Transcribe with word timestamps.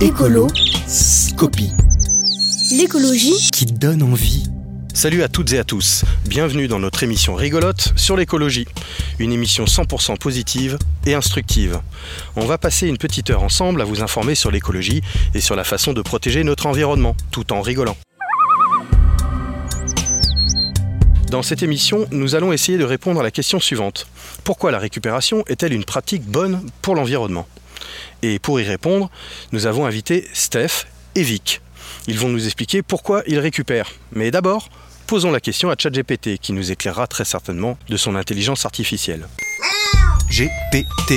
Écolo, 0.00 0.46
Scopie. 0.86 1.72
L'écologie 2.70 3.50
qui 3.50 3.66
donne 3.66 4.04
envie. 4.04 4.44
Salut 4.94 5.24
à 5.24 5.28
toutes 5.28 5.52
et 5.54 5.58
à 5.58 5.64
tous, 5.64 6.04
bienvenue 6.24 6.68
dans 6.68 6.78
notre 6.78 7.02
émission 7.02 7.34
rigolote 7.34 7.92
sur 7.96 8.16
l'écologie, 8.16 8.68
une 9.18 9.32
émission 9.32 9.64
100% 9.64 10.16
positive 10.16 10.78
et 11.04 11.14
instructive. 11.14 11.80
On 12.36 12.46
va 12.46 12.58
passer 12.58 12.86
une 12.86 12.96
petite 12.96 13.30
heure 13.30 13.42
ensemble 13.42 13.82
à 13.82 13.84
vous 13.84 14.00
informer 14.00 14.36
sur 14.36 14.52
l'écologie 14.52 15.02
et 15.34 15.40
sur 15.40 15.56
la 15.56 15.64
façon 15.64 15.92
de 15.92 16.00
protéger 16.00 16.44
notre 16.44 16.66
environnement, 16.66 17.16
tout 17.32 17.52
en 17.52 17.60
rigolant. 17.60 17.96
Dans 21.32 21.42
cette 21.42 21.64
émission, 21.64 22.06
nous 22.12 22.36
allons 22.36 22.52
essayer 22.52 22.78
de 22.78 22.84
répondre 22.84 23.18
à 23.18 23.24
la 23.24 23.32
question 23.32 23.58
suivante. 23.58 24.06
Pourquoi 24.44 24.70
la 24.70 24.78
récupération 24.78 25.42
est-elle 25.48 25.72
une 25.72 25.84
pratique 25.84 26.22
bonne 26.22 26.62
pour 26.82 26.94
l'environnement? 26.94 27.48
Et 28.22 28.38
pour 28.38 28.60
y 28.60 28.64
répondre, 28.64 29.10
nous 29.52 29.66
avons 29.66 29.86
invité 29.86 30.26
Steph 30.32 30.86
et 31.14 31.22
Vic. 31.22 31.60
Ils 32.06 32.18
vont 32.18 32.28
nous 32.28 32.44
expliquer 32.44 32.82
pourquoi 32.82 33.22
ils 33.26 33.38
récupèrent. 33.38 33.90
Mais 34.12 34.30
d'abord, 34.30 34.68
posons 35.06 35.30
la 35.30 35.40
question 35.40 35.70
à 35.70 35.74
ChatGPT 35.76 36.38
qui 36.38 36.52
nous 36.52 36.70
éclairera 36.70 37.06
très 37.06 37.24
certainement 37.24 37.78
de 37.88 37.96
son 37.96 38.14
intelligence 38.14 38.64
artificielle. 38.64 39.26
GPT. 40.30 41.14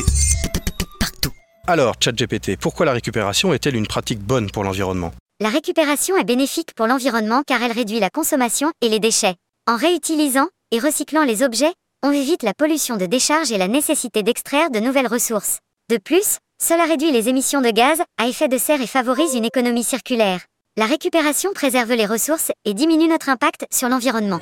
Alors, 1.67 1.95
ChatGPT, 1.99 2.57
pourquoi 2.57 2.85
la 2.85 2.93
récupération 2.93 3.53
est-elle 3.53 3.75
une 3.75 3.87
pratique 3.87 4.19
bonne 4.19 4.49
pour 4.49 4.63
l'environnement? 4.63 5.11
La 5.39 5.49
récupération 5.49 6.17
est 6.17 6.23
bénéfique 6.23 6.73
pour 6.75 6.87
l'environnement 6.87 7.43
car 7.45 7.61
elle 7.61 7.71
réduit 7.71 7.99
la 7.99 8.09
consommation 8.09 8.71
et 8.81 8.89
les 8.89 8.99
déchets. 8.99 9.35
En 9.67 9.75
réutilisant 9.75 10.47
et 10.71 10.79
recyclant 10.79 11.23
les 11.23 11.43
objets, 11.43 11.73
on 12.03 12.11
évite 12.11 12.43
la 12.43 12.53
pollution 12.53 12.97
de 12.97 13.05
décharge 13.05 13.51
et 13.51 13.57
la 13.57 13.67
nécessité 13.67 14.23
d'extraire 14.23 14.71
de 14.71 14.79
nouvelles 14.79 15.07
ressources. 15.07 15.59
De 15.89 15.97
plus, 15.97 16.37
cela 16.61 16.85
réduit 16.85 17.11
les 17.11 17.27
émissions 17.27 17.59
de 17.59 17.71
gaz 17.71 18.01
à 18.19 18.27
effet 18.27 18.47
de 18.47 18.57
serre 18.57 18.81
et 18.81 18.87
favorise 18.87 19.33
une 19.33 19.45
économie 19.45 19.83
circulaire. 19.83 20.41
La 20.77 20.85
récupération 20.85 21.51
préserve 21.53 21.91
les 21.93 22.05
ressources 22.05 22.51
et 22.65 22.75
diminue 22.75 23.07
notre 23.07 23.29
impact 23.29 23.65
sur 23.71 23.89
l'environnement. 23.89 24.39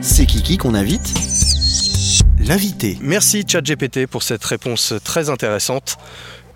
C'est 0.00 0.26
Kiki 0.26 0.56
qu'on 0.56 0.74
invite? 0.74 1.12
L'invité. 2.38 2.96
Merci 3.00 3.44
ChatGPT 3.46 4.06
pour 4.06 4.22
cette 4.22 4.44
réponse 4.44 4.94
très 5.02 5.28
intéressante. 5.28 5.96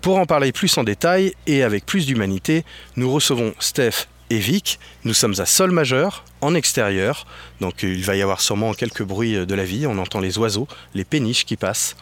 Pour 0.01 0.17
en 0.17 0.25
parler 0.25 0.53
plus 0.53 0.77
en 0.77 0.85
détail 0.85 1.33
et 1.45 1.61
avec 1.61 1.85
plus 1.85 2.05
d'humanité, 2.05 2.63
nous 2.95 3.11
recevons 3.11 3.53
Steph 3.59 4.07
et 4.29 4.37
Vic. 4.37 4.79
Nous 5.03 5.13
sommes 5.13 5.35
à 5.39 5.45
sol 5.45 5.71
majeur, 5.71 6.23
en 6.41 6.55
extérieur, 6.55 7.25
donc 7.59 7.83
il 7.83 8.03
va 8.03 8.15
y 8.15 8.21
avoir 8.21 8.39
sûrement 8.39 8.73
quelques 8.73 9.03
bruits 9.03 9.45
de 9.45 9.55
la 9.55 9.65
vie. 9.65 9.87
On 9.87 9.97
entend 9.97 10.21
les 10.21 10.37
oiseaux, 10.37 10.67
les 10.93 11.03
péniches 11.03 11.45
qui 11.45 11.57
passent. 11.57 11.95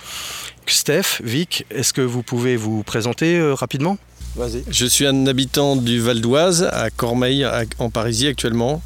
Steph, 0.71 1.21
Vic, 1.23 1.65
est-ce 1.71 1.93
que 1.93 2.01
vous 2.01 2.23
pouvez 2.23 2.55
vous 2.57 2.83
présenter 2.83 3.37
euh, 3.37 3.53
rapidement? 3.53 3.97
Vas-y. 4.35 4.63
Je 4.69 4.85
suis 4.85 5.05
un 5.07 5.25
habitant 5.27 5.75
du 5.75 5.99
Val 5.99 6.21
d'Oise, 6.21 6.69
à 6.71 6.89
Cormeil, 6.89 7.43
à- 7.43 7.63
en 7.79 7.89
Parisie 7.89 8.27
actuellement, 8.27 8.81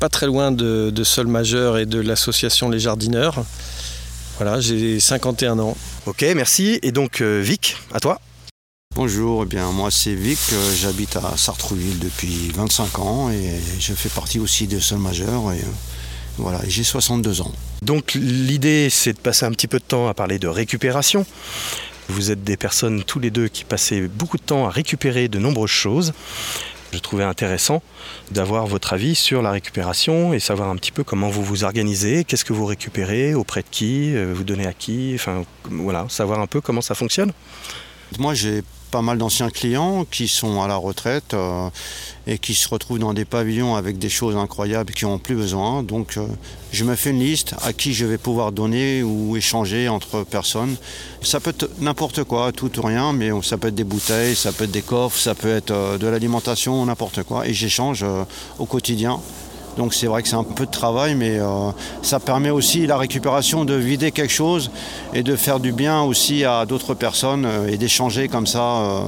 pas 0.00 0.08
très 0.08 0.26
loin 0.26 0.52
de, 0.52 0.90
de 0.90 1.04
Sol 1.04 1.26
Majeur 1.28 1.78
et 1.78 1.86
de 1.86 1.98
l'association 2.00 2.68
Les 2.68 2.78
Jardineurs. 2.80 3.44
Voilà, 4.38 4.60
j'ai 4.60 4.98
51 5.00 5.58
ans. 5.60 5.76
Ok, 6.06 6.24
merci. 6.34 6.78
Et 6.82 6.90
donc 6.92 7.20
euh, 7.20 7.40
Vic, 7.42 7.76
à 7.94 8.00
toi. 8.00 8.20
Bonjour, 8.94 9.44
eh 9.44 9.46
bien 9.46 9.70
moi 9.72 9.90
c'est 9.90 10.14
Vic, 10.14 10.38
euh, 10.52 10.74
j'habite 10.78 11.16
à 11.16 11.34
Sartrouville 11.38 11.98
depuis 11.98 12.50
25 12.54 12.98
ans 12.98 13.30
et 13.30 13.58
je 13.80 13.94
fais 13.94 14.10
partie 14.10 14.38
aussi 14.38 14.66
de 14.66 14.78
Sol 14.80 14.98
Majeur 14.98 15.50
et 15.52 15.60
euh, 15.60 15.64
voilà, 16.38 16.60
j'ai 16.66 16.84
62 16.84 17.40
ans. 17.42 17.52
Donc 17.82 18.14
l'idée 18.14 18.88
c'est 18.90 19.12
de 19.12 19.18
passer 19.18 19.44
un 19.44 19.50
petit 19.50 19.68
peu 19.68 19.78
de 19.78 19.84
temps 19.84 20.08
à 20.08 20.14
parler 20.14 20.38
de 20.38 20.48
récupération. 20.48 21.26
Vous 22.08 22.30
êtes 22.30 22.42
des 22.44 22.56
personnes 22.56 23.04
tous 23.04 23.20
les 23.20 23.30
deux 23.30 23.48
qui 23.48 23.64
passaient 23.64 24.02
beaucoup 24.02 24.36
de 24.36 24.42
temps 24.42 24.66
à 24.66 24.70
récupérer 24.70 25.28
de 25.28 25.38
nombreuses 25.38 25.70
choses. 25.70 26.12
Je 26.92 26.98
trouvais 26.98 27.24
intéressant 27.24 27.82
d'avoir 28.30 28.66
votre 28.66 28.92
avis 28.92 29.14
sur 29.14 29.40
la 29.40 29.50
récupération 29.50 30.34
et 30.34 30.40
savoir 30.40 30.68
un 30.68 30.76
petit 30.76 30.92
peu 30.92 31.04
comment 31.04 31.30
vous 31.30 31.42
vous 31.42 31.64
organisez, 31.64 32.24
qu'est-ce 32.24 32.44
que 32.44 32.52
vous 32.52 32.66
récupérez, 32.66 33.34
auprès 33.34 33.62
de 33.62 33.68
qui, 33.70 34.14
euh, 34.14 34.34
vous 34.34 34.44
donnez 34.44 34.66
à 34.66 34.74
qui, 34.74 35.12
enfin 35.14 35.44
voilà, 35.64 36.06
savoir 36.10 36.40
un 36.40 36.46
peu 36.46 36.60
comment 36.60 36.82
ça 36.82 36.94
fonctionne. 36.94 37.32
Moi 38.18 38.34
j'ai 38.34 38.62
pas 38.92 39.02
mal 39.02 39.16
d'anciens 39.16 39.48
clients 39.48 40.04
qui 40.04 40.28
sont 40.28 40.60
à 40.60 40.68
la 40.68 40.76
retraite 40.76 41.32
euh, 41.32 41.70
et 42.26 42.38
qui 42.38 42.52
se 42.52 42.68
retrouvent 42.68 42.98
dans 42.98 43.14
des 43.14 43.24
pavillons 43.24 43.74
avec 43.74 43.98
des 43.98 44.10
choses 44.10 44.36
incroyables 44.36 44.92
qui 44.92 45.06
n'ont 45.06 45.18
plus 45.18 45.34
besoin. 45.34 45.82
Donc 45.82 46.18
euh, 46.18 46.26
je 46.72 46.84
me 46.84 46.94
fais 46.94 47.10
une 47.10 47.20
liste 47.20 47.54
à 47.62 47.72
qui 47.72 47.94
je 47.94 48.04
vais 48.04 48.18
pouvoir 48.18 48.52
donner 48.52 49.02
ou 49.02 49.34
échanger 49.34 49.88
entre 49.88 50.24
personnes. 50.24 50.76
Ça 51.22 51.40
peut 51.40 51.50
être 51.50 51.70
n'importe 51.80 52.22
quoi, 52.24 52.52
tout 52.52 52.78
ou 52.78 52.82
rien, 52.82 53.14
mais 53.14 53.30
ça 53.42 53.56
peut 53.56 53.68
être 53.68 53.74
des 53.74 53.82
bouteilles, 53.82 54.36
ça 54.36 54.52
peut 54.52 54.64
être 54.64 54.70
des 54.70 54.82
coffres, 54.82 55.18
ça 55.18 55.34
peut 55.34 55.56
être 55.56 55.70
euh, 55.70 55.96
de 55.96 56.06
l'alimentation, 56.06 56.84
n'importe 56.84 57.22
quoi. 57.22 57.48
Et 57.48 57.54
j'échange 57.54 58.04
au 58.58 58.66
quotidien. 58.66 59.18
Donc 59.76 59.94
c'est 59.94 60.06
vrai 60.06 60.22
que 60.22 60.28
c'est 60.28 60.36
un 60.36 60.44
peu 60.44 60.66
de 60.66 60.70
travail, 60.70 61.14
mais 61.14 61.38
euh, 61.38 61.70
ça 62.02 62.20
permet 62.20 62.50
aussi 62.50 62.86
la 62.86 62.96
récupération 62.96 63.64
de 63.64 63.74
vider 63.74 64.12
quelque 64.12 64.32
chose 64.32 64.70
et 65.14 65.22
de 65.22 65.34
faire 65.34 65.60
du 65.60 65.72
bien 65.72 66.02
aussi 66.02 66.44
à 66.44 66.66
d'autres 66.66 66.94
personnes 66.94 67.46
euh, 67.46 67.68
et 67.68 67.78
d'échanger 67.78 68.28
comme 68.28 68.46
ça 68.46 68.62
euh, 68.62 69.00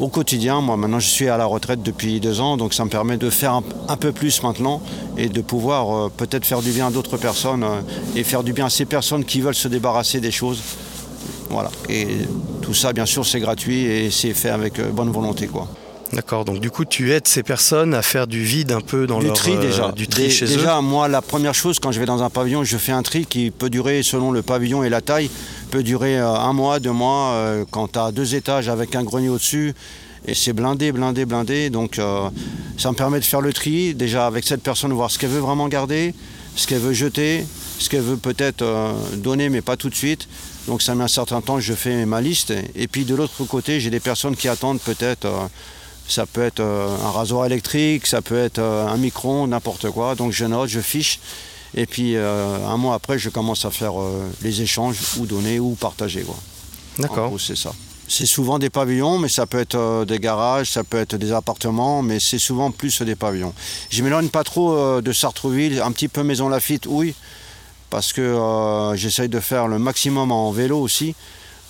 au 0.00 0.08
quotidien. 0.08 0.60
Moi 0.60 0.76
maintenant 0.76 0.98
je 0.98 1.06
suis 1.06 1.28
à 1.28 1.36
la 1.36 1.44
retraite 1.44 1.82
depuis 1.82 2.18
deux 2.18 2.40
ans, 2.40 2.56
donc 2.56 2.74
ça 2.74 2.84
me 2.84 2.90
permet 2.90 3.16
de 3.16 3.30
faire 3.30 3.60
un, 3.88 3.96
peu 3.96 4.10
plus 4.10 4.42
maintenant 4.42 4.82
et 5.16 5.28
de 5.28 5.40
pouvoir 5.40 6.10
peut-être 6.10 6.44
faire 6.44 6.62
du 6.62 6.72
bien 6.72 6.88
à 6.88 6.90
d'autres 6.90 7.16
personnes 7.16 7.64
et 8.16 8.24
faire 8.24 8.42
du 8.42 8.52
bien 8.52 8.66
à 8.66 8.70
ces 8.70 8.86
personnes 8.86 9.24
qui 9.24 9.40
veulent 9.40 9.54
se 9.54 9.68
débarrasser 9.68 10.20
des 10.20 10.32
choses. 10.32 10.60
Voilà. 11.50 11.70
Et 11.88 12.08
tout 12.62 12.74
ça 12.74 12.92
bien 12.92 13.06
sûr 13.06 13.24
c'est 13.24 13.40
gratuit 13.40 13.84
et 13.84 14.10
c'est 14.10 14.34
fait 14.34 14.50
avec 14.50 14.80
bonne 14.92 15.12
volonté 15.12 15.46
quoi. 15.46 15.68
D'accord, 16.12 16.44
donc 16.44 16.60
du 16.60 16.70
coup 16.70 16.84
tu 16.84 17.12
aides 17.12 17.26
ces 17.26 17.42
personnes 17.42 17.94
à 17.94 18.02
faire 18.02 18.26
du 18.26 18.42
vide 18.42 18.72
un 18.72 18.82
peu 18.82 19.06
dans 19.06 19.18
du 19.18 19.26
leur 19.26 19.34
tri 19.34 19.52
euh, 19.52 19.60
déjà. 19.60 19.92
du 19.92 20.06
tri 20.06 20.24
Dé- 20.24 20.30
chez 20.30 20.44
eux. 20.44 20.56
déjà, 20.56 20.80
moi, 20.82 21.08
la 21.08 21.22
première 21.22 21.54
chose, 21.54 21.78
quand 21.78 21.90
je 21.90 21.98
vais 22.00 22.04
dans 22.06 22.22
un 22.22 22.28
pavillon, 22.28 22.64
je 22.64 22.76
fais 22.76 22.92
un 22.92 23.02
tri 23.02 23.24
qui 23.24 23.50
peut 23.50 23.70
durer, 23.70 24.02
selon 24.02 24.30
le 24.30 24.42
pavillon 24.42 24.82
et 24.84 24.90
la 24.90 25.00
taille, 25.00 25.30
peut 25.70 25.82
durer 25.82 26.18
euh, 26.18 26.28
un 26.28 26.52
mois, 26.52 26.80
deux 26.80 26.92
mois. 26.92 27.30
euh, 27.32 27.64
quand 27.70 27.92
tu 27.92 27.98
as 27.98 28.12
deux 28.12 28.34
étages 28.34 28.68
avec 28.68 28.94
un 28.94 29.04
grenier 29.04 29.30
au-dessus, 29.30 29.72
et 30.26 30.34
c'est 30.34 30.52
blindé, 30.52 30.92
blindé, 30.92 31.24
blindé. 31.24 31.68
Donc, 31.70 31.98
ça 32.78 32.90
me 32.92 32.94
permet 32.96 33.18
de 33.18 33.24
faire 33.24 33.40
le 33.40 33.52
tri, 33.52 33.92
déjà 33.92 34.26
avec 34.26 34.44
cette 34.46 34.62
personne, 34.62 34.92
voir 34.92 35.10
ce 35.10 35.18
qu'elle 35.18 35.30
veut 35.30 35.40
vraiment 35.40 35.66
garder, 35.66 36.14
ce 36.54 36.68
qu'elle 36.68 36.78
veut 36.78 36.92
jeter, 36.92 37.44
ce 37.80 37.88
qu'elle 37.90 38.02
veut 38.02 38.16
peut-être 38.16 38.64
donner, 39.16 39.48
mais 39.48 39.62
pas 39.62 39.76
tout 39.76 39.88
de 39.90 39.96
suite. 39.96 40.28
Donc, 40.68 40.80
ça 40.80 40.94
met 40.94 41.02
un 41.02 41.08
certain 41.08 41.40
temps, 41.40 41.58
je 41.58 41.72
fais 41.72 42.06
ma 42.06 42.20
liste. 42.20 42.52
Et 42.76 42.86
puis, 42.86 43.04
de 43.04 43.16
l'autre 43.16 43.42
côté, 43.46 43.80
j'ai 43.80 43.90
des 43.90 43.98
personnes 43.98 44.36
qui 44.36 44.46
attendent 44.46 44.78
peut-être. 44.80 45.26
Ça 46.12 46.26
peut 46.26 46.42
être 46.42 46.60
euh, 46.60 46.96
un 47.04 47.10
rasoir 47.10 47.46
électrique, 47.46 48.06
ça 48.06 48.22
peut 48.22 48.38
être 48.38 48.58
euh, 48.58 48.86
un 48.86 48.96
micro, 48.96 49.46
n'importe 49.46 49.90
quoi. 49.90 50.14
Donc 50.14 50.32
je 50.32 50.44
note, 50.44 50.68
je 50.68 50.80
fiche. 50.80 51.18
Et 51.74 51.86
puis 51.86 52.16
euh, 52.16 52.66
un 52.66 52.76
mois 52.76 52.94
après, 52.94 53.18
je 53.18 53.30
commence 53.30 53.64
à 53.64 53.70
faire 53.70 53.94
les 54.42 54.60
échanges 54.60 54.98
ou 55.18 55.26
donner 55.26 55.58
ou 55.58 55.74
partager. 55.74 56.24
D'accord. 56.98 57.32
c'est 57.40 57.56
ça. 57.56 57.72
C'est 58.08 58.26
souvent 58.26 58.58
des 58.58 58.68
pavillons, 58.68 59.18
mais 59.18 59.28
ça 59.28 59.46
peut 59.46 59.60
être 59.60 60.04
des 60.06 60.18
garages, 60.18 60.70
ça 60.70 60.84
peut 60.84 60.98
être 60.98 61.16
des 61.16 61.32
appartements, 61.32 62.02
mais 62.02 62.20
c'est 62.20 62.38
souvent 62.38 62.70
plus 62.70 63.00
des 63.00 63.16
pavillons. 63.16 63.54
Je 63.88 64.02
m'éloigne 64.02 64.28
pas 64.28 64.44
trop 64.44 65.00
de 65.00 65.12
Sartrouville, 65.12 65.80
un 65.80 65.92
petit 65.92 66.08
peu 66.08 66.22
Maison 66.22 66.50
Lafitte, 66.50 66.86
oui, 66.86 67.14
parce 67.92 68.14
que 68.14 68.22
euh, 68.22 68.96
j'essaye 68.96 69.28
de 69.28 69.38
faire 69.38 69.68
le 69.68 69.78
maximum 69.78 70.32
en 70.32 70.50
vélo 70.50 70.80
aussi. 70.80 71.14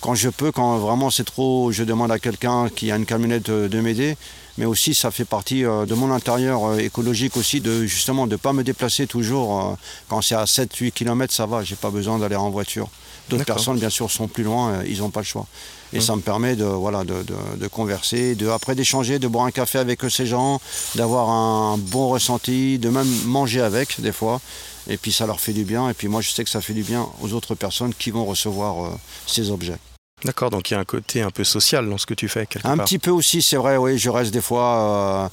Quand 0.03 0.15
je 0.15 0.27
peux, 0.27 0.51
quand 0.51 0.79
vraiment 0.79 1.09
c'est 1.09 1.23
trop, 1.23 1.71
je 1.71 1.85
demande 1.85 2.11
à 2.11 2.19
quelqu'un 2.19 2.67
qui 2.67 2.91
a 2.91 2.97
une 2.97 3.05
camionnette 3.05 3.47
euh, 3.47 3.69
de 3.69 3.79
m'aider. 3.79 4.17
Mais 4.57 4.65
aussi, 4.65 4.93
ça 4.93 5.11
fait 5.11 5.23
partie 5.23 5.63
euh, 5.63 5.85
de 5.85 5.93
mon 5.95 6.11
intérieur 6.11 6.65
euh, 6.65 6.77
écologique 6.77 7.37
aussi, 7.37 7.61
de 7.61 7.85
justement 7.85 8.27
de 8.27 8.33
ne 8.33 8.35
pas 8.37 8.51
me 8.51 8.65
déplacer 8.65 9.07
toujours. 9.07 9.77
Quand 10.09 10.21
c'est 10.21 10.35
à 10.35 10.43
7-8 10.43 10.91
km, 10.91 11.33
ça 11.33 11.45
va, 11.45 11.63
j'ai 11.63 11.77
pas 11.77 11.89
besoin 11.89 12.19
d'aller 12.19 12.35
en 12.35 12.49
voiture. 12.49 12.89
D'autres 13.29 13.45
personnes, 13.45 13.79
bien 13.79 13.89
sûr, 13.89 14.11
sont 14.11 14.27
plus 14.27 14.43
loin, 14.43 14.83
ils 14.85 14.99
n'ont 14.99 15.09
pas 15.09 15.21
le 15.21 15.25
choix. 15.25 15.47
Et 15.93 16.01
ça 16.01 16.17
me 16.17 16.21
permet 16.21 16.57
de, 16.57 16.65
voilà, 16.65 17.05
de, 17.05 17.23
de- 17.23 17.57
de 17.61 17.67
converser, 17.69 18.35
de, 18.35 18.49
après 18.49 18.75
d'échanger, 18.75 19.19
de 19.19 19.27
boire 19.29 19.45
un 19.45 19.51
café 19.51 19.77
avec 19.79 20.01
ces 20.09 20.25
gens, 20.25 20.59
d'avoir 20.95 21.29
un 21.29 21.77
bon 21.77 22.09
ressenti, 22.09 22.77
de 22.77 22.89
même 22.89 23.07
manger 23.25 23.61
avec 23.61 24.01
des 24.01 24.11
fois. 24.11 24.41
Et 24.89 24.97
puis 24.97 25.13
ça 25.13 25.25
leur 25.25 25.39
fait 25.39 25.53
du 25.53 25.63
bien. 25.63 25.87
Et 25.89 25.93
puis 25.93 26.09
moi, 26.09 26.19
je 26.19 26.29
sais 26.31 26.43
que 26.43 26.49
ça 26.49 26.59
fait 26.59 26.73
du 26.73 26.83
bien 26.83 27.07
aux 27.21 27.31
autres 27.31 27.55
personnes 27.55 27.93
qui 27.93 28.11
vont 28.11 28.25
recevoir 28.25 28.83
euh, 28.83 28.89
ces 29.27 29.49
objets. 29.49 29.77
D'accord, 30.25 30.49
donc 30.49 30.69
il 30.71 30.73
y 30.73 30.77
a 30.77 30.79
un 30.79 30.85
côté 30.85 31.21
un 31.21 31.31
peu 31.31 31.43
social 31.43 31.89
dans 31.89 31.97
ce 31.97 32.05
que 32.05 32.13
tu 32.13 32.27
fais 32.29 32.45
quelque 32.45 32.65
Un 32.67 32.77
part. 32.77 32.85
petit 32.85 32.99
peu 32.99 33.11
aussi, 33.11 33.41
c'est 33.41 33.57
vrai, 33.57 33.77
oui, 33.77 33.97
je 33.97 34.09
reste 34.09 34.31
des 34.33 34.41
fois. 34.41 35.25
euh, 35.25 35.29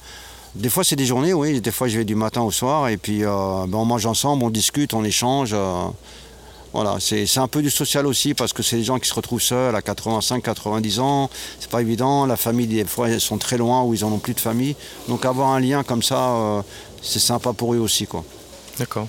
des 0.55 0.69
fois, 0.69 0.83
c'est 0.83 0.97
des 0.97 1.05
journées, 1.05 1.33
oui. 1.33 1.61
Des 1.61 1.71
fois, 1.71 1.87
je 1.87 1.97
vais 1.97 2.03
du 2.03 2.15
matin 2.15 2.41
au 2.41 2.51
soir 2.51 2.89
et 2.89 2.97
puis 2.97 3.23
euh, 3.23 3.29
ben, 3.67 3.77
on 3.77 3.85
mange 3.85 4.05
ensemble, 4.05 4.43
on 4.43 4.49
discute, 4.49 4.93
on 4.93 5.03
échange. 5.05 5.51
euh, 5.53 5.85
voilà, 6.73 6.97
c'est 6.99 7.25
un 7.37 7.47
peu 7.49 7.61
du 7.61 7.69
social 7.69 8.05
aussi 8.07 8.33
parce 8.33 8.53
que 8.53 8.63
c'est 8.63 8.77
des 8.77 8.83
gens 8.83 8.97
qui 8.99 9.07
se 9.09 9.13
retrouvent 9.13 9.41
seuls 9.41 9.75
à 9.75 9.81
85, 9.81 10.41
90 10.41 10.99
ans. 10.99 11.29
C'est 11.59 11.69
pas 11.69 11.81
évident. 11.81 12.25
La 12.25 12.37
famille, 12.37 12.67
des 12.67 12.85
fois, 12.85 13.09
ils 13.09 13.19
sont 13.19 13.37
très 13.37 13.57
loin 13.57 13.83
ou 13.83 13.93
ils 13.93 14.03
en 14.05 14.11
ont 14.11 14.19
plus 14.19 14.33
de 14.33 14.39
famille. 14.39 14.75
Donc, 15.09 15.25
avoir 15.25 15.49
un 15.49 15.59
lien 15.59 15.83
comme 15.83 16.01
ça, 16.01 16.63
c'est 17.01 17.19
sympa 17.19 17.51
pour 17.51 17.73
eux 17.73 17.77
aussi, 17.79 18.07
quoi. 18.07 18.23
D'accord. 18.77 19.07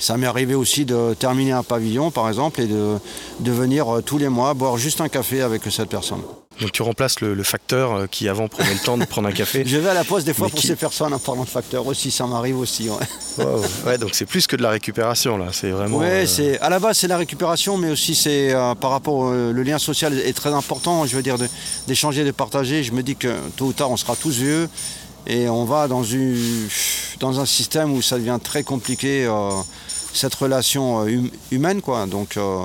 Ça 0.00 0.16
m'est 0.16 0.26
arrivé 0.26 0.54
aussi 0.54 0.84
de 0.84 1.14
terminer 1.18 1.52
un 1.52 1.62
pavillon, 1.62 2.10
par 2.10 2.28
exemple, 2.28 2.60
et 2.60 2.66
de, 2.66 2.96
de 3.40 3.52
venir 3.52 3.96
euh, 3.96 4.00
tous 4.02 4.18
les 4.18 4.28
mois 4.28 4.54
boire 4.54 4.76
juste 4.78 5.00
un 5.00 5.08
café 5.08 5.40
avec 5.42 5.62
cette 5.70 5.88
personne. 5.88 6.20
Donc 6.60 6.72
tu 6.72 6.82
remplaces 6.82 7.20
le, 7.20 7.34
le 7.34 7.42
facteur 7.44 7.92
euh, 7.94 8.06
qui 8.08 8.28
avant 8.28 8.48
prenait 8.48 8.72
le 8.74 8.80
temps 8.80 8.98
de 8.98 9.04
prendre 9.04 9.28
un 9.28 9.32
café. 9.32 9.62
Je 9.66 9.76
vais 9.76 9.90
à 9.90 9.94
la 9.94 10.02
poste 10.02 10.26
des 10.26 10.34
fois 10.34 10.48
pour 10.48 10.58
qui- 10.58 10.66
ces 10.66 10.74
personnes 10.74 11.14
en 11.14 11.18
parlant 11.20 11.44
de 11.44 11.48
facteur 11.48 11.86
aussi, 11.86 12.10
ça 12.10 12.26
m'arrive 12.26 12.58
aussi. 12.58 12.88
Ouais, 12.88 12.96
Wow. 13.44 13.62
Ouais, 13.86 13.98
donc 13.98 14.10
c'est 14.14 14.26
plus 14.26 14.48
que 14.48 14.56
de 14.56 14.62
la 14.62 14.70
récupération 14.70 15.36
là, 15.38 15.46
c'est 15.52 15.70
vraiment. 15.70 15.98
Ouais, 15.98 16.24
euh, 16.24 16.26
c'est 16.26 16.58
à 16.58 16.68
la 16.68 16.80
base 16.80 16.98
c'est 16.98 17.06
la 17.06 17.16
récupération, 17.16 17.76
mais 17.76 17.90
aussi 17.90 18.16
c'est 18.16 18.52
euh, 18.52 18.74
par 18.74 18.90
rapport 18.90 19.14
au 19.14 19.32
le 19.32 19.62
lien 19.62 19.78
social 19.78 20.18
est 20.18 20.32
très 20.32 20.52
important. 20.52 21.06
Je 21.06 21.14
veux 21.14 21.22
dire 21.22 21.38
de- 21.38 21.48
d'échanger, 21.86 22.24
de, 22.24 22.32
partager. 22.32 22.82
Je 22.82 22.90
me 22.92 23.02
dis 23.04 23.14
que 23.14 23.32
tôt 23.56 23.66
ou 23.66 23.72
tard 23.72 23.92
on 23.92 23.96
sera 23.96 24.16
tous 24.16 24.30
vieux 24.38 24.68
et 25.26 25.48
on 25.48 25.64
va 25.64 25.88
dans 25.88 26.02
une 26.04 26.68
dans 27.20 27.40
un 27.40 27.46
système 27.46 27.92
où 27.92 28.02
ça 28.02 28.18
devient 28.18 28.38
très 28.42 28.62
compliqué 28.62 29.24
euh, 29.26 29.50
cette 30.12 30.34
relation 30.34 31.00
euh, 31.00 31.18
hum- 31.18 31.30
humaine 31.50 31.82
quoi. 31.82 32.06
Donc 32.06 32.36
euh, 32.36 32.58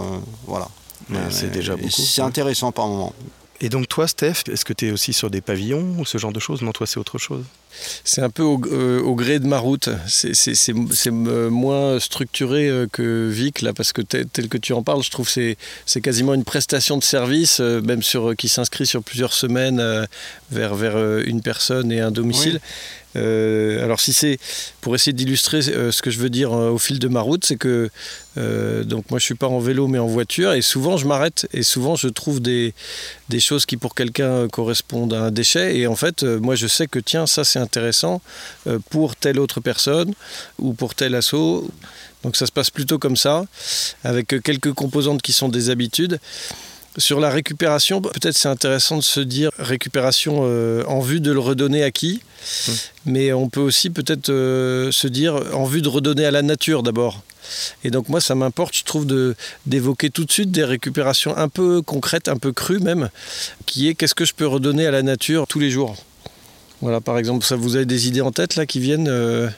voilà. 0.48 0.68
Ouais, 1.10 1.18
c'est 1.30 1.52
déjà 1.52 1.76
beaucoup. 1.76 1.90
C'est 1.90 2.22
intéressant 2.22 2.72
par 2.72 2.88
moment. 2.88 3.14
Et 3.64 3.70
donc 3.70 3.88
toi, 3.88 4.10
Steph, 4.10 4.44
est-ce 4.52 4.66
que 4.66 4.74
tu 4.74 4.90
es 4.90 4.92
aussi 4.92 5.14
sur 5.14 5.30
des 5.30 5.40
pavillons 5.40 5.96
ou 5.98 6.06
ce 6.06 6.18
genre 6.18 6.34
de 6.34 6.40
choses? 6.42 6.62
Non, 6.62 6.74
toi 6.74 6.86
c'est 6.86 7.00
autre 7.00 7.18
chose. 7.18 7.46
C'est 8.04 8.22
un 8.22 8.30
peu 8.30 8.44
au, 8.44 8.62
euh, 8.68 9.02
au 9.02 9.16
gré 9.16 9.40
de 9.40 9.48
ma 9.48 9.58
route. 9.58 9.88
C'est- 10.06 10.34
moins 11.50 11.98
structuré 12.02 12.68
euh, 12.68 12.88
que 12.92 13.30
Vic, 13.30 13.62
là, 13.62 13.72
parce 13.72 13.94
que 13.94 14.02
tel, 14.02 14.28
tel 14.28 14.50
que 14.50 14.58
tu 14.58 14.74
en 14.74 14.84
parles, 14.84 15.02
je 15.02 15.10
trouve 15.12 15.34
que 15.34 15.56
c'est- 15.86 16.02
quasiment 16.02 16.34
une 16.34 16.44
prestation 16.44 16.98
de 16.98 17.04
service, 17.04 17.62
euh, 17.62 17.82
même 17.82 18.04
sur, 18.04 18.36
qui 18.36 18.50
s'inscrit 18.50 18.86
sur 18.86 19.02
plusieurs 19.02 19.32
semaines 19.34 19.80
euh, 19.80 20.06
vers, 20.52 20.76
vers 20.76 20.98
une 21.20 21.42
personne 21.42 21.90
et 21.92 22.02
un 22.02 22.12
domicile. 22.12 22.60
Euh, 23.16 23.84
alors 23.84 24.00
si 24.00 24.14
c'est 24.14 24.40
pour 24.82 24.96
essayer 24.96 25.14
d'illustrer 25.14 25.60
euh, 25.70 25.92
ce 25.92 26.02
que 26.02 26.10
je 26.10 26.20
veux 26.20 26.30
dire 26.30 26.54
euh, 26.54 26.72
au 26.72 26.78
fil 26.78 27.00
de 27.00 27.08
ma 27.08 27.22
route, 27.22 27.46
c'est 27.46 27.58
que 27.58 27.90
donc 28.86 29.12
moi 29.12 29.20
je 29.20 29.26
suis 29.26 29.36
pas 29.36 29.48
en 29.48 29.60
vélo 29.60 29.88
mais 29.88 30.00
en 30.00 30.08
voiture 30.08 30.54
et 30.54 30.64
souvent 30.64 30.98
je 30.98 31.06
m'arrête 31.06 31.48
et 31.54 31.62
souvent 31.62 31.96
je 31.96 32.08
trouve 32.08 32.42
des, 32.42 32.74
des 33.30 33.40
choses 33.40 33.68
qui 33.68 33.78
pour 33.78 33.94
quelqu'un 33.94 34.48
correspondent 34.48 35.14
à 35.14 35.26
un 35.26 35.30
déchet 35.30 35.78
et 35.78 35.86
en 35.86 35.96
fait 35.96 36.24
moi 36.24 36.56
je 36.56 36.66
sais 36.66 36.88
que 36.88 36.98
tiens 36.98 37.28
ça 37.28 37.44
c'est 37.44 37.60
intéressant 37.60 38.22
pour 38.90 39.16
telle 39.16 39.40
autre 39.40 39.60
personne 39.62 40.16
ou 40.58 40.74
pour 40.74 40.96
tel 40.96 41.14
assaut. 41.14 41.70
Donc 42.24 42.36
ça 42.36 42.48
se 42.48 42.52
passe 42.52 42.72
plutôt 42.72 42.98
comme 42.98 43.18
ça 43.18 43.46
avec 44.04 44.42
quelques 44.42 44.74
composantes 44.74 45.22
qui 45.22 45.32
sont 45.32 45.50
des 45.50 45.70
habitudes. 45.70 46.20
Sur 46.98 47.20
la 47.20 47.30
récupération, 47.32 48.02
peut-être 48.02 48.38
c'est 48.38 48.50
intéressant 48.50 48.98
de 48.98 49.02
se 49.02 49.20
dire 49.20 49.50
récupération 49.58 50.42
euh, 50.44 50.84
en 50.86 51.00
vue 51.00 51.20
de 51.20 51.32
le 51.32 51.40
redonner 51.40 51.84
à 51.84 51.90
qui, 51.90 52.22
mais 53.06 53.34
on 53.34 53.50
peut 53.50 53.62
aussi 53.62 53.90
peut-être 53.90 54.30
euh, 54.30 54.92
se 54.92 55.08
dire 55.08 55.36
en 55.54 55.66
vue 55.66 55.82
de 55.82 55.90
redonner 55.90 56.26
à 56.26 56.32
la 56.32 56.44
nature 56.44 56.84
d'abord. 56.84 57.24
Et 57.84 57.90
donc 57.90 58.10
moi 58.10 58.22
ça 58.22 58.36
m'importe, 58.36 58.78
je 58.78 58.84
trouve, 58.84 59.08
de- 59.08 59.36
d'évoquer 59.66 60.12
tout 60.12 60.24
de 60.24 60.32
suite 60.32 60.52
des 60.52 60.64
récupérations 60.64 61.36
un 61.36 61.50
peu 61.50 61.82
concrètes, 61.82 62.28
un 62.28 62.38
peu 62.38 62.52
crues 62.52 62.80
même, 62.80 63.10
qui 63.66 63.88
est 63.88 63.96
qu'est-ce 63.96 64.16
que 64.16 64.26
je 64.26 64.34
peux 64.36 64.48
redonner 64.48 64.86
à 64.86 64.92
la 64.92 65.02
nature 65.02 65.48
tous 65.48 65.60
les 65.60 65.72
jours? 65.72 65.96
Voilà, 66.82 67.02
par 67.02 67.18
exemple, 67.18 67.44
ça 67.44 67.56
vous 67.56 67.76
avez 67.76 67.86
des 67.86 68.08
idées 68.08 68.22
en 68.22 68.32
tête 68.32 68.56
là 68.56 68.68
qui 68.68 68.80
viennent 68.80 69.08
euh, 69.10 69.50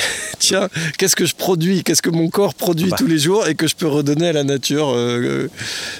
Tiens, 0.38 0.68
qu'est-ce 0.98 1.16
que 1.16 1.26
je 1.26 1.34
produis? 1.34 1.82
Qu'est-ce 1.82 2.02
que 2.02 2.10
mon 2.10 2.28
corps 2.28 2.54
produit 2.54 2.90
Bah. 2.90 2.96
tous 2.98 3.06
les 3.06 3.18
jours 3.18 3.46
et 3.46 3.54
que 3.54 3.66
je 3.66 3.74
peux 3.74 3.86
redonner 3.86 4.28
à 4.28 4.32
la 4.32 4.44
nature 4.44 4.88
euh, 4.90 5.18
euh, 5.18 5.48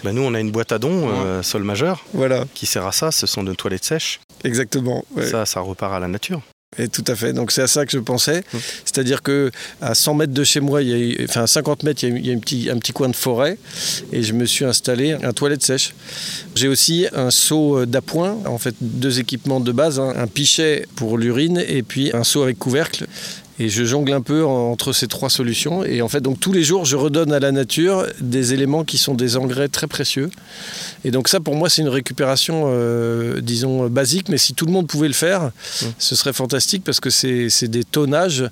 Bah, 0.05 0.12
nous, 0.12 0.23
on 0.23 0.35
a 0.35 0.41
une 0.41 0.50
boîte 0.50 0.73
à 0.73 0.79
dons, 0.79 1.09
euh, 1.09 1.43
sol 1.43 1.62
majeur, 1.62 2.05
Voilà, 2.12 2.44
qui 2.55 2.67
sert 2.67 2.87
à 2.87 2.93
ça. 2.93 3.12
Ce 3.12 3.27
sont 3.27 3.43
de 3.43 3.53
toilettes 3.55 3.85
sèches. 3.85 4.21
exactement. 4.44 5.05
ouais. 5.17 5.27
Ça, 5.27 5.47
ça 5.47 5.61
repart 5.61 5.94
à 5.94 6.00
la 6.00 6.09
nature. 6.09 6.43
Et 6.79 6.89
tout 6.89 7.05
à 7.06 7.15
fait. 7.15 7.35
Donc 7.35 7.53
c'est 7.53 7.61
à 7.61 7.67
ça 7.67 7.85
que 7.85 7.93
je 7.93 7.99
pensais. 7.99 8.41
Mmh. 8.41 8.59
C'est-à-dire 8.85 9.23
que 9.23 9.50
à 9.83 9.95
100 9.95 10.15
mètres 10.15 10.33
de 10.33 10.45
chez 10.45 10.61
moi, 10.61 10.83
il 10.83 10.88
y 10.88 11.21
a, 11.21 11.25
enfin 11.25 11.43
à 11.43 11.47
50 11.47 11.83
mètres, 11.83 12.03
il 12.05 12.27
y 12.27 12.31
a, 12.31 12.35
un, 12.35 12.38
petit, 12.38 12.71
un 12.71 12.79
petit 12.79 12.93
coin 12.93 13.11
de 13.11 13.17
forêt 13.17 13.59
et 14.11 14.23
je 14.23 14.33
me 14.33 14.47
suis 14.47 14.65
installé 14.65 15.12
un 15.12 15.33
toilette 15.33 15.62
sèche. 15.62 15.93
J'ai 16.55 16.69
aussi 16.69 17.06
un 17.12 17.31
seau 17.31 17.85
d'appoint, 17.85 18.38
en 18.47 18.56
fait 18.56 18.75
deux 18.81 19.21
équipements 19.21 19.61
de 19.61 19.71
base, 19.71 20.00
hein. 20.00 20.15
un 20.17 20.27
pichet 20.27 20.87
pour 20.97 21.19
l'urine 21.19 21.62
et 21.67 21.83
puis 21.83 22.11
un 22.15 22.25
seau 22.25 22.43
avec 22.43 22.59
couvercle. 22.59 23.06
Et 23.62 23.69
je 23.69 23.85
jongle 23.85 24.12
un 24.12 24.20
peu 24.23 24.44
en- 24.44 24.73
entre 24.73 24.93
ces 24.93 25.06
trois 25.06 25.31
solutions. 25.31 25.85
Et 25.85 26.03
en 26.03 26.09
fait, 26.09 26.20
donc 26.20 26.41
tous 26.41 26.53
les 26.53 26.64
jours, 26.64 26.85
je 26.85 26.97
redonne 26.97 27.32
à 27.32 27.38
la 27.38 27.53
nature 27.53 28.06
des 28.20 28.55
éléments 28.55 28.82
qui 28.85 28.99
sont 28.99 29.14
des 29.14 29.37
engrais 29.37 29.69
très 29.69 29.87
précieux. 29.87 30.31
Et 31.05 31.11
donc 31.12 31.29
ça, 31.29 31.38
pour 31.38 31.55
moi, 31.55 31.69
c'est 31.70 31.82
une 31.82 31.88
récupération, 31.88 32.64
euh, 32.67 33.41
disons, 33.41 33.88
basique. 33.88 34.29
Mais 34.29 34.38
si 34.38 34.55
tout 34.55 34.67
le 34.67 34.73
monde 34.73 34.88
pouvait 34.88 35.06
le 35.09 35.14
faire, 35.14 35.53
ce 35.99 36.17
serait 36.17 36.32
fantastique 36.32 36.82
parce 36.85 36.99
que 37.00 37.11
c'est 37.11 37.50
c'est 37.50 37.69
des 37.69 37.85
tonnages. 37.85 38.44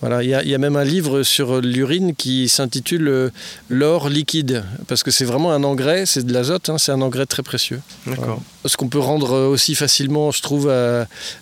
Voilà, 0.00 0.22
il 0.22 0.28
y, 0.28 0.34
a- 0.34 0.42
il 0.44 0.50
y 0.50 0.54
a 0.54 0.58
même 0.58 0.76
un 0.76 0.84
livre 0.84 1.22
sur 1.22 1.60
l'urine 1.62 2.14
qui 2.14 2.48
s'intitule 2.48 3.08
euh, 3.08 3.30
L'or 3.70 4.08
liquide, 4.10 4.62
parce 4.86 5.02
que 5.02 5.10
c'est 5.10 5.24
vraiment 5.24 5.50
un 5.52 5.64
engrais, 5.64 6.04
c'est 6.06 6.24
de 6.26 6.32
l'azote, 6.32 6.68
hein, 6.68 6.76
c'est 6.78 6.92
un 6.92 7.00
engrais 7.00 7.26
très 7.26 7.42
précieux. 7.42 7.80
D'accord. 8.06 8.40
Ce 8.66 8.76
qu'on 8.76 8.88
peut 8.88 8.98
rendre 8.98 9.32
euh, 9.32 9.48
aussi 9.48 9.74
facilement, 9.74 10.30
je 10.30 10.42
trouve, 10.42 10.70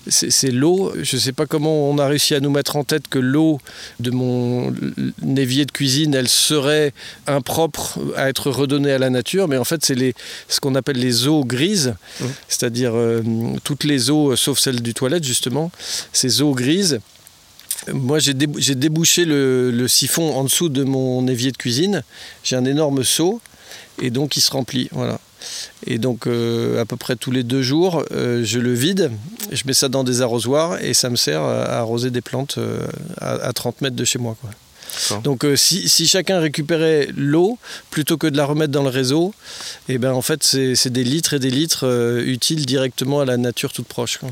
c'est 0.09 0.31
c'est 0.31 0.51
l'eau. 0.51 0.93
Je 1.03 1.17
ne 1.17 1.21
sais 1.21 1.33
pas 1.33 1.47
comment 1.47 1.91
on 1.91 1.99
a 1.99 2.07
réussi 2.07 2.35
à 2.35 2.41
nous 2.41 2.51
mettre 2.51 2.77
en 2.77 2.85
tête 2.85 3.02
que 3.09 3.19
l'eau 3.19 3.61
de 4.01 4.11
mon 4.11 4.75
évier 5.37 5.65
de 5.65 5.71
cuisine, 5.73 6.15
elle 6.15 6.29
serait 6.29 6.93
impropre 7.27 7.99
à 8.17 8.29
être 8.29 8.51
redonnée 8.51 8.93
à 8.93 8.99
la 8.99 9.11
nature, 9.11 9.49
mais 9.49 9.57
en 9.59 9.65
fait, 9.65 9.85
c'est 9.85 9.95
les- 9.95 10.15
ce 10.49 10.61
qu'on 10.61 10.75
appelle 10.75 10.99
les 10.99 11.27
eaux 11.29 11.45
grises, 11.45 11.95
Mmh. 12.21 12.25
c'est-à-dire 12.49 12.93
euh, 12.95 13.23
toutes 13.65 13.85
les 13.85 14.11
eaux, 14.11 14.33
euh, 14.33 14.37
sauf 14.37 14.59
celle 14.59 14.81
du 14.83 14.95
toilette, 14.95 15.25
justement, 15.25 15.71
ces 16.13 16.43
eaux 16.43 16.53
grises. 16.55 17.01
Moi, 17.93 18.19
j'ai 18.21 18.35
débouché 18.35 19.25
le, 19.25 19.71
le 19.73 19.89
siphon 19.89 20.35
en 20.37 20.45
dessous 20.45 20.69
de 20.69 20.85
mon 20.85 21.27
évier 21.27 21.51
de 21.51 21.57
cuisine. 21.57 22.05
J'ai 22.45 22.55
un 22.55 22.65
énorme 22.65 23.03
seau 23.03 23.41
et 24.01 24.11
donc 24.11 24.37
il 24.37 24.41
se 24.41 24.53
remplit. 24.53 24.89
Voilà. 24.93 25.19
Et 25.87 25.99
donc, 25.99 26.27
euh, 26.27 26.81
à 26.81 26.85
peu 26.85 26.97
près 26.97 27.17
tous 27.17 27.31
les 27.31 27.43
deux 27.43 27.63
jours, 27.63 28.05
euh, 28.13 28.45
je 28.45 28.59
le 28.59 28.73
vide, 28.73 29.11
je 29.51 29.63
mets 29.67 29.73
ça 29.73 29.89
dans 29.89 30.05
des 30.05 30.23
arrosoirs 30.23 30.83
et 30.83 30.95
ça 30.95 31.11
me 31.11 31.17
sert 31.17 31.43
à, 31.43 31.65
arroser 31.79 32.11
des 32.11 32.21
plantes 32.21 32.57
euh, 32.59 32.87
à, 33.21 33.33
à 33.33 33.53
30 33.53 33.81
mètres 33.81 33.97
de 33.97 34.05
chez 34.05 34.19
moi. 34.19 34.37
quoi. 34.41 34.51
Donc, 35.25 35.47
si, 35.57 35.89
si 35.89 36.07
chacun 36.07 36.39
récupérait 36.39 37.09
l'eau 37.17 37.59
plutôt 37.91 38.19
que 38.19 38.27
de 38.27 38.37
la 38.37 38.45
remettre 38.45 38.73
dans 38.73 38.83
le 38.83 38.91
réseau, 38.91 39.33
et 39.89 39.97
ben 39.97 40.13
en 40.13 40.21
fait, 40.21 40.45
c'est 40.45 40.91
des 40.91 41.03
litres 41.03 41.33
et 41.33 41.39
des 41.39 41.51
litres 41.51 42.21
utiles 42.27 42.67
directement 42.67 43.21
à 43.21 43.25
la 43.25 43.39
nature 43.39 43.73
toute 43.73 43.87
proche. 43.87 44.19
quoi. 44.19 44.29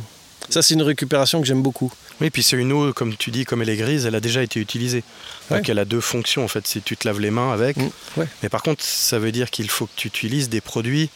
Ça, 0.50 0.62
c'est 0.62 0.75
une 0.75 0.82
récupération 0.82 1.41
que 1.41 1.47
j'aime 1.47 1.62
beaucoup. 1.62 1.93
Oui, 2.20 2.31
puis 2.31 2.43
c'est 2.43 2.56
une 2.56 2.73
eau, 2.73 2.93
comme 2.93 3.17
tu 3.17 3.31
dis, 3.31 3.44
comme 3.44 3.62
elle 3.62 3.69
est 3.69 3.76
grise, 3.76 4.05
elle 4.05 4.14
a 4.14 4.20
déjà 4.20 4.43
été 4.43 4.61
utilisée. 4.61 5.02
Donc 5.50 5.69
elle 5.69 5.79
a 5.79 5.85
deux 5.85 6.00
fonctions 6.00 6.44
en 6.44 6.49
fait. 6.49 6.67
Si 6.67 6.82
tu 6.82 6.97
te 6.97 7.08
laves 7.08 7.20
les 7.20 7.31
mains 7.31 7.52
avec. 7.52 7.76
Mm, 7.76 7.91
ouais. 8.19 8.26
Mais 8.43 8.49
par 8.49 8.62
contre, 8.62 8.85
ça 8.85 9.19
veut 9.19 9.32
dire 9.32 9.50
qu'il 9.50 9.70
faut 9.70 9.87
que 9.87 9.93
tu 9.97 10.08
utilises 10.08 10.49
des 10.49 10.61
produits 10.61 11.08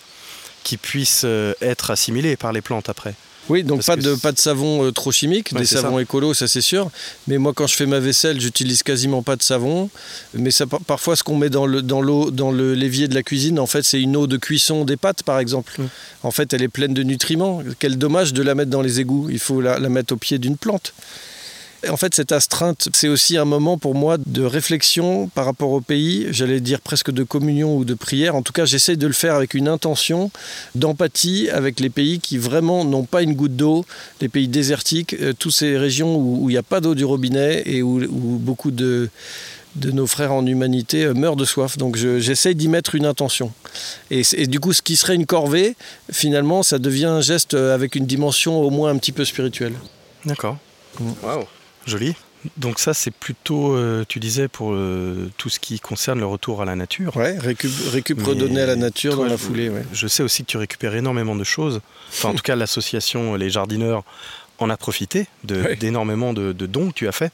qui 0.63 0.77
puissent 0.77 1.23
euh, 1.25 1.53
être 1.61 1.91
assimilés 1.91 2.37
par 2.37 2.53
les 2.53 2.63
plantes 2.63 2.89
après. 2.89 3.15
Oui, 3.51 3.63
donc 3.63 3.85
Parce 3.85 3.87
pas 3.87 3.97
de, 3.97 4.15
pas 4.15 4.33
de 4.33 4.39
savon 4.39 4.85
euh, 4.87 4.91
trop 4.91 5.13
chimique, 5.13 5.51
Ouais, 5.53 5.61
des 5.61 5.67
savons 5.67 5.99
écolos, 5.99 6.33
ça 6.35 6.49
c'est 6.49 6.61
sûr. 6.63 6.91
Mais 7.29 7.37
moi, 7.39 7.53
quand 7.55 7.67
je 7.67 7.77
fais 7.77 7.85
ma 7.87 8.01
vaisselle, 8.01 8.41
j'utilise 8.41 8.83
quasiment 8.83 9.23
pas 9.23 9.37
de 9.37 9.43
savon. 9.43 9.91
Mais 10.33 10.51
ça, 10.51 10.67
par- 10.67 10.81
parfois, 10.81 11.15
ce 11.15 11.23
qu'on 11.23 11.37
met 11.37 11.51
dans 11.51 11.67
le 11.67 11.83
dans 11.83 12.01
l'eau, 12.01 12.31
dans 12.31 12.51
le 12.51 12.75
l'évier 12.75 13.07
de 13.07 13.15
la 13.15 13.23
cuisine, 13.23 13.59
en 13.59 13.67
fait, 13.67 13.83
c'est 13.83 14.01
une 14.01 14.17
eau 14.17 14.27
de 14.27 14.37
cuisson 14.39 14.85
des 14.85 14.97
pâtes, 14.97 15.23
par 15.25 15.39
exemple. 15.39 15.75
Mm. 15.79 15.85
En 16.23 16.31
fait, 16.31 16.53
elle 16.55 16.63
est 16.63 16.69
pleine 16.69 16.95
de 16.95 17.03
nutriments. 17.03 17.63
Quel 17.79 17.99
dommage 17.99 18.33
de 18.33 18.43
la 18.43 18.55
mettre 18.55 18.71
dans 18.71 18.83
les 18.83 19.01
égouts. 19.01 19.29
Il 19.31 19.39
faut 19.39 19.61
la, 19.61 19.79
la 19.79 19.89
mettre 19.91 20.15
au 20.15 20.17
pied 20.17 20.39
d'une 20.39 20.57
plante. 20.57 20.95
En 21.91 21.97
fait, 21.97 22.15
cette 22.15 22.33
astreinte, 22.33 22.89
c'est 22.93 23.09
aussi 23.09 23.37
un 23.37 23.45
moment 23.45 23.79
pour 23.79 23.95
moi 23.95 24.17
de 24.25 24.43
réflexion 24.43 25.29
par 25.29 25.45
rapport 25.45 25.71
au 25.71 25.81
pays, 25.81 26.27
j'allais 26.31 26.61
dire 26.61 26.81
presque 26.81 27.11
de 27.11 27.23
communion 27.23 27.77
ou 27.77 27.85
de 27.85 27.95
prière. 27.95 28.35
En 28.37 28.43
tout 28.43 28.53
cas, 28.53 28.65
j'essaye 28.65 28.97
de 28.97 29.07
le 29.07 29.13
faire 29.13 29.35
avec 29.35 29.55
une 29.55 29.69
intention 29.69 30.31
d'empathie 30.75 31.49
avec 31.51 31.81
les 31.81 31.91
pays 31.91 32.21
qui 32.21 32.39
vraiment 32.39 32.85
n'ont 32.85 33.05
pas 33.05 33.23
une 33.23 33.35
goutte 33.35 33.57
d'eau, 33.57 33.85
les 34.21 34.29
pays 34.29 34.49
désertiques, 34.49 35.15
euh, 35.21 35.33
toutes 35.39 35.53
ces 35.53 35.77
régions 35.79 36.17
où 36.17 36.49
il 36.51 36.53
n'y 36.53 36.59
a 36.59 36.63
pas 36.63 36.81
d'eau 36.81 36.95
du 36.95 37.05
robinet 37.05 37.63
et 37.67 37.83
où, 37.83 38.03
où 38.03 38.39
beaucoup 38.39 38.71
de, 38.71 39.09
de 39.77 39.91
nos 39.91 40.07
frères 40.07 40.33
en 40.33 40.45
humanité 40.47 41.05
euh, 41.05 41.15
meurent 41.15 41.37
de 41.37 41.45
soif. 41.45 41.77
Donc 41.79 41.97
je- 41.97 42.19
j'essaye 42.21 42.55
d'y 42.55 42.69
mettre 42.69 42.95
une 42.95 43.07
intention. 43.07 43.53
Et, 44.11 44.23
et 44.37 44.47
du 44.47 44.61
coup, 44.61 44.73
ce 44.73 44.83
qui 44.83 44.97
serait 44.97 45.15
une 45.15 45.27
corvée, 45.27 45.77
finalement, 46.13 46.63
ça 46.63 46.79
devient 46.79 47.07
un 47.07 47.21
geste 47.21 47.55
euh, 47.55 47.75
avec 47.75 47.95
une 47.95 48.07
dimension 48.07 48.61
au 48.61 48.71
moins 48.71 48.91
un 48.91 48.99
petit 48.99 49.13
peu 49.13 49.25
spirituelle. 49.25 49.75
D'accord. 50.25 50.59
Mm. 51.01 51.11
Waouh. 51.23 51.45
Joli. 51.87 52.15
Donc 52.59 52.79
ça, 52.79 52.93
c'est 52.93 53.11
plutôt, 53.11 53.75
euh, 53.75 54.05
tu 54.07 54.21
disais, 54.21 54.49
pour 54.49 54.73
euh, 54.75 55.31
tout 55.39 55.49
ce 55.49 55.59
qui 55.59 55.81
concerne 55.81 56.19
le 56.21 56.27
retour 56.27 56.61
à 56.61 56.67
la 56.67 56.77
nature. 56.77 57.17
Ouais, 57.17 57.39
récup, 57.39 57.71
récup 57.91 58.23
redonné 58.23 58.61
à 58.61 58.67
la 58.67 58.77
nature 58.77 59.15
toi, 59.15 59.25
dans 59.25 59.31
la 59.31 59.39
foulée. 59.39 59.71
Ouais. 59.71 59.83
Je 59.95 60.07
sais 60.07 60.23
aussi 60.23 60.45
que 60.45 60.51
tu 60.51 60.59
récupères 60.59 60.95
énormément 60.95 61.35
de 61.37 61.45
choses. 61.45 61.81
Enfin, 62.11 62.29
en 62.31 62.35
tout 62.35 62.43
cas, 62.43 62.55
l'association 62.55 63.35
Les 63.37 63.49
Jardineurs 63.49 64.03
en 64.59 64.69
a 64.69 64.77
profité 64.77 65.27
de- 65.45 65.63
Ouais. 65.63 65.77
d'énormément 65.77 66.33
de, 66.35 66.53
de 66.53 66.67
dons 66.67 66.89
que 66.91 66.95
tu 66.95 67.09
as 67.09 67.13
fait, 67.13 67.33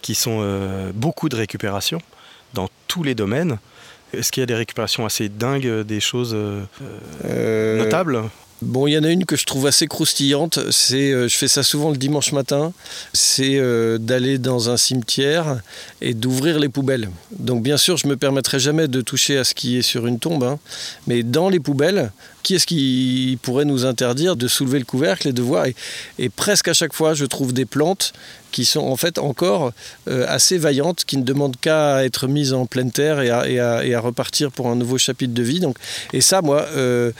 qui 0.00 0.14
sont 0.14 0.38
euh, 0.40 0.90
beaucoup 0.94 1.28
de 1.28 1.36
récupération 1.36 2.00
dans 2.54 2.68
tous 2.88 3.02
les 3.02 3.14
domaines. 3.14 3.58
Est-ce 4.14 4.32
qu'il 4.32 4.40
y 4.40 4.44
a 4.44 4.46
des 4.46 4.54
récupérations 4.54 5.04
assez 5.04 5.28
dingues, 5.28 5.82
des 5.82 6.00
choses 6.00 6.34
notables? 7.24 8.22
Bon, 8.62 8.86
il 8.86 8.92
y 8.92 8.98
en 8.98 9.04
a 9.04 9.08
une 9.08 9.24
que 9.24 9.36
je 9.36 9.46
trouve 9.46 9.66
assez 9.66 9.86
croustillante. 9.86 10.58
C'est, 10.70 11.12
euh, 11.12 11.28
je 11.28 11.36
fais 11.36 11.48
ça 11.48 11.62
souvent 11.62 11.90
le 11.90 11.96
dimanche 11.96 12.32
matin. 12.32 12.74
C'est 13.14 13.56
euh, 13.56 13.96
d'aller 13.96 14.36
dans 14.36 14.68
un 14.68 14.76
cimetière 14.76 15.60
et 16.02 16.12
d'ouvrir 16.12 16.58
les 16.58 16.68
poubelles. 16.68 17.08
Donc, 17.38 17.62
bien 17.62 17.78
sûr, 17.78 17.96
je 17.96 18.06
me 18.06 18.16
permettrai 18.18 18.58
jamais 18.58 18.86
de 18.86 19.00
toucher 19.00 19.38
à 19.38 19.44
ce 19.44 19.54
qui 19.54 19.78
est 19.78 19.82
sur 19.82 20.06
une 20.06 20.18
tombe, 20.18 20.44
hein. 20.44 20.58
mais 21.06 21.22
dans 21.22 21.48
les 21.48 21.58
poubelles, 21.58 22.12
qui 22.42 22.54
est-ce 22.54 22.66
qui 22.66 23.38
pourrait 23.40 23.64
nous 23.64 23.86
interdire 23.86 24.36
de 24.36 24.46
soulever 24.46 24.78
le 24.78 24.84
couvercle 24.84 25.28
et 25.28 25.32
de 25.32 25.42
voir? 25.42 25.66
Et 26.18 26.28
presque 26.28 26.68
à 26.68 26.74
chaque 26.74 26.92
fois, 26.92 27.14
je 27.14 27.24
trouve 27.24 27.54
des 27.54 27.64
plantes 27.64 28.12
qui 28.50 28.64
sont 28.64 28.80
en 28.80 28.96
fait 28.96 29.18
encore 29.18 29.72
euh, 30.08 30.24
assez 30.28 30.58
vaillantes, 30.58 31.04
qui 31.04 31.16
ne 31.16 31.22
demandent 31.22 31.56
qu'à 31.56 32.04
être 32.04 32.26
mises 32.26 32.52
en 32.52 32.66
pleine 32.66 32.90
terre 32.90 33.20
et 33.20 33.30
à, 33.60 34.00
repartir 34.00 34.50
pour 34.50 34.68
un 34.68 34.76
nouveau 34.76 34.98
chapitre 34.98 35.34
de 35.34 35.42
vie. 35.42 35.60
Donc, 35.60 35.76
et 36.12 36.20
ça, 36.20 36.40
moi, 36.40 36.66
euh, 36.74 37.12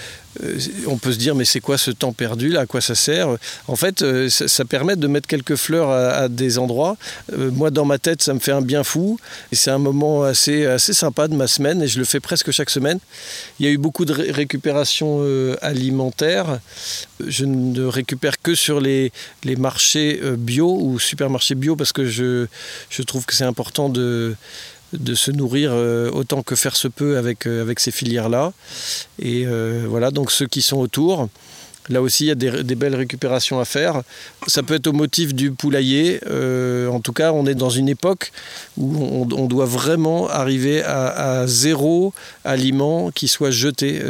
euh, 0.43 0.59
on 0.87 0.97
peut 0.97 1.13
se 1.13 1.19
dire 1.19 1.35
mais 1.35 1.45
c'est 1.45 1.61
quoi 1.61 1.77
ce 1.77 1.91
temps 1.91 2.13
perdu 2.13 2.51
là? 2.51 2.61
À 2.61 2.67
quoi 2.67 2.81
ça 2.81 2.95
sert? 2.95 3.37
En 3.67 3.77
fait 3.77 4.05
ça, 4.29 4.65
permet 4.65 4.95
de 4.97 5.07
mettre 5.09 5.27
quelques 5.27 5.57
fleurs 5.57 5.91
à, 5.91 6.29
des 6.29 6.59
endroits. 6.59 6.97
Moi 7.37 7.71
dans 7.71 7.85
ma 7.85 7.99
tête 7.99 8.23
ça 8.23 8.33
me 8.33 8.39
fait 8.39 8.53
un 8.53 8.63
bien 8.63 8.85
fou. 8.85 9.19
Et 9.51 9.57
c'est 9.57 9.73
un 9.73 9.79
moment 9.79 10.23
assez, 10.23 10.79
sympa 10.79 11.27
de 11.27 11.35
ma 11.35 11.49
semaine 11.49 11.83
et 11.83 11.89
je 11.89 11.99
le 11.99 12.05
fais 12.05 12.21
presque 12.21 12.53
chaque 12.53 12.71
semaine. 12.71 13.01
Il 13.59 13.67
y 13.67 13.69
a 13.69 13.73
eu 13.73 13.79
beaucoup 13.79 14.05
de 14.05 14.13
récupération 14.13 15.25
alimentaire 15.63 16.61
je 17.27 17.45
ne 17.45 17.85
récupère 17.85 18.41
que 18.41 18.55
sur 18.55 18.81
les, 18.81 19.13
les 19.45 19.57
marchés 19.57 20.21
bio 20.39 20.79
ou 20.81 20.99
super 20.99 21.20
supermarché 21.21 21.55
bio 21.55 21.77
parce 21.77 21.93
que 21.93 22.07
je, 22.07 22.47
je 22.89 23.03
trouve 23.03 23.27
que 23.27 23.35
c'est 23.35 23.45
important 23.45 23.91
de, 23.91 24.35
de 24.95 25.15
se 25.15 25.31
nourrir 25.31 25.71
euh, 25.75 26.11
autant 26.13 26.43
que 26.43 26.57
faire 26.57 26.77
se 26.77 26.89
peut 26.89 27.19
avec, 27.19 27.47
euh, 27.47 27.61
avec 27.61 27.79
ces 27.79 27.91
filières-là. 27.91 28.55
Et 29.19 29.45
euh, 29.47 29.85
voilà, 29.87 30.11
donc 30.11 30.31
ceux 30.31 30.47
qui 30.47 30.63
sont 30.63 30.79
autour, 30.79 31.29
Là 31.89 32.03
aussi, 32.03 32.25
il 32.25 32.29
y 32.29 32.31
a 32.31 32.35
des, 32.37 32.75
belles 32.77 32.95
récupérations 32.95 33.59
à 33.59 33.65
faire. 33.65 34.03
Ça 34.47 34.63
peut 34.63 34.75
être 34.75 34.87
au 34.87 34.93
motif 34.93 35.35
du 35.35 35.51
poulailler. 35.51 36.21
en 36.89 37.01
tout 37.01 37.13
cas, 37.13 37.33
on 37.33 37.47
est 37.47 37.55
dans 37.57 37.71
une 37.71 37.89
époque 37.89 38.31
où 38.77 39.27
on, 39.33 39.47
doit 39.47 39.65
vraiment 39.65 40.29
arriver 40.29 40.85
à, 40.85 41.47
zéro 41.49 42.13
aliment 42.45 43.11
qui 43.11 43.27
soit 43.27 43.51
jeté. 43.51 44.01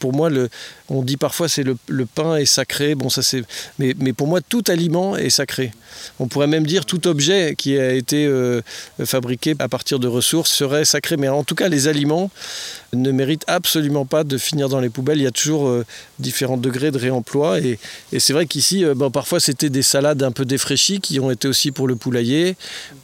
pour 0.00 0.12
moi, 0.12 0.28
le, 0.28 0.48
on 0.90 1.02
dit 1.02 1.16
parfois 1.16 1.48
c'est 1.48 1.62
le, 1.62 1.76
pain 2.06 2.36
est 2.36 2.44
sacré. 2.44 2.94
Bon, 2.94 3.08
ça 3.08 3.22
c'est, 3.22 3.44
mais, 3.78 3.94
mais, 3.98 4.12
pour 4.12 4.26
moi, 4.26 4.40
tout 4.40 4.64
aliment 4.66 5.16
est 5.16 5.30
sacré. 5.30 5.72
On 6.18 6.26
pourrait 6.26 6.48
même 6.48 6.66
dire 6.66 6.84
tout 6.84 7.06
objet 7.06 7.54
qui 7.56 7.78
a 7.78 7.92
été 7.92 8.26
euh, 8.26 8.60
fabriqué 9.04 9.54
à 9.58 9.68
partir 9.68 9.98
de 10.00 10.08
ressources 10.08 10.50
serait 10.50 10.84
sacré. 10.84 11.16
Mais 11.16 11.28
en 11.28 11.44
tout 11.44 11.54
cas, 11.54 11.68
les 11.68 11.88
aliments 11.88 12.30
ne 12.92 13.12
méritent 13.12 13.44
absolument 13.46 14.04
pas 14.04 14.24
de 14.24 14.36
finir 14.36 14.68
dans 14.68 14.80
les 14.80 14.90
poubelles. 14.90 15.18
Il 15.18 15.24
y 15.24 15.28
a 15.28 15.32
toujours 15.32 15.68
euh, 15.68 15.86
différents 16.18 16.56
degrés 16.56 16.90
de 16.90 16.98
réemploi. 16.98 17.60
Et, 17.60 17.78
c'est 18.18 18.32
vrai 18.32 18.46
qu'ici, 18.46 18.84
euh, 18.84 18.94
parfois, 19.10 19.38
c'était 19.38 19.70
des 19.70 19.82
salades 19.82 20.22
un 20.24 20.32
peu 20.32 20.44
défraîchies 20.44 21.00
qui 21.00 21.20
ont 21.20 21.30
été 21.30 21.46
aussi 21.46 21.70
pour 21.70 21.86
le 21.86 21.94
poulailler, 21.94 22.56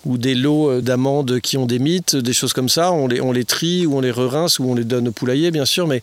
ou 0.04 0.18
des 0.18 0.34
lots 0.34 0.80
d'amandes 0.80 1.40
qui 1.40 1.56
ont 1.56 1.66
des 1.66 1.78
mythes, 1.78 2.16
des 2.16 2.32
choses 2.32 2.52
comme 2.52 2.68
ça. 2.68 2.90
On 2.90 3.06
les, 3.06 3.20
on 3.20 3.30
les 3.30 3.44
trie, 3.44 3.86
ou 3.86 3.96
on 3.96 4.00
les 4.00 4.10
re-rince, 4.10 4.58
ou 4.58 4.64
on 4.70 4.74
les 4.74 4.84
donne 4.84 5.08
au 5.08 5.12
poulailler, 5.12 5.52
bien 5.52 5.64
sûr. 5.64 5.86
Mais 5.86 6.02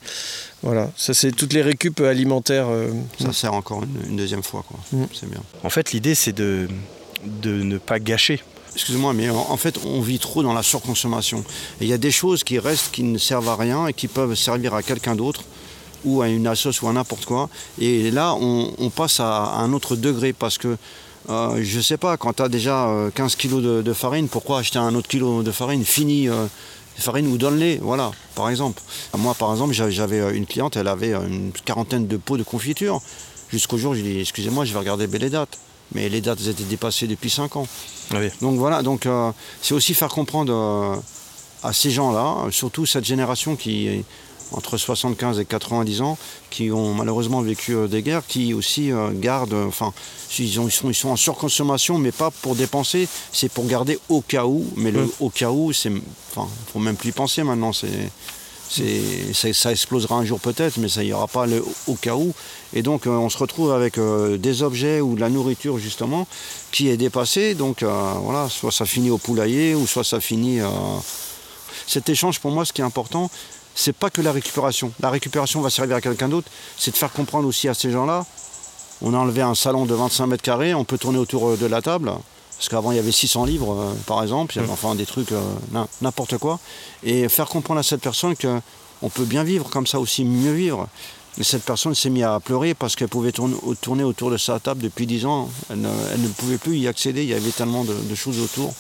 voilà, 0.63 0.89
ça 0.95 1.13
c'est 1.13 1.31
toutes 1.31 1.51
les 1.53 1.61
récup 1.61 1.99
alimentaires. 1.99 2.67
Euh, 2.69 2.89
ça 3.19 3.33
sert 3.33 3.53
encore 3.53 3.83
une, 3.83 4.15
deuxième 4.15 4.43
fois, 4.43 4.63
quoi. 4.65 4.79
Mm. 4.93 5.05
C'est 5.13 5.29
bien. 5.29 5.41
En 5.63 5.69
fait, 5.69 5.91
l'idée 5.91 6.15
c'est 6.15 6.31
de, 6.31 6.69
de 7.25 7.61
ne 7.61 7.77
pas 7.77 7.99
gâcher. 7.99 8.41
Excusez-moi, 8.73 9.13
mais 9.13 9.29
en 9.29 9.57
fait, 9.57 9.77
on 9.85 10.01
vit 10.01 10.17
trop 10.17 10.41
dans 10.41 10.53
la 10.53 10.63
surconsommation. 10.63 11.43
Et 11.79 11.83
il 11.83 11.87
y 11.87 11.93
a 11.93 11.99
des 11.99 12.09
choses 12.09 12.43
qui 12.43 12.57
restent, 12.57 12.89
qui 12.91 13.03
ne 13.03 13.19
servent 13.19 13.49
à 13.49 13.55
rien 13.55 13.85
et 13.85 13.93
qui 13.93 14.07
peuvent 14.07 14.33
servir 14.33 14.73
à 14.73 14.81
quelqu'un 14.81 15.15
d'autre 15.15 15.43
ou 16.05 16.23
à 16.23 16.27
une 16.27 16.47
assoce 16.47 16.81
ou 16.81 16.87
à 16.87 16.93
n'importe 16.93 17.25
quoi. 17.25 17.49
Et 17.79 18.09
là, 18.09 18.33
on, 18.33 18.89
passe 18.89 19.19
à, 19.19 19.57
un 19.57 19.73
autre 19.73 19.95
degré 19.95 20.33
parce 20.33 20.57
que, 20.57 20.75
euh, 21.29 21.59
je 21.61 21.77
ne 21.77 21.81
sais 21.83 21.97
pas, 21.97 22.17
quand 22.17 22.33
tu 22.33 22.41
as 22.41 22.49
déjà 22.49 22.89
15 23.13 23.33
euh, 23.33 23.37
kilos 23.37 23.83
de, 23.83 23.93
farine, 23.93 24.27
pourquoi 24.27 24.59
acheter 24.59 24.79
un 24.79 24.95
autre 24.95 25.07
kilo 25.07 25.43
de 25.43 25.51
farine? 25.51 25.85
Fini 25.85 26.27
farine 26.97 27.27
ou 27.27 27.37
donne-les, 27.37 27.77
voilà, 27.77 28.11
par 28.35 28.49
exemple. 28.49 28.81
Moi, 29.17 29.33
par 29.33 29.51
exemple, 29.51 29.73
j'avais 29.73 30.19
euh, 30.19 30.33
une 30.33 30.45
cliente, 30.45 30.77
elle 30.77 30.87
avait 30.87 31.13
euh, 31.13 31.27
une 31.27 31.51
quarantaine 31.51 32.07
de 32.07 32.17
pots 32.17 32.37
de 32.37 32.43
confiture. 32.43 33.01
Jusqu'au 33.49 33.77
jour, 33.77 33.93
je 33.95 34.01
lui 34.01 34.09
ai 34.09 34.13
dit, 34.13 34.19
excusez-moi, 34.21 34.65
je 34.65 34.73
vais 34.73 34.79
regarder 34.79 35.07
les 35.07 35.29
dates. 35.29 35.57
Mais 35.93 36.09
les 36.09 36.21
dates 36.21 36.41
étaient 36.47 36.63
dépassées 36.63 37.07
depuis 37.07 37.29
5 37.29 37.55
ans. 37.55 37.67
Ah 38.11 38.17
donc 38.41 38.57
voilà, 38.57 38.81
donc 38.81 39.05
euh, 39.05 39.31
c'est 39.61 39.73
aussi 39.73 39.93
faire 39.93 40.09
comprendre 40.09 41.01
à 41.61 41.71
ces 41.71 41.91
gens-là, 41.91 42.47
surtout 42.51 42.85
cette 42.85 43.05
génération 43.05 43.55
qui, 43.55 44.03
entre 44.53 44.77
75 44.77 45.39
et 45.39 45.45
90 45.45 46.01
ans 46.01 46.17
qui 46.49 46.71
ont 46.71 46.93
malheureusement 46.93 47.41
vécu 47.41 47.75
euh, 47.75 47.87
des 47.87 48.01
guerres, 48.01 48.25
qui 48.27 48.53
aussi 48.53 48.91
euh, 48.91 49.09
gardent, 49.13 49.55
enfin, 49.67 49.93
ils, 50.39 50.51
sont, 50.51 50.89
ils 50.89 50.95
sont 50.95 51.09
en 51.09 51.15
surconsommation, 51.15 51.97
mais 51.97 52.11
pas 52.11 52.31
pour 52.31 52.55
dépenser, 52.55 53.07
c'est 53.31 53.51
pour 53.51 53.65
garder 53.65 53.99
au 54.09 54.21
cas 54.21 54.45
où. 54.45 54.65
Mais 54.75 54.91
le 54.91 55.11
au 55.19 55.29
cas 55.29 55.49
où, 55.49 55.73
c'est, 55.73 55.91
enfin, 56.31 56.47
faut 56.71 56.79
même 56.79 56.95
plus 56.95 57.09
y 57.09 57.11
penser 57.11 57.43
maintenant. 57.43 57.73
C'est, 57.73 57.87
c'est, 58.69 59.53
ça, 59.53 59.71
explosera 59.71 60.15
un 60.15 60.25
jour 60.25 60.39
peut-être, 60.39 60.77
mais 60.77 60.89
ça 60.89 61.03
n'y 61.03 61.13
aura 61.13 61.27
pas 61.27 61.45
le 61.45 61.63
au 61.87 61.93
cas 61.95 62.15
où. 62.15 62.33
Et 62.73 62.81
donc, 62.81 63.05
euh, 63.05 63.11
on 63.11 63.29
se 63.29 63.37
retrouve 63.37 63.71
avec 63.71 63.99
des 63.99 64.63
objets 64.63 64.99
ou 65.01 65.15
de 65.15 65.19
la 65.19 65.29
nourriture 65.29 65.77
justement 65.77 66.27
qui 66.71 66.89
est 66.89 66.97
dépassée. 66.97 67.53
Donc, 67.53 67.83
voilà, 67.83 68.49
soit 68.49 68.71
ça 68.71 68.85
finit 68.85 69.11
au 69.11 69.17
poulailler, 69.17 69.75
ou 69.75 69.85
soit 69.85 70.03
ça 70.03 70.19
finit. 70.19 70.59
Cet 71.85 72.09
échange, 72.09 72.39
pour 72.39 72.51
moi, 72.51 72.65
ce 72.65 72.73
qui 72.73 72.81
est 72.81 72.85
important, 72.85 73.29
c'est 73.75 73.93
pas 73.93 74.09
que 74.09 74.21
la 74.21 74.31
récupération. 74.31 74.91
La 75.01 75.09
récupération 75.09 75.61
va 75.61 75.69
servir 75.69 75.95
à 75.97 76.01
quelqu'un 76.01 76.29
d'autre, 76.29 76.49
c'est 76.77 76.91
de 76.91 76.97
faire 76.97 77.11
comprendre 77.11 77.47
aussi 77.47 77.67
à 77.67 77.73
ces 77.73 77.91
gens-là. 77.91 78.25
On 79.01 79.13
a 79.13 79.17
enlevé 79.17 79.41
un 79.41 79.55
salon 79.55 79.85
de 79.85 79.93
25 79.93 80.27
mètres 80.27 80.43
carrés, 80.43 80.73
on 80.73 80.85
peut 80.85 80.97
tourner 80.97 81.17
autour 81.17 81.49
euh, 81.49 81.57
de 81.57 81.65
la 81.65 81.81
table. 81.81 82.11
Parce 82.55 82.69
qu'avant, 82.69 82.91
il 82.91 82.95
y 82.95 82.99
avait 82.99 83.11
600 83.11 83.45
livres, 83.45 83.73
euh, 83.73 83.93
par 84.05 84.23
exemple, 84.23 84.57
mmh. 84.57 84.69
enfin 84.69 84.95
des 84.95 85.05
trucs, 85.05 85.31
euh, 85.31 85.41
n'importe 86.01 86.37
quoi. 86.37 86.59
Et 87.03 87.27
faire 87.27 87.47
comprendre 87.47 87.79
à 87.79 87.83
cette 87.83 88.01
personne 88.01 88.35
qu'on 88.35 89.09
peut 89.09 89.25
bien 89.25 89.43
vivre 89.43 89.69
comme 89.69 89.87
ça 89.87 89.99
aussi, 89.99 90.23
mieux 90.23 90.53
vivre. 90.53 90.87
Et 91.39 91.43
cette 91.43 91.63
personne 91.63 91.95
s'est 91.95 92.11
mise 92.11 92.23
à 92.23 92.39
pleurer 92.39 92.75
parce 92.75 92.95
qu'elle 92.95 93.07
pouvait 93.07 93.31
tourner, 93.31 94.03
autour 94.03 94.29
de 94.29 94.37
sa 94.37 94.59
table 94.59 94.81
depuis 94.81 95.07
10 95.07 95.25
ans. 95.25 95.49
Elle 95.71 95.81
ne, 95.81 96.27
pouvait 96.37 96.59
plus 96.59 96.77
y 96.77 96.87
accéder, 96.87 97.23
il 97.23 97.29
y 97.29 97.33
avait 97.33 97.49
tellement 97.49 97.83
de, 97.83 98.15
choses 98.15 98.39
autour. 98.39 98.71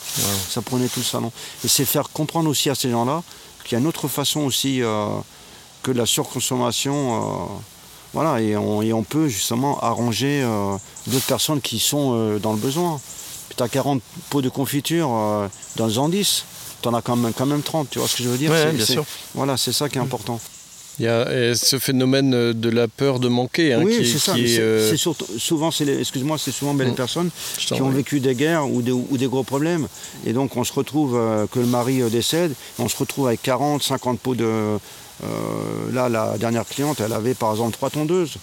Ça 0.49 0.61
prenait 0.61 0.87
tout 0.87 0.99
le 0.99 1.05
salon. 1.05 1.31
Et 1.65 1.67
c'est 1.67 1.83
faire 1.83 2.09
comprendre 2.09 2.47
aussi 2.47 2.69
à 2.69 2.75
ces 2.75 2.91
gens-là 2.91 3.23
qu'il 3.63 3.73
y 3.73 3.75
a 3.75 3.79
une 3.79 3.87
autre 3.87 4.07
façon 4.07 4.41
aussi 4.41 4.81
euh, 4.81 5.07
que 5.81 5.91
la 5.91 6.05
surconsommation. 6.05 7.15
Euh, 7.15 7.45
voilà, 8.13 8.39
et 8.41 8.55
on, 8.55 9.03
peut 9.03 9.27
justement 9.27 9.79
arranger 9.79 10.43
euh, 10.43 10.77
d'autres 11.07 11.25
personnes 11.25 11.61
qui 11.61 11.79
sont 11.79 12.37
dans 12.37 12.53
le 12.53 12.59
besoin. 12.59 13.01
tu 13.57 13.63
as 13.63 13.67
40 13.67 14.03
pots 14.29 14.43
de 14.43 14.49
confiture 14.49 15.07
dans 15.77 15.87
le 15.87 16.11
10, 16.11 16.45
tu 16.83 16.87
en 16.87 16.93
as 16.93 17.01
quand 17.01 17.15
même, 17.15 17.33
quand 17.33 17.47
même 17.47 17.63
30, 17.63 17.89
tu 17.89 17.97
vois 17.97 18.07
ce 18.07 18.17
que 18.17 18.23
je 18.23 18.29
veux 18.29 18.37
dire? 18.37 18.51
Bien 18.51 18.85
sûr. 18.85 19.03
Voilà, 19.33 19.57
c'est 19.57 19.73
ça 19.73 19.89
qui 19.89 19.97
est 19.97 20.01
important. 20.01 20.39
Il 20.99 21.05
y 21.05 21.07
a 21.07 21.55
ce 21.55 21.79
phénomène 21.79 22.53
de 22.53 22.69
la 22.69 22.87
peur 22.87 23.19
de 23.19 23.27
manquer. 23.27 23.73
Hein, 23.73 23.81
oui, 23.83 24.07
c'est 24.07 24.19
ça. 24.19 24.35
C'est 24.35 24.97
souvent, 24.97 25.69
excuse-moi, 25.69 26.37
c'est 26.37 26.51
souvent 26.51 26.73
les 26.75 26.91
mm. 26.91 26.95
personnes 26.95 27.29
qui 27.57 27.81
ont 27.81 27.89
vécu 27.89 28.19
des 28.19 28.35
guerres 28.35 28.69
ou 28.69 28.81
des, 28.81 29.27
gros 29.27 29.43
problèmes. 29.43 29.87
Et 30.25 30.33
donc, 30.33 30.55
on 30.55 30.63
se 30.63 30.73
retrouve 30.73 31.15
euh, 31.15 31.47
que 31.47 31.59
le 31.59 31.65
mari 31.65 32.01
euh, 32.01 32.09
décède, 32.09 32.53
on 32.79 32.87
se 32.87 32.97
retrouve 32.97 33.27
avec 33.27 33.41
40, 33.41 33.81
50 33.81 34.19
pots 34.19 34.35
de. 34.35 34.45
Euh, 34.45 34.77
là, 35.93 36.09
la 36.09 36.37
dernière 36.37 36.65
cliente, 36.65 36.99
elle 36.99 37.13
avait 37.13 37.33
par 37.33 37.51
exemple 37.51 37.73
trois 37.73 37.89
tondeuses. 37.89 38.35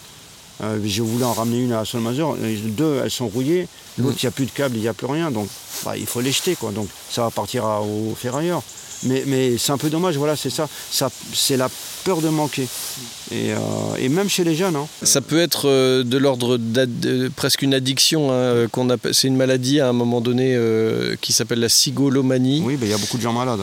je 0.60 1.02
voulais 1.02 1.24
en 1.24 1.32
ramener 1.32 1.62
une 1.62 1.72
à 1.72 1.84
Solmazur. 1.84 2.36
Deux, 2.36 3.00
elles 3.02 3.10
sont 3.10 3.28
rouillées. 3.28 3.68
L'autre, 4.00 4.18
il 4.22 4.26
n'y 4.26 4.28
a 4.28 4.32
plus 4.32 4.46
de 4.46 4.50
câble, 4.50 4.76
il 4.76 4.82
n'y 4.82 4.88
a 4.88 4.94
plus 4.94 5.06
rien. 5.06 5.30
Donc, 5.30 5.48
bah, 5.84 5.96
il 5.96 6.06
faut 6.06 6.20
les 6.20 6.32
jeter. 6.32 6.56
Quoi. 6.56 6.70
Donc, 6.72 6.88
ça 7.10 7.22
va 7.22 7.30
partir 7.30 7.64
au 7.64 8.14
ferrailleur. 8.14 8.62
Mais, 9.04 9.56
c'est 9.56 9.72
un 9.72 9.78
peu 9.78 9.88
dommage, 9.88 10.16
voilà, 10.16 10.36
c'est 10.36 10.50
ça. 10.50 10.68
ça 10.90 11.10
c'est 11.32 11.56
la 11.56 11.70
peur 12.04 12.20
de 12.20 12.28
manquer. 12.28 12.66
Et, 13.32 13.52
euh, 13.52 14.08
même 14.10 14.28
chez 14.28 14.44
les 14.44 14.54
jeunes. 14.54 14.76
Hein. 14.76 14.86
Ça 15.02 15.20
peut 15.20 15.38
être 15.38 15.68
euh, 15.68 16.02
de 16.02 16.18
l'ordre 16.18 16.58
presque 17.36 17.62
une 17.62 17.72
addiction. 17.72 18.30
Hein, 18.30 18.34
euh, 18.34 18.68
qu'on 18.68 18.88
c'est 19.12 19.28
une 19.28 19.36
maladie 19.36 19.80
à 19.80 19.88
un 19.88 19.92
moment 19.92 20.20
donné 20.20 20.58
qui 21.20 21.32
s'appelle 21.32 21.60
la 21.60 21.68
cigolomanie. 21.68 22.62
Oui, 22.64 22.78
il 22.80 22.88
y 22.88 22.92
a 22.92 22.98
beaucoup 22.98 23.16
de 23.16 23.22
gens 23.22 23.32
malades 23.32 23.60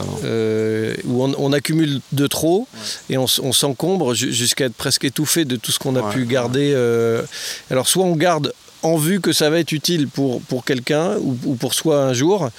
où 1.06 1.24
on, 1.24 1.54
accumule 1.54 2.02
de 2.12 2.28
trop 2.28 2.68
et 3.10 3.18
on, 3.18 3.28
s'encombre 3.28 4.14
jusqu'à 4.14 4.66
être 4.66 4.74
presque 4.76 5.04
étouffé 5.06 5.46
de 5.46 5.56
tout 5.56 5.72
ce 5.72 5.80
qu'on 5.80 5.96
a 5.96 6.10
pu 6.12 6.26
garder. 6.26 6.74
alors 7.70 7.88
soit 7.88 8.06
on 8.06 8.16
garde 8.16 8.54
en 8.84 8.98
vue 8.98 9.20
que 9.20 9.34
ça 9.34 9.50
va 9.50 9.60
être 9.60 9.72
utile 9.72 10.08
pour, 10.08 10.42
pour 10.42 10.64
quelqu'un 10.66 11.18
ou, 11.18 11.56
pour 11.56 11.74
soi 11.74 12.04
un 12.04 12.14
jour, 12.14 12.50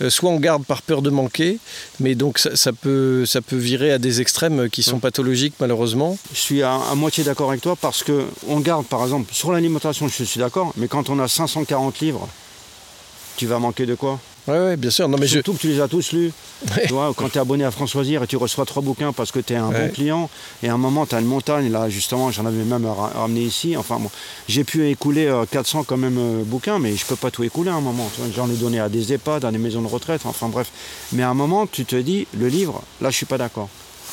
euh, 0.00 0.10
soit 0.10 0.30
on 0.30 0.38
garde 0.38 0.64
par 0.64 0.82
peur 0.82 1.02
de 1.02 1.10
manquer, 1.10 1.58
mais 2.00 2.14
donc 2.14 2.38
ça, 2.38 2.72
peut, 2.72 3.24
ça 3.26 3.40
peut 3.40 3.56
virer 3.56 3.92
à 3.92 3.98
des 3.98 4.20
extrêmes 4.20 4.68
qui 4.68 4.82
sont 4.82 4.98
pathologiques 4.98 5.54
malheureusement. 5.60 6.18
Je 6.32 6.38
suis 6.38 6.62
à, 6.62 6.78
moitié 6.94 7.24
d'accord 7.24 7.50
avec 7.50 7.62
toi 7.62 7.76
parce 7.80 8.02
que 8.02 8.26
on 8.48 8.60
garde 8.60 8.86
par 8.86 9.02
exemple 9.02 9.32
sur 9.32 9.52
l'alimentation, 9.52 10.08
je 10.08 10.24
suis 10.24 10.40
d'accord, 10.40 10.72
mais 10.76 10.88
quand 10.88 11.10
on 11.10 11.18
a 11.18 11.28
540 11.28 12.00
livres, 12.00 12.28
tu 13.36 13.46
vas 13.46 13.58
manquer 13.58 13.86
de 13.86 13.94
quoi? 13.94 14.18
Oui, 14.48 14.76
bien 14.76 14.90
sûr. 14.90 15.08
Non, 15.08 15.18
mais 15.18 15.26
Surtout 15.26 15.52
que 15.52 15.58
tu 15.58 15.68
les 15.68 15.80
as 15.80 15.88
tous 15.88 16.12
lus. 16.12 16.32
Tu 16.86 16.92
vois, 16.92 17.12
quand 17.14 17.28
tu 17.28 17.38
es 17.38 17.40
abonné 17.40 17.64
à 17.64 17.70
Françoisir 17.70 18.22
et 18.22 18.26
tu 18.26 18.36
reçois 18.36 18.64
trois 18.64 18.82
bouquins 18.82 19.12
parce 19.12 19.30
que 19.30 19.38
tu 19.38 19.52
es 19.52 19.56
un 19.56 19.70
bon 19.70 19.88
client, 19.90 20.28
et 20.62 20.68
à 20.68 20.74
un 20.74 20.78
moment, 20.78 21.06
tu 21.06 21.14
as 21.14 21.20
une 21.20 21.26
montagne, 21.26 21.70
là, 21.70 21.88
justement, 21.88 22.30
j'en 22.30 22.46
avais 22.46 22.64
même 22.64 22.86
ramené 22.86 23.40
ici. 23.40 23.76
Enfin, 23.76 23.98
bon, 24.00 24.10
j'ai 24.48 24.64
pu 24.64 24.88
écouler 24.88 25.32
400 25.50 25.80
euh, 25.80 25.82
quand 25.86 25.96
même 25.96 26.18
euh, 26.18 26.42
bouquins, 26.44 26.78
mais 26.78 26.96
je 26.96 27.04
peux 27.04 27.16
pas 27.16 27.30
tout 27.30 27.44
écouler 27.44 27.70
à 27.70 27.74
un 27.74 27.80
moment. 27.80 28.10
J'en 28.34 28.50
ai 28.50 28.56
donné 28.56 28.80
à 28.80 28.88
des 28.88 29.12
EHPAD, 29.12 29.44
à 29.44 29.52
des 29.52 29.58
maisons 29.58 29.82
de 29.82 29.86
retraite, 29.86 30.22
enfin 30.24 30.48
bref. 30.48 30.70
Mais 31.12 31.22
à 31.22 31.28
un 31.28 31.34
moment, 31.34 31.66
tu 31.66 31.84
te 31.84 31.96
dis, 31.96 32.26
le 32.36 32.48
livre, 32.48 32.82
là, 33.00 33.10
je 33.10 33.16
suis 33.16 33.26
pas 33.26 33.38
d'accord. 33.38 33.68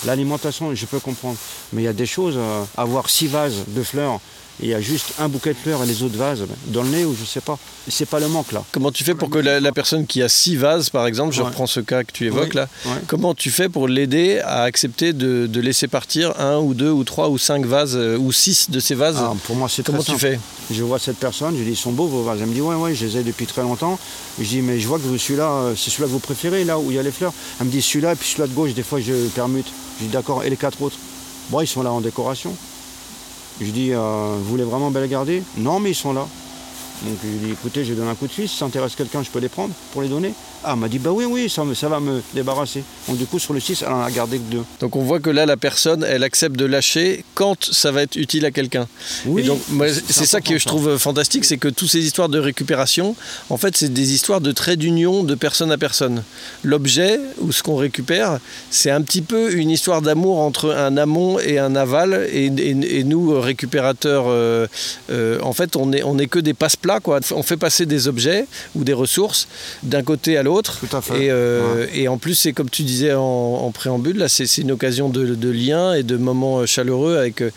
L'alimentation, 0.05 0.75
je 0.75 0.85
peux 0.85 0.99
comprendre. 0.99 1.37
Mais 1.73 1.81
il 1.81 1.85
y 1.85 1.89
a 1.89 1.93
des 1.93 2.05
choses, 2.05 2.35
euh, 2.37 2.63
avoir 2.77 3.09
six 3.09 3.27
vases 3.27 3.63
de 3.67 3.83
fleurs, 3.83 4.19
il 4.61 4.69
y 4.69 4.73
a 4.73 4.79
juste 4.81 5.13
un 5.19 5.27
bouquet 5.27 5.49
de 5.53 5.57
fleurs 5.57 5.83
et 5.83 5.85
les 5.85 6.01
autres 6.03 6.17
vases 6.17 6.43
dans 6.67 6.81
le 6.83 6.89
nez 6.89 7.03
ou 7.05 7.15
je 7.19 7.25
sais 7.25 7.41
pas. 7.41 7.57
C'est 7.89 8.05
pas 8.07 8.19
le 8.19 8.27
manque 8.27 8.51
là. 8.51 8.63
Comment 8.71 8.91
tu 8.91 9.03
fais 9.03 9.13
pour 9.13 9.29
que 9.29 9.37
la, 9.37 9.59
la 9.59 9.71
personne 9.71 10.07
qui 10.07 10.21
a 10.23 10.29
six 10.29 10.55
vases, 10.55 10.89
par 10.89 11.05
exemple, 11.07 11.33
je 11.35 11.41
Ouais. 11.41 11.47
reprends 11.49 11.67
ce 11.67 11.79
cas 11.81 12.03
que 12.03 12.11
tu 12.11 12.25
évoques 12.25 12.49
Oui, 12.51 12.55
là, 12.55 12.67
ouais. 12.85 12.91
comment 13.07 13.33
tu 13.33 13.51
fais 13.51 13.69
pour 13.69 13.87
l'aider 13.87 14.39
à 14.39 14.63
accepter 14.63 15.13
de, 15.13 15.45
de 15.47 15.59
laisser 15.59 15.87
partir 15.87 16.39
un 16.39 16.57
ou 16.57 16.73
deux 16.73 16.89
ou 16.89 17.03
trois 17.03 17.29
ou 17.29 17.37
cinq 17.37 17.65
vases 17.65 17.95
euh, 17.95 18.17
ou 18.17 18.31
six 18.31 18.71
de 18.71 18.79
ces 18.79 18.95
vases? 18.95 19.17
Ah, 19.19 19.33
pour 19.45 19.55
moi, 19.55 19.67
c'est 19.69 19.83
très 19.83 19.91
Comment 19.91 20.03
tu 20.03 20.11
simple. 20.11 20.21
fais? 20.21 20.39
Je 20.71 20.81
vois 20.83 20.97
cette 20.99 21.17
personne, 21.17 21.53
je 21.53 21.59
lui 21.59 21.65
dis, 21.65 21.71
ils 21.71 21.75
sont 21.75 21.91
beaux 21.91 22.07
vos 22.07 22.23
vases. 22.23 22.39
Elle 22.41 22.47
me 22.47 22.53
dit, 22.53 22.61
ouais, 22.61 22.75
ouais, 22.75 22.95
je 22.95 23.05
les 23.05 23.17
ai 23.17 23.23
depuis 23.23 23.45
très 23.45 23.61
longtemps. 23.61 23.99
Je 24.39 24.45
dis, 24.45 24.61
mais 24.61 24.79
je 24.79 24.87
vois 24.87 24.97
que 24.97 25.03
vous- 25.03 25.17
celui-là, 25.17 25.49
euh, 25.49 25.73
c'est 25.77 25.89
celui-là 25.91 26.07
que 26.07 26.13
vous 26.13 26.19
préférez, 26.19 26.63
là 26.63 26.79
où 26.79 26.89
il 26.91 26.95
y 26.95 26.99
a 26.99 27.03
les 27.03 27.11
fleurs. 27.11 27.33
Elle 27.59 27.67
me 27.67 27.71
dit, 27.71 27.81
celui-là, 27.81 28.13
et 28.13 28.15
puis 28.15 28.27
celui-là 28.29 28.47
de 28.47 28.53
gauche, 28.53 28.73
des 28.73 28.83
fois, 28.83 28.99
je 28.99 29.27
permute. 29.35 29.67
Je 29.99 30.05
dis, 30.05 30.11
d'accord, 30.11 30.43
et 30.43 30.49
les 30.49 30.57
quatre 30.57 30.81
autres? 30.81 30.97
Bon, 31.51 31.61
ils 31.61 31.67
sont 31.67 31.83
là 31.83 31.91
en 31.91 32.01
décoration. 32.01 32.55
Je 33.61 33.71
dis, 33.71 33.93
euh, 33.93 34.35
vous 34.37 34.43
voulez 34.45 34.63
vraiment 34.63 34.91
bien 34.91 35.01
les 35.01 35.07
garder 35.07 35.41
Non, 35.57 35.79
mais 35.79 35.91
ils 35.91 35.95
sont 35.95 36.13
là. 36.13 36.27
Donc 37.03 37.17
je 37.23 37.27
lui 37.27 37.37
dis, 37.47 37.51
écoutez, 37.51 37.83
je 37.85 37.93
donne 37.93 38.07
un 38.07 38.15
coup 38.15 38.27
de 38.27 38.31
fil, 38.31 38.47
si 38.47 38.57
ça 38.57 38.65
intéresse 38.65 38.95
quelqu'un, 38.95 39.21
je 39.23 39.29
peux 39.29 39.39
les 39.39 39.49
prendre 39.49 39.73
pour 39.91 40.01
les 40.01 40.07
donner. 40.07 40.33
Ah, 40.63 40.71
elle 40.73 40.79
m'a 40.79 40.87
dit, 40.87 40.97
bah 40.97 41.11
oui, 41.11 41.25
oui, 41.25 41.49
ça, 41.49 41.63
me- 41.63 41.75
ça 41.75 41.87
va 41.89 41.99
me 41.99 42.21
débarrasser. 42.33 42.83
Donc 43.07 43.17
du 43.17 43.25
coup, 43.25 43.37
sur 43.37 43.53
le 43.53 43.59
6, 43.59 43.83
elle 43.85 43.93
en 43.93 44.01
a 44.01 44.09
gardé 44.09 44.37
que 44.39 44.49
deux. 44.51 44.63
Donc 44.79 44.95
on 44.95 45.01
voit 45.03 45.19
que 45.19 45.29
là, 45.29 45.45
la 45.45 45.57
personne, 45.57 46.03
elle 46.03 46.23
accepte 46.23 46.55
de 46.55 46.65
lâcher 46.65 47.23
quand 47.35 47.65
ça 47.71 47.91
va 47.91 48.01
être 48.01 48.15
utile 48.15 48.45
à 48.45 48.51
quelqu'un. 48.51 48.87
Oui, 49.27 49.41
Et 49.41 49.45
donc, 49.45 49.59
c'est- 50.09 50.25
ça 50.25 50.41
que 50.41 50.57
je 50.57 50.65
trouve 50.65 50.97
fantastique, 50.97 51.45
c'est 51.45 51.57
que 51.57 51.67
toutes 51.67 51.89
ces 51.89 51.99
histoires 52.03 52.29
de 52.29 52.39
récupération, 52.39 53.15
en 53.49 53.57
fait, 53.57 53.77
c'est 53.77 53.93
des 53.93 54.13
histoires 54.13 54.41
de 54.41 54.51
trait 54.51 54.75
d'union 54.77 55.23
de 55.23 55.35
personne 55.35 55.71
à 55.71 55.77
personne. 55.77 56.23
L'objet 56.63 57.19
ou 57.39 57.51
ce 57.51 57.61
qu'on 57.61 57.75
récupère, 57.75 58.39
c'est 58.71 58.89
un 58.89 59.01
petit 59.01 59.21
peu 59.21 59.53
une 59.53 59.69
histoire 59.69 60.01
d'amour 60.01 60.39
entre 60.39 60.71
un 60.73 60.97
amont 60.97 61.37
et 61.39 61.59
un 61.59 61.75
aval. 61.75 62.27
Et, 62.31 62.45
et- 62.47 62.99
et 62.99 63.03
nous, 63.03 63.39
récupérateurs, 63.39 64.25
euh, 64.27 64.65
euh, 65.11 65.39
en 65.41 65.53
fait, 65.53 65.75
on 65.75 65.87
n'est 65.87 66.01
on 66.03 66.17
est 66.17 66.27
que 66.27 66.39
des 66.39 66.53
quoi. 66.99 67.19
On 67.31 67.43
fait 67.43 67.57
passer 67.57 67.85
des 67.85 68.07
objets 68.07 68.45
ou 68.75 68.83
des 68.83 68.93
ressources 68.93 69.47
d'un 69.83 70.03
côté 70.03 70.37
à 70.37 70.43
l'autre. 70.43 70.79
Tout 70.79 70.95
à 70.95 71.01
fait. 71.01 71.25
Et, 71.25 71.31
euh, 71.31 71.87
et 71.93 72.07
en 72.07 72.17
plus, 72.17 72.35
c'est 72.35 72.53
comme 72.53 72.69
tu 72.69 72.83
disais 72.83 73.13
en, 73.13 73.21
en 73.21 73.71
préambule, 73.71 74.17
là, 74.17 74.29
c'est 74.29 74.45
une 74.57 74.71
occasion 74.71 75.09
de, 75.09 75.35
de 75.35 75.49
lien 75.49 75.93
et 75.93 76.03
de 76.03 76.17
moments 76.17 76.59
euh, 76.59 76.65
chaleureux 76.65 77.17
avec, 77.17 77.41
euh, 77.41 77.51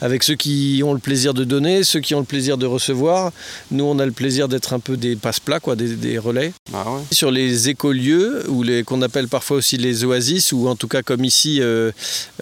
avec 0.00 0.22
ceux 0.22 0.34
qui 0.34 0.82
ont 0.84 0.92
le 0.92 0.98
plaisir 0.98 1.34
de 1.34 1.44
donner, 1.44 1.84
ceux 1.84 2.00
qui 2.00 2.14
ont 2.14 2.20
le 2.20 2.24
plaisir 2.26 2.58
de 2.58 2.66
recevoir. 2.66 3.32
Nous, 3.70 3.84
on 3.84 3.98
a 3.98 4.06
le 4.06 4.12
plaisir 4.12 4.48
d'être 4.48 4.72
un 4.72 4.80
peu 4.80 4.96
des 4.96 5.16
passe-plats, 5.16 5.60
quoi, 5.60 5.76
des, 5.76 5.96
des 5.96 6.18
relais. 6.18 6.52
Ouais. 6.72 6.80
Sur 7.10 7.30
les 7.30 7.68
écolieux, 7.68 8.44
ou 8.48 8.62
les 8.62 8.84
qu'on 8.84 9.02
appelle 9.02 9.28
parfois 9.28 9.56
aussi 9.58 9.76
les 9.76 10.04
oasis, 10.04 10.52
ou 10.52 10.68
en 10.68 10.76
tout 10.76 10.88
cas 10.88 11.02
comme 11.02 11.24
ici 11.24 11.60
euh, 11.60 11.90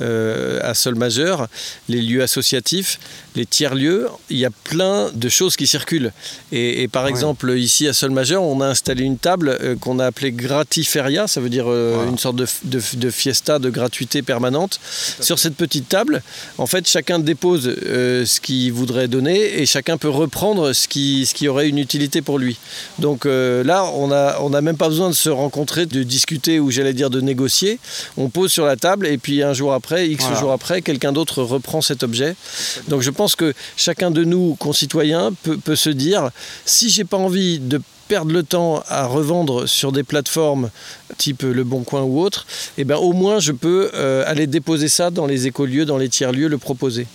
euh, 0.01 0.59
à 0.63 0.75
Sol 0.75 0.95
Majeur, 0.95 1.49
les 1.89 2.03
lieux 2.03 2.23
associatifs, 2.23 2.99
les 3.37 3.47
tiers-lieux, 3.47 4.09
il 4.31 4.39
y 4.39 4.45
a 4.45 4.51
plein 4.65 5.11
de 5.13 5.29
choses 5.29 5.57
qui 5.57 5.67
circulent. 5.67 6.13
Et, 6.53 6.83
et 6.83 6.89
par 6.89 7.05
Ouais. 7.05 7.11
exemple, 7.11 7.53
ici 7.57 7.89
à 7.89 7.93
Sol 7.93 8.11
Majeur, 8.11 8.43
on 8.43 8.61
a 8.61 8.67
installé 8.67 9.05
une 9.05 9.19
table 9.19 9.57
euh, 9.61 9.75
qu'on 9.77 9.99
a 9.99 10.07
appelée 10.07 10.33
Gratiferia, 10.33 11.27
ça 11.27 11.41
veut 11.41 11.49
dire 11.49 11.65
euh, 11.69 11.93
Voilà. 11.97 12.11
une 12.11 12.19
sorte 12.19 12.37
de, 12.37 12.47
de- 12.65 12.81
de 12.95 13.11
fiesta 13.11 13.59
de 13.59 13.71
gratuité 13.71 14.23
permanente. 14.23 14.79
Sur 15.21 15.39
cette 15.39 15.55
petite 15.57 15.89
table, 15.89 16.23
en 16.59 16.67
fait, 16.67 16.87
chacun 16.89 17.19
dépose 17.19 17.75
euh, 17.87 18.25
ce 18.27 18.41
qu'il 18.41 18.73
voudrait 18.73 19.09
donner 19.09 19.61
et 19.61 19.67
chacun 19.67 19.97
peut 19.97 20.09
reprendre 20.09 20.73
ce 20.73 20.89
qui, 20.89 21.27
ce 21.27 21.35
qui 21.35 21.49
aurait 21.49 21.69
une 21.69 21.79
utilité 21.79 22.23
pour 22.23 22.39
lui. 22.39 22.57
Donc 22.99 23.25
là, 23.25 23.85
on 23.95 24.09
n'a 24.09 24.37
on 24.43 24.53
a 24.55 24.61
même 24.61 24.77
pas 24.77 24.89
besoin 24.89 25.09
de 25.11 25.15
se 25.15 25.29
rencontrer, 25.31 25.87
de 25.87 26.03
discuter 26.03 26.61
ou 26.61 26.71
j'allais 26.71 26.93
dire 26.95 27.11
de 27.11 27.21
négocier. 27.21 27.79
On 28.17 28.29
pose 28.29 28.53
sur 28.53 28.65
la 28.67 28.77
table 28.77 29.07
et 29.07 29.19
puis 29.19 29.43
un 29.43 29.53
jour 29.55 29.73
après, 29.73 30.09
X 30.09 30.25
Voilà. 30.25 30.41
jours 30.41 30.53
après, 30.53 30.83
quelqu'un 30.83 31.13
d'autre 31.13 31.43
reprend 31.43 31.81
cet 31.81 32.03
objet. 32.03 32.35
Donc 32.89 33.03
je 33.03 33.11
pense 33.11 33.37
que 33.37 33.53
chacun 33.77 34.11
de 34.11 34.25
nous, 34.25 34.55
concitoyens, 34.59 35.33
peut, 35.43 35.57
peut 35.57 35.77
se 35.77 35.91
dire, 35.91 36.22
si 36.65 36.91
j'ai 36.91 37.05
pas 37.05 37.17
envie 37.17 37.59
de 37.59 37.81
perdre 38.09 38.33
le 38.33 38.43
temps 38.43 38.83
à 38.89 39.07
revendre 39.07 39.67
sur 39.67 39.91
des 39.91 40.03
plateformes 40.03 40.71
type 41.17 41.43
Le 41.43 41.65
Bon 41.65 41.83
Coin 41.83 42.03
ou 42.03 42.21
autre, 42.21 42.47
eh 42.77 42.85
ben 42.85 42.97
au 42.97 43.13
moins 43.13 43.39
je 43.39 43.53
peux 43.53 43.91
euh, 43.95 44.23
aller 44.27 44.47
déposer 44.47 44.89
ça 44.89 45.11
dans 45.11 45.27
les 45.27 45.47
écolieux, 45.47 45.85
dans 45.85 45.97
les 45.97 46.09
tiers-lieux, 46.09 46.49
le 46.49 46.59
proposer. 46.59 47.07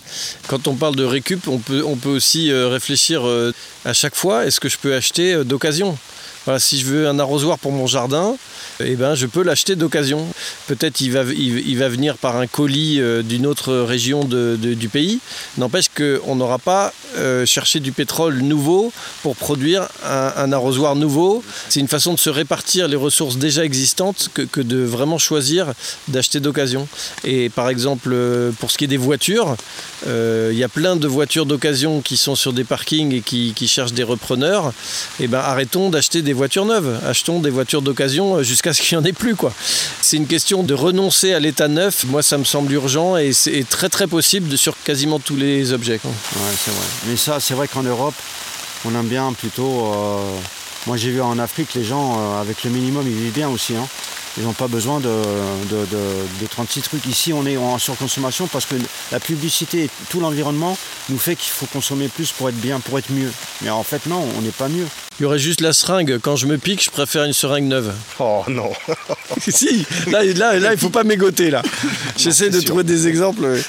Quand 0.47 0.67
on 0.67 0.75
parle 0.75 0.95
de 0.95 1.03
récup, 1.03 1.47
on 1.47 1.59
peut, 1.59 1.83
aussi 2.09 2.51
euh, 2.51 2.67
réfléchir 2.67 3.27
euh, 3.27 3.53
à 3.85 3.93
chaque 3.93 4.15
fois, 4.15 4.45
est-ce 4.45 4.59
que 4.59 4.69
je 4.69 4.77
peux 4.77 4.95
acheter 4.95 5.43
d'occasion? 5.43 5.97
Si 6.57 6.79
je 6.79 6.85
veux 6.85 7.07
un 7.07 7.19
arrosoir 7.19 7.59
pour 7.59 7.71
mon 7.71 7.87
jardin, 7.87 8.35
eh 8.79 8.95
ben, 8.95 9.15
je 9.15 9.25
peux 9.25 9.43
l'acheter 9.43 9.75
d'occasion. 9.75 10.25
Peut-être 10.67 11.01
il 11.01 11.11
va, 11.11 11.23
il, 11.23 11.77
va 11.77 11.89
venir 11.89 12.17
par 12.17 12.37
un 12.37 12.47
colis 12.47 13.01
euh, 13.01 13.21
d'une 13.23 13.45
autre 13.45 13.73
région 13.73 14.23
de- 14.23 14.55
du 14.55 14.89
pays. 14.89 15.19
N'empêche 15.57 15.87
qu'on 15.89 16.35
n'aura 16.35 16.59
pas 16.59 16.93
euh, 17.17 17.45
cherché 17.45 17.79
du 17.79 17.91
pétrole 17.91 18.39
nouveau 18.39 18.91
pour 19.23 19.35
produire 19.35 19.87
un, 20.05 20.51
arrosoir 20.51 20.95
nouveau. 20.95 21.43
C'est 21.69 21.79
une 21.79 21.87
façon 21.87 22.13
de 22.13 22.19
se 22.19 22.29
répartir 22.29 22.87
les 22.87 22.95
ressources 22.95 23.37
déjà 23.37 23.65
existantes 23.65 24.29
que, 24.33 24.43
que 24.43 24.61
de 24.61 24.77
vraiment 24.77 25.17
choisir 25.17 25.73
d'acheter 26.07 26.39
d'occasion. 26.39 26.87
Et 27.23 27.49
par 27.49 27.69
exemple, 27.69 28.09
euh, 28.13 28.51
pour 28.59 28.71
ce 28.71 28.77
qui 28.77 28.85
est 28.85 28.87
des 28.87 28.97
voitures, 28.97 29.55
il 30.05 30.57
y 30.57 30.63
a 30.63 30.69
plein 30.69 30.95
de 30.95 31.07
voitures 31.07 31.45
d'occasion 31.45 32.01
qui 32.01 32.15
sont 32.17 32.35
sur 32.35 32.53
des 32.53 32.63
parkings 32.63 33.13
et 33.13 33.21
qui, 33.21 33.53
qui 33.55 33.67
cherchent 33.67 33.93
des 33.93 34.03
repreneurs. 34.03 34.71
Eh 35.19 35.27
ben, 35.27 35.39
arrêtons 35.39 35.89
d'acheter 35.89 36.21
des 36.21 36.33
voitures 36.37 36.65
neuves. 36.65 36.99
Achetons 37.05 37.39
des 37.39 37.49
voitures 37.49 37.81
d'occasion 37.81 38.41
jusqu'à 38.43 38.73
ce 38.73 38.81
qu'il 38.81 38.97
n'y 38.97 39.03
en 39.03 39.05
ait 39.05 39.13
plus. 39.13 39.35
quoi. 39.35 39.51
C'est 40.01 40.15
une 40.17 40.27
question 40.27 40.63
de 40.63 40.73
renoncer 40.73 41.33
à 41.33 41.39
l'état 41.39 41.67
neuf. 41.67 42.05
Moi, 42.05 42.23
ça 42.23 42.37
me 42.37 42.45
semble 42.45 42.71
urgent 42.71 43.17
et 43.17 43.33
c'est 43.33 43.65
très 43.67 43.89
très 43.89 44.07
possible 44.07 44.57
sur 44.57 44.75
quasiment 44.83 45.19
tous 45.19 45.35
les 45.35 45.73
objets. 45.73 45.99
Ouais, 46.05 46.11
c'est 46.63 46.71
vrai. 46.71 46.85
Mais 47.07 47.17
ça, 47.17 47.39
c'est 47.39 47.53
vrai 47.53 47.67
qu'en 47.67 47.83
Europe, 47.83 48.15
on 48.85 48.91
aime 48.97 49.07
bien 49.07 49.33
plutôt. 49.33 49.93
euh, 49.93 50.19
Moi, 50.87 50.97
j'ai 50.97 51.11
vu 51.11 51.21
en 51.21 51.37
Afrique, 51.37 51.73
les 51.75 51.83
gens, 51.83 52.17
euh, 52.17 52.41
avec 52.41 52.63
le 52.63 52.69
minimum, 52.71 53.03
ils 53.05 53.13
vivent 53.13 53.33
bien 53.33 53.49
aussi. 53.49 53.75
hein. 53.75 53.85
Ils 54.39 54.43
n'ont 54.43 54.53
pas 54.53 54.67
besoin 54.67 54.99
de, 54.99 55.09
de, 55.09 55.77
de- 55.85 56.41
de 56.41 56.47
36 56.47 56.81
trucs. 56.83 57.05
Ici, 57.07 57.33
on 57.33 57.45
est 57.47 57.57
en 57.57 57.77
surconsommation 57.79 58.45
parce 58.47 58.65
que 58.67 58.75
la 59.11 59.19
publicité 59.19 59.85
et 59.85 59.89
tout 60.09 60.19
l'environnement 60.19 60.77
nous 61.09 61.17
fait 61.17 61.35
qu'il 61.35 61.51
faut 61.51 61.65
consommer 61.65 62.07
plus 62.07 62.31
pour 62.31 62.47
être 62.47 62.55
bien, 62.61 62.79
pour 62.79 62.99
être 62.99 63.11
mieux. 63.11 63.31
Mais 63.63 63.71
en 63.71 63.81
fait, 63.83 64.05
non, 64.05 64.23
on 64.37 64.41
n'est 64.41 64.51
pas 64.51 64.67
mieux. 64.69 64.85
Il 65.19 65.23
y 65.23 65.25
aurait 65.25 65.39
juste 65.39 65.59
la 65.61 65.73
seringue. 65.73 66.19
Quand 66.21 66.35
je 66.35 66.45
me 66.45 66.59
pique, 66.59 66.83
je 66.83 66.91
préfère 66.91 67.23
une 67.23 67.33
seringue 67.33 67.63
neuve. 67.63 67.91
Oh 68.19 68.43
non 68.47 68.71
si, 69.39 69.87
là, 70.05 70.23
là, 70.23 70.59
là 70.59 70.73
il 70.73 70.77
faut 70.79 70.91
pas 70.91 71.03
mégoter 71.03 71.49
là. 71.49 71.63
J'essaie 72.15 72.51
de 72.51 72.59
sûr. 72.59 72.65
trouver 72.69 72.83
des 72.83 73.07
exemples. 73.07 73.59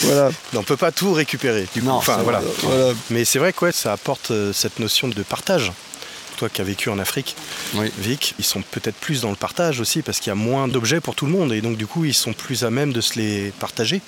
voilà. 0.00 0.30
On 0.54 0.58
ne 0.58 0.64
peut 0.64 0.76
pas 0.76 0.90
tout 0.90 1.12
récupérer. 1.12 1.68
Du 1.72 1.80
coup. 1.80 1.86
Non, 1.86 1.92
enfin, 1.94 2.16
voilà. 2.24 2.42
Mais 3.10 3.24
c'est 3.24 3.38
vrai 3.38 3.52
que 3.52 3.66
ouais, 3.66 3.72
ça 3.72 3.92
apporte 3.92 4.32
euh, 4.32 4.52
cette 4.52 4.80
notion 4.80 5.06
de 5.06 5.22
partage. 5.22 5.70
Toi 6.38 6.48
qui 6.48 6.60
as 6.60 6.64
vécu 6.64 6.88
en 6.88 7.00
Afrique, 7.00 7.34
Oui. 7.74 7.90
Vic, 7.98 8.34
ils 8.38 8.44
sont 8.44 8.62
peut-être 8.62 8.94
plus 8.94 9.22
dans 9.22 9.30
le 9.30 9.36
partage 9.36 9.80
aussi 9.80 10.02
parce 10.02 10.20
qu'il 10.20 10.30
y 10.30 10.32
a 10.32 10.36
moins 10.36 10.68
d'objets 10.68 11.00
pour 11.00 11.16
tout 11.16 11.26
le 11.26 11.32
monde 11.32 11.52
et 11.52 11.60
donc 11.60 11.76
du 11.76 11.86
coup 11.88 12.04
ils 12.04 12.14
sont 12.14 12.32
plus 12.32 12.62
à 12.62 12.70
même 12.70 12.92
de 12.92 13.00
se 13.00 13.18
les 13.18 13.52
partager. 13.58 14.00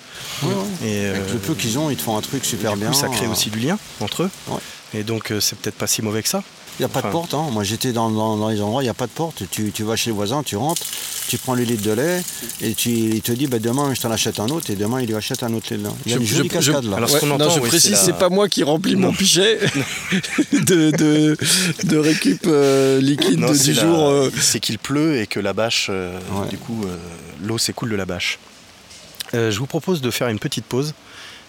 Ouais. 0.45 0.53
Et 0.85 1.07
euh, 1.07 1.17
Avec 1.17 1.33
le 1.33 1.39
peu 1.41 1.55
qu'ils 1.55 1.77
ont, 1.79 1.91
ils 1.91 1.97
te 1.97 2.03
font 2.03 2.17
un 2.17 2.21
truc 2.21 2.45
super 2.45 2.75
du 2.75 2.81
bien. 2.83 2.91
coup, 2.91 2.95
ça 2.97 3.09
crée 3.09 3.27
Euh, 3.27 3.31
aussi 3.33 3.51
du 3.51 3.59
lien 3.59 3.77
entre 4.01 4.23
eux. 4.23 4.31
Ouais. 4.47 4.59
Et 4.95 5.03
donc 5.03 5.33
euh, 5.33 5.41
c'est 5.41 5.59
peut-être 5.59 5.75
pas 5.77 5.89
si 5.89 6.03
mauvais 6.03 6.23
que 6.23 6.29
ça. 6.29 6.45
Il 6.79 6.83
n'y 6.83 6.87
a 6.87 6.89
pas 6.89 7.03
de 7.03 7.07
Enfin- 7.09 7.13
porte. 7.13 7.35
hein. 7.35 7.49
Moi, 7.53 7.63
j'étais 7.63 7.93
dans, 7.93 8.09
dans- 8.11 8.37
dans 8.39 8.49
les 8.49 8.61
endroits, 8.63 8.83
il 8.83 8.87
n'y 8.87 8.91
a 8.91 8.95
pas 8.95 9.07
de 9.07 9.11
porte. 9.13 9.43
Tu, 9.51 9.71
tu 9.71 9.83
vas 9.83 9.97
chez 9.97 10.09
le 10.11 10.17
voisin, 10.17 10.43
tu 10.43 10.57
rentres, 10.57 10.83
tu 11.29 11.37
prends 11.37 11.55
le 11.55 11.63
litre 11.65 11.83
de 11.83 11.91
lait 11.93 12.23
et 12.63 12.73
tu, 12.73 12.89
il 12.91 13.21
te 13.21 13.33
dit 13.33 13.47
bah, 13.49 13.59
demain, 13.59 13.93
je 13.93 14.01
t'en 14.01 14.11
achète 14.11 14.41
un 14.41 14.49
autre 14.49 14.71
et 14.71 14.77
demain, 14.77 15.01
il 15.03 15.07
lui 15.09 15.15
achète 15.15 15.43
un 15.43 15.53
autre 15.53 15.67
lait 15.71 15.77
de 15.79 15.85
lait. 15.85 15.91
Il 16.07 16.13
y 16.13 16.15
a 16.15 16.17
Je- 16.17 16.23
une 16.23 16.27
jolie 16.29 16.49
je- 16.49 16.55
cascade 16.55 16.85
là. 16.85 16.97
Alors, 16.97 17.11
ce 17.11 17.19
qu'on 17.19 17.27
non, 17.27 17.35
entend, 17.35 17.51
je 17.51 17.61
oui, 17.61 17.69
précise, 17.69 17.97
c'est 17.97 18.13
la- 18.13 18.17
pas 18.17 18.29
moi 18.31 18.49
qui 18.49 18.63
remplis 18.63 18.97
mon 18.97 19.13
pichet 19.13 19.59
de, 20.53 20.91
de, 20.91 21.37
de 21.85 21.97
récup 21.99 22.43
euh, 22.47 23.01
liquide 23.01 23.39
Non, 23.41 23.51
de- 23.53 23.73
la- 23.73 23.85
euh. 23.85 24.31
C'est 24.41 24.61
qu'il 24.61 24.79
pleut 24.79 25.21
et 25.21 25.27
que 25.27 25.39
la 25.41 25.53
bâche, 25.53 25.89
euh, 25.91 26.19
Ouais. 26.33 26.49
du 26.49 26.57
coup, 26.57 26.83
euh, 26.87 26.97
l'eau 27.43 27.59
s'écoule 27.59 27.91
de 27.91 27.97
la 27.97 28.07
bâche. 28.07 28.39
Euh, 29.35 29.51
je 29.51 29.59
vous 29.59 29.67
propose 29.67 30.01
de 30.01 30.11
faire 30.11 30.29
une 30.29 30.39
petite 30.39 30.65
pause 30.65 30.95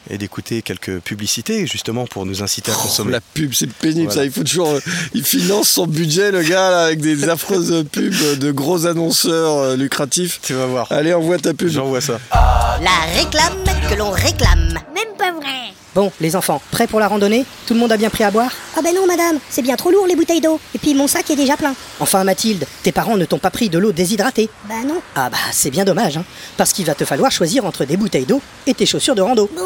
et 0.10 0.18
d'écouter 0.18 0.62
quelques 0.62 1.00
publicités 1.00 1.68
justement 1.68 2.06
pour 2.06 2.26
nous 2.26 2.42
inciter 2.44 2.72
à 2.72 2.76
Oh, 2.78 2.82
consommer. 2.84 3.12
la 3.12 3.22
pub, 3.22 3.54
c'est 3.54 3.72
pénible 3.72 4.06
Voilà. 4.12 4.22
ça. 4.22 4.26
Il 4.26 4.32
faut 4.32 4.44
toujours. 4.44 4.72
euh, 4.72 4.80
il 5.14 5.24
finance 5.24 5.70
son 5.70 5.88
budget, 5.88 6.32
le 6.32 6.42
gars, 6.42 6.72
là, 6.72 6.84
avec 6.86 7.02
des 7.02 7.30
affreuses 7.30 7.86
pubs 7.92 8.40
de 8.40 8.52
gros 8.52 8.86
annonceurs 8.88 9.58
euh, 9.58 9.76
lucratifs. 9.76 10.40
Tu 10.42 10.54
vas 10.54 10.66
voir. 10.66 10.88
Allez, 10.92 11.14
envoie 11.14 11.38
ta 11.38 11.54
pub. 11.54 11.68
J'envoie 11.70 12.02
ça. 12.02 12.20
La 12.34 13.20
réclame 13.22 13.64
que 13.90 13.96
l'on 13.96 14.10
réclame. 14.12 14.80
Même 14.96 15.11
pas 15.22 15.32
vrai. 15.32 15.74
Bon, 15.94 16.12
les 16.20 16.36
enfants, 16.36 16.62
prêts 16.72 16.88
pour 16.88 17.00
la 17.00 17.08
randonnée? 17.08 17.46
Tout 17.68 17.74
le 17.74 17.80
monde 17.80 17.92
a 17.92 17.98
bien 17.98 18.10
pris 18.10 18.24
à 18.24 18.32
boire? 18.32 18.52
Ah 18.76 18.82
ben 18.82 18.96
non, 18.96 19.06
madame, 19.06 19.38
c'est 19.50 19.62
bien 19.62 19.76
trop 19.76 19.92
lourd 19.92 20.08
les 20.08 20.16
bouteilles 20.16 20.42
d'eau. 20.42 20.60
Et 20.74 20.80
puis 20.80 20.96
mon 20.96 21.08
sac 21.08 21.30
est 21.30 21.36
déjà 21.36 21.58
plein. 21.58 21.76
Enfin, 22.00 22.24
Mathilde, 22.24 22.66
tes 22.82 22.92
parents 22.92 23.18
ne 23.18 23.26
t'ont 23.26 23.38
pas 23.38 23.52
pris 23.52 23.70
de 23.70 23.78
l'eau 23.78 23.92
déshydratée 23.92 24.50
Bah 24.68 24.76
non. 24.86 25.02
Ah 25.16 25.30
bah, 25.30 25.38
c'est 25.52 25.70
bien 25.70 25.86
dommage, 25.86 26.18
hein, 26.18 26.26
parce 26.58 26.74
qu'il 26.74 26.86
va 26.86 26.96
te 26.96 27.06
falloir 27.06 27.32
choisir 27.32 27.66
entre 27.66 27.86
des 27.86 27.98
bouteilles 27.98 28.26
d'eau 28.26 28.42
et 28.66 28.74
tes 28.74 28.86
chaussures 28.86 29.16
de 29.16 29.22
rando. 29.22 29.50
Bon. 29.56 29.62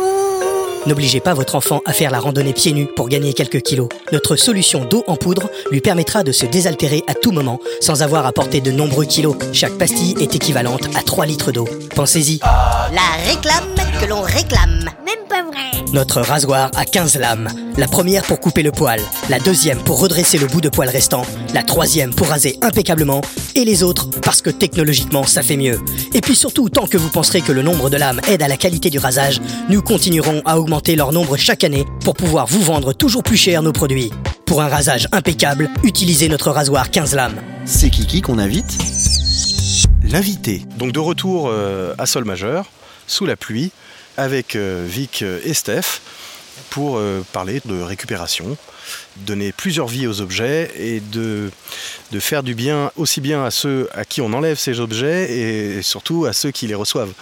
N'obligez 0.88 1.20
pas 1.20 1.34
votre 1.34 1.56
enfant 1.56 1.82
à 1.86 1.94
faire 1.94 2.12
la 2.12 2.20
randonnée 2.20 2.54
pieds 2.54 2.72
nus 2.74 2.88
pour 2.96 3.10
gagner 3.10 3.34
quelques 3.34 3.62
kilos. 3.62 3.90
Notre 4.12 4.36
solution 4.36 4.86
d'eau 4.86 5.04
en 5.08 5.16
poudre 5.16 5.50
lui 5.72 5.82
permettra 5.82 6.24
de 6.24 6.32
se 6.32 6.46
désaltérer 6.46 7.04
à 7.08 7.16
tout 7.16 7.32
moment 7.32 7.60
sans 7.82 8.04
avoir 8.04 8.26
à 8.28 8.32
porter 8.32 8.62
de 8.62 8.70
nombreux 8.72 9.06
kilos. 9.06 9.36
Chaque 9.52 9.78
pastille 9.80 10.16
est 10.20 10.36
équivalente 10.36 10.88
à 10.96 11.02
3 11.02 11.26
litres 11.26 11.52
d'eau. 11.52 11.68
Pensez-y. 11.96 12.40
La 12.40 13.24
réclame 13.28 13.74
que 14.00 14.06
l'on 14.06 14.22
réclame. 14.22 14.92
Même 15.04 15.25
pas 15.36 15.44
vrai. 15.44 15.84
Notre 15.94 16.22
rasoir 16.22 16.72
a 16.76 16.86
15 16.86 17.18
lames. 17.18 17.50
La 17.78 17.88
première 17.88 18.24
pour 18.24 18.40
couper 18.40 18.64
le 18.64 18.72
poil, 18.72 19.00
la 19.30 19.40
deuxième 19.40 19.80
pour 19.80 20.00
redresser 20.00 20.38
le 20.38 20.48
bout 20.48 20.62
de 20.62 20.70
poil 20.70 20.90
restant, 20.90 21.24
la 21.54 21.64
troisième 21.64 22.14
pour 22.14 22.28
raser 22.28 22.58
impeccablement, 22.62 23.22
et 23.56 23.66
les 23.66 23.84
autres 23.84 24.10
parce 24.22 24.42
que 24.42 24.50
technologiquement 24.50 25.24
ça 25.24 25.42
fait 25.42 25.58
mieux. 25.58 25.80
Et 26.14 26.22
puis 26.22 26.36
surtout, 26.36 26.70
tant 26.70 26.88
que 26.88 26.98
vous 26.98 27.10
penserez 27.10 27.42
que 27.42 27.52
le 27.52 27.62
nombre 27.62 27.90
de 27.90 27.98
lames 27.98 28.22
aide 28.28 28.42
à 28.42 28.48
la 28.48 28.58
qualité 28.58 28.90
du 28.90 29.00
rasage, 29.00 29.42
nous 29.70 29.82
continuerons 29.82 30.42
à 30.46 30.58
augmenter 30.58 30.96
leur 30.96 31.12
nombre 31.12 31.38
chaque 31.38 31.64
année 31.64 31.86
pour 32.04 32.14
pouvoir 32.14 32.48
vous 32.48 32.62
vendre 32.62 32.94
toujours 32.94 33.24
plus 33.24 33.38
cher 33.38 33.62
nos 33.62 33.74
produits. 33.74 34.12
Pour 34.46 34.62
un 34.62 34.68
rasage 34.68 35.08
impeccable, 35.12 35.70
utilisez 35.84 36.30
notre 36.30 36.52
rasoir 36.52 36.92
15 36.92 37.16
lames. 37.16 37.42
C'est 37.66 37.90
Kiki 37.90 38.22
qu'on 38.22 38.40
invite 38.40 38.78
L'invité. 40.04 40.62
Donc 40.78 40.92
de 40.92 41.00
retour 41.00 41.50
euh, 41.50 41.96
à 41.98 42.06
sol 42.06 42.26
majeur, 42.26 42.68
sous 43.08 43.26
la 43.26 43.36
pluie, 43.36 43.72
avec 44.18 44.56
euh, 44.56 44.86
Vic 44.88 45.22
euh, 45.22 45.40
et 45.44 45.54
Steph, 45.54 46.02
pour 46.70 46.98
euh, 46.98 47.22
parler 47.34 47.62
de 47.66 47.82
récupération, 47.82 48.58
donner 49.18 49.52
plusieurs 49.52 49.88
vies 49.88 50.08
aux 50.08 50.22
objets 50.22 50.72
et 50.78 51.00
de, 51.00 51.50
de 52.12 52.20
faire 52.20 52.44
du 52.44 52.56
bien 52.56 52.92
aussi 52.96 53.22
bien 53.22 53.44
à 53.46 53.52
ceux 53.52 53.90
à 53.94 54.06
qui 54.06 54.22
on 54.22 54.32
enlève 54.34 54.58
ces 54.58 54.80
objets 54.80 55.32
et 55.32 55.82
surtout 55.82 56.26
à 56.26 56.34
ceux 56.34 56.52
qui 56.52 56.68
les 56.68 56.76
reçoivent. 56.76 57.14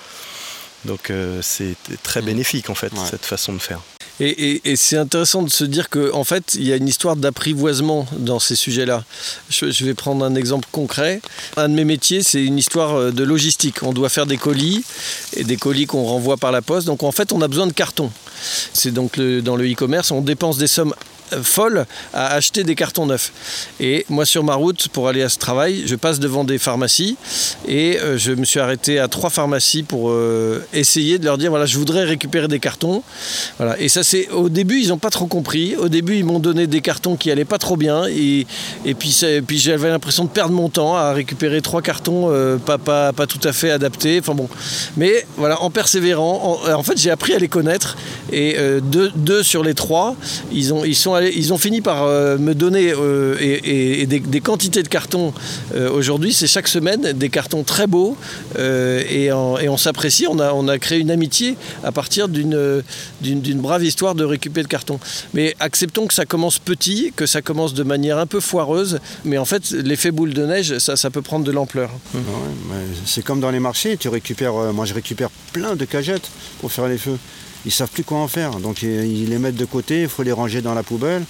Donc 0.85 1.11
c'est 1.41 1.75
très 2.03 2.21
bénéfique 2.21 2.69
en 2.69 2.75
fait 2.75 2.91
Ouais. 2.91 2.99
cette 3.09 3.25
façon 3.25 3.53
de 3.53 3.59
faire. 3.59 3.79
Et, 4.19 4.61
c'est 4.75 4.97
intéressant 4.97 5.41
de 5.41 5.49
se 5.49 5.63
dire 5.63 5.89
qu'en 5.89 6.19
en 6.19 6.23
fait, 6.23 6.55
il 6.55 6.65
y 6.67 6.71
a 6.71 6.75
une 6.75 6.87
histoire 6.87 7.15
d'apprivoisement 7.15 8.05
dans 8.17 8.39
ces 8.39 8.55
sujets-là. 8.55 9.03
Je, 9.49 9.85
vais 9.85 9.93
prendre 9.93 10.23
un 10.23 10.35
exemple 10.35 10.67
concret. 10.71 11.21
Un 11.57 11.69
de 11.69 11.73
mes 11.73 11.85
métiers, 11.85 12.21
c'est 12.21 12.43
une 12.43 12.57
histoire 12.57 12.95
euh, 12.95 13.11
de 13.11 13.23
logistique. 13.23 13.81
On 13.81 13.91
doit 13.91 14.09
faire 14.09 14.25
des 14.25 14.37
colis, 14.37 14.83
et 15.35 15.43
des 15.43 15.57
colis 15.57 15.87
qu'on 15.87 16.03
renvoie 16.03 16.37
par 16.37 16.51
la 16.51 16.61
poste. 16.61 16.87
Donc 16.87 17.03
en 17.03 17.11
fait, 17.11 17.31
on 17.31 17.41
a 17.41 17.47
besoin 17.47 17.67
de 17.67 17.73
cartons. 17.73 18.11
C'est 18.73 18.91
donc 18.91 19.19
dans 19.19 19.55
le 19.55 19.71
e-commerce, 19.71 20.11
on 20.11 20.21
dépense 20.21 20.57
des 20.57 20.67
sommes 20.67 20.93
euh, 21.31 21.43
folles 21.43 21.85
à 22.13 22.33
acheter 22.33 22.63
des 22.63 22.75
cartons 22.75 23.05
neufs. 23.05 23.31
Et 23.79 24.05
moi, 24.09 24.25
sur 24.25 24.43
ma 24.43 24.55
route, 24.55 24.87
pour 24.89 25.07
aller 25.07 25.21
à 25.21 25.29
ce 25.29 25.37
travail, 25.37 25.83
je 25.85 25.95
passe 25.95 26.19
devant 26.19 26.43
des 26.43 26.57
pharmacies 26.57 27.15
et 27.67 27.99
euh, 27.99 28.17
je 28.17 28.31
me 28.31 28.45
suis 28.45 28.59
arrêté 28.59 28.99
à 28.99 29.07
trois 29.07 29.29
pharmacies 29.29 29.83
pour 29.83 30.09
euh, 30.09 30.65
essayer 30.73 31.19
de 31.19 31.25
leur 31.25 31.37
dire 31.37 31.49
voilà, 31.49 31.65
je 31.65 31.77
voudrais 31.77 32.03
récupérer 32.03 32.47
des 32.47 32.59
cartons. 32.59 33.03
Voilà. 33.57 33.79
Et 33.79 33.89
ça, 33.89 34.03
c'est 34.03 34.29
au 34.29 34.49
début, 34.49 34.81
ils 34.81 34.89
n'ont 34.89 34.97
pas 34.97 35.09
trop 35.09 35.27
compris. 35.27 35.75
Au 35.75 35.89
début, 35.89 36.17
ils 36.17 36.25
m'ont 36.25 36.39
donné 36.39 36.67
des 36.67 36.81
cartons 36.81 37.15
qui 37.15 37.31
allaient 37.31 37.45
pas 37.45 37.57
trop 37.57 37.77
bien. 37.77 38.05
Et, 38.07 38.45
et 38.85 38.93
puis, 38.93 39.17
puis 39.47 39.59
j'avais 39.59 39.89
l'impression 39.89 40.25
de 40.25 40.29
perdre 40.29 40.53
mon 40.53 40.69
temps 40.69 40.95
à 40.95 41.13
récupérer 41.13 41.61
trois 41.61 41.81
cartons 41.81 42.31
pas, 42.65 42.77
pas, 42.77 43.13
pas 43.13 43.27
tout 43.27 43.39
à 43.43 43.53
fait 43.53 43.71
adaptés. 43.71 44.19
Enfin 44.19 44.33
bon. 44.33 44.49
Mais 44.97 45.25
voilà, 45.37 45.61
en 45.61 45.69
persévérant, 45.69 46.59
en, 46.65 46.71
en 46.73 46.83
fait, 46.83 46.97
j'ai 46.97 47.11
appris 47.11 47.33
à 47.33 47.39
les 47.39 47.47
connaître. 47.47 47.97
Et 48.31 48.57
deux, 48.81 49.11
deux 49.15 49.43
sur 49.43 49.63
les 49.63 49.73
trois, 49.73 50.15
ils 50.51 50.73
ont, 50.73 50.83
ils 50.83 50.95
sont 50.95 51.12
ils 51.21 51.53
ont 51.53 51.57
fini 51.57 51.81
par 51.81 52.03
euh, 52.03 52.37
me 52.37 52.53
donner 52.53 52.93
euh, 52.95 53.35
des, 54.05 54.41
quantités 54.41 54.83
de 54.83 54.87
cartons. 54.87 55.33
Euh, 55.75 55.89
Aujourd'hui, 55.89 56.33
c'est 56.33 56.47
chaque 56.47 56.67
semaine 56.67 57.13
des 57.13 57.29
cartons 57.29 57.63
très 57.63 57.87
beaux. 57.87 58.17
et, 58.57 59.31
on 59.31 59.77
s'apprécie. 59.77 60.25
On 60.27 60.39
a, 60.39 60.79
créé 60.79 60.99
une 60.99 61.11
amitié 61.11 61.55
à 61.83 61.91
partir 61.91 62.27
d'une 62.27 62.83
brave 63.55 63.83
histoire 63.83 64.15
de 64.15 64.23
récupérer 64.23 64.63
de 64.63 64.69
cartons. 64.69 64.99
Mais 65.33 65.55
acceptons 65.59 66.07
que 66.07 66.13
ça 66.13 66.25
commence 66.25 66.59
petit, 66.59 67.13
que 67.15 67.25
ça 67.25 67.41
commence 67.41 67.73
de 67.73 67.83
manière 67.83 68.17
un 68.17 68.25
peu 68.25 68.39
foireuse, 68.39 68.99
mais 69.25 69.37
en 69.37 69.45
fait, 69.45 69.71
l'effet 69.71 70.11
boule 70.11 70.33
de 70.33 70.45
neige, 70.45 70.77
ça, 70.79 71.09
peut 71.09 71.21
prendre 71.21 71.45
de 71.45 71.51
l'ampleur. 71.51 71.89
C'est 73.05 73.23
comme 73.23 73.39
dans 73.39 73.51
les 73.51 73.59
marchés, 73.59 73.97
tu 73.97 74.09
récupères, 74.09 74.53
moi 74.73 74.85
je 74.85 74.93
récupère 74.93 75.29
plein 75.51 75.75
de 75.75 75.85
cagettes 75.85 76.29
pour 76.59 76.71
faire 76.71 76.87
les 76.87 76.97
feux. 76.97 77.17
Ils 77.65 77.71
savent 77.71 77.89
plus 77.89 78.03
quoi 78.03 78.17
en 78.19 78.27
faire, 78.27 78.51
donc 78.59 78.81
ils, 78.81 79.29
les 79.29 79.37
mettent 79.37 79.55
de 79.55 79.65
côté, 79.65 80.01
il 80.03 80.09
faut 80.09 80.23
les 80.23 80.31
ranger 80.33 80.61
dans 80.61 80.73
la 80.73 80.83
poubelle. 80.83 81.23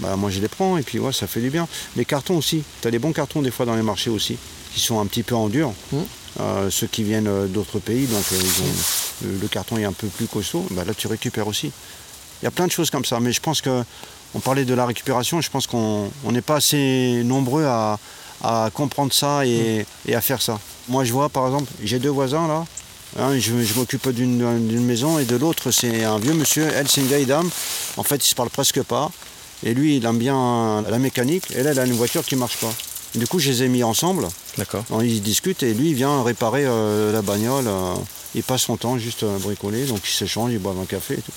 Bah, 0.00 0.16
moi 0.16 0.28
je 0.30 0.40
les 0.40 0.48
prends 0.48 0.76
et 0.76 0.82
puis 0.82 0.98
ouais, 0.98 1.12
ça 1.12 1.26
fait 1.26 1.40
du 1.40 1.50
bien. 1.50 1.68
Les 1.96 2.04
cartons 2.04 2.36
aussi, 2.36 2.62
tu 2.82 2.88
as 2.88 2.90
des 2.90 2.98
bons 2.98 3.12
cartons 3.12 3.42
des 3.42 3.50
fois 3.50 3.64
dans 3.66 3.76
les 3.76 3.82
marchés 3.82 4.10
aussi, 4.10 4.36
qui 4.72 4.80
sont 4.80 4.98
un 4.98 5.06
petit 5.06 5.22
peu 5.22 5.34
en 5.36 5.48
dur. 5.48 5.72
Mm. 5.92 5.96
Euh, 6.40 6.68
ceux 6.68 6.88
qui 6.88 7.04
viennent 7.04 7.28
euh, 7.28 7.46
d'autres 7.46 7.78
pays, 7.78 8.06
donc 8.06 8.24
euh, 8.32 8.36
ils 8.40 8.62
ont- 8.62 9.28
le, 9.34 9.38
le 9.38 9.46
carton 9.48 9.76
est 9.76 9.84
un 9.84 9.92
peu 9.92 10.08
plus 10.08 10.26
costaud, 10.26 10.66
bah, 10.72 10.82
là 10.84 10.92
tu 10.92 11.06
récupères 11.06 11.46
aussi. 11.46 11.70
Il 12.42 12.44
y 12.44 12.48
a 12.48 12.50
plein 12.50 12.66
de 12.66 12.72
choses 12.72 12.90
comme 12.90 13.04
ça, 13.04 13.20
mais 13.20 13.30
je 13.30 13.40
pense 13.40 13.60
que 13.60 13.84
on 14.34 14.40
parlait 14.40 14.64
de 14.64 14.74
la 14.74 14.84
récupération, 14.84 15.40
je 15.40 15.48
pense 15.48 15.68
qu'on 15.68 16.10
on 16.24 16.32
n'est 16.32 16.42
pas 16.42 16.56
assez 16.56 17.22
nombreux 17.24 17.66
à, 17.66 18.00
à 18.42 18.68
comprendre 18.74 19.12
ça 19.12 19.46
et, 19.46 19.86
et 20.08 20.14
à 20.16 20.20
faire 20.20 20.42
ça. 20.42 20.58
Moi 20.88 21.04
je 21.04 21.12
vois 21.12 21.28
par 21.28 21.46
exemple, 21.46 21.70
j'ai 21.84 22.00
deux 22.00 22.08
voisins 22.10 22.48
là, 22.48 22.64
Hein, 23.16 23.38
je 23.38 23.62
je 23.62 23.74
m'occupe 23.74 24.08
d'une 24.08 24.84
maison 24.84 25.20
et 25.20 25.24
de 25.24 25.36
l'autre 25.36 25.70
c'est 25.70 26.02
un 26.02 26.18
vieux 26.18 26.34
monsieur, 26.34 26.68
elle 26.74 26.88
c'est 26.88 27.00
une 27.00 27.06
vieille 27.06 27.26
dame, 27.26 27.48
en 27.96 28.02
fait 28.02 28.24
ils 28.24 28.28
se 28.28 28.34
parlent 28.34 28.50
presque 28.50 28.82
pas, 28.82 29.08
et 29.64 29.72
lui 29.72 29.96
il 29.96 30.04
aime 30.04 30.18
bien 30.18 30.82
la 30.82 30.98
mécanique, 30.98 31.48
et 31.52 31.58
elle 31.58 31.68
elle 31.68 31.78
a 31.78 31.86
une 31.86 31.92
voiture 31.92 32.24
qui 32.24 32.34
marche 32.34 32.56
pas. 32.56 32.72
Du 33.14 33.28
coup 33.28 33.38
je 33.38 33.50
les 33.50 33.62
ai 33.62 33.68
mis 33.68 33.84
ensemble, 33.84 34.26
D'accord. 34.58 34.82
donc, 34.90 35.02
ils 35.04 35.22
discutent 35.22 35.62
et 35.62 35.74
lui 35.74 35.90
il 35.90 35.94
vient 35.94 36.24
réparer 36.24 36.64
euh, 36.66 37.12
la 37.12 37.22
bagnole, 37.22 37.68
euh, 37.68 37.94
il 38.34 38.42
passe 38.42 38.62
son 38.62 38.76
temps 38.76 38.98
juste 38.98 39.22
à 39.22 39.38
bricoler, 39.38 39.84
donc 39.84 40.00
ils 40.04 40.12
s'échangent, 40.12 40.52
ils 40.52 40.58
boivent 40.58 40.80
un 40.80 40.86
café 40.86 41.14
et 41.14 41.22
tout. 41.22 41.32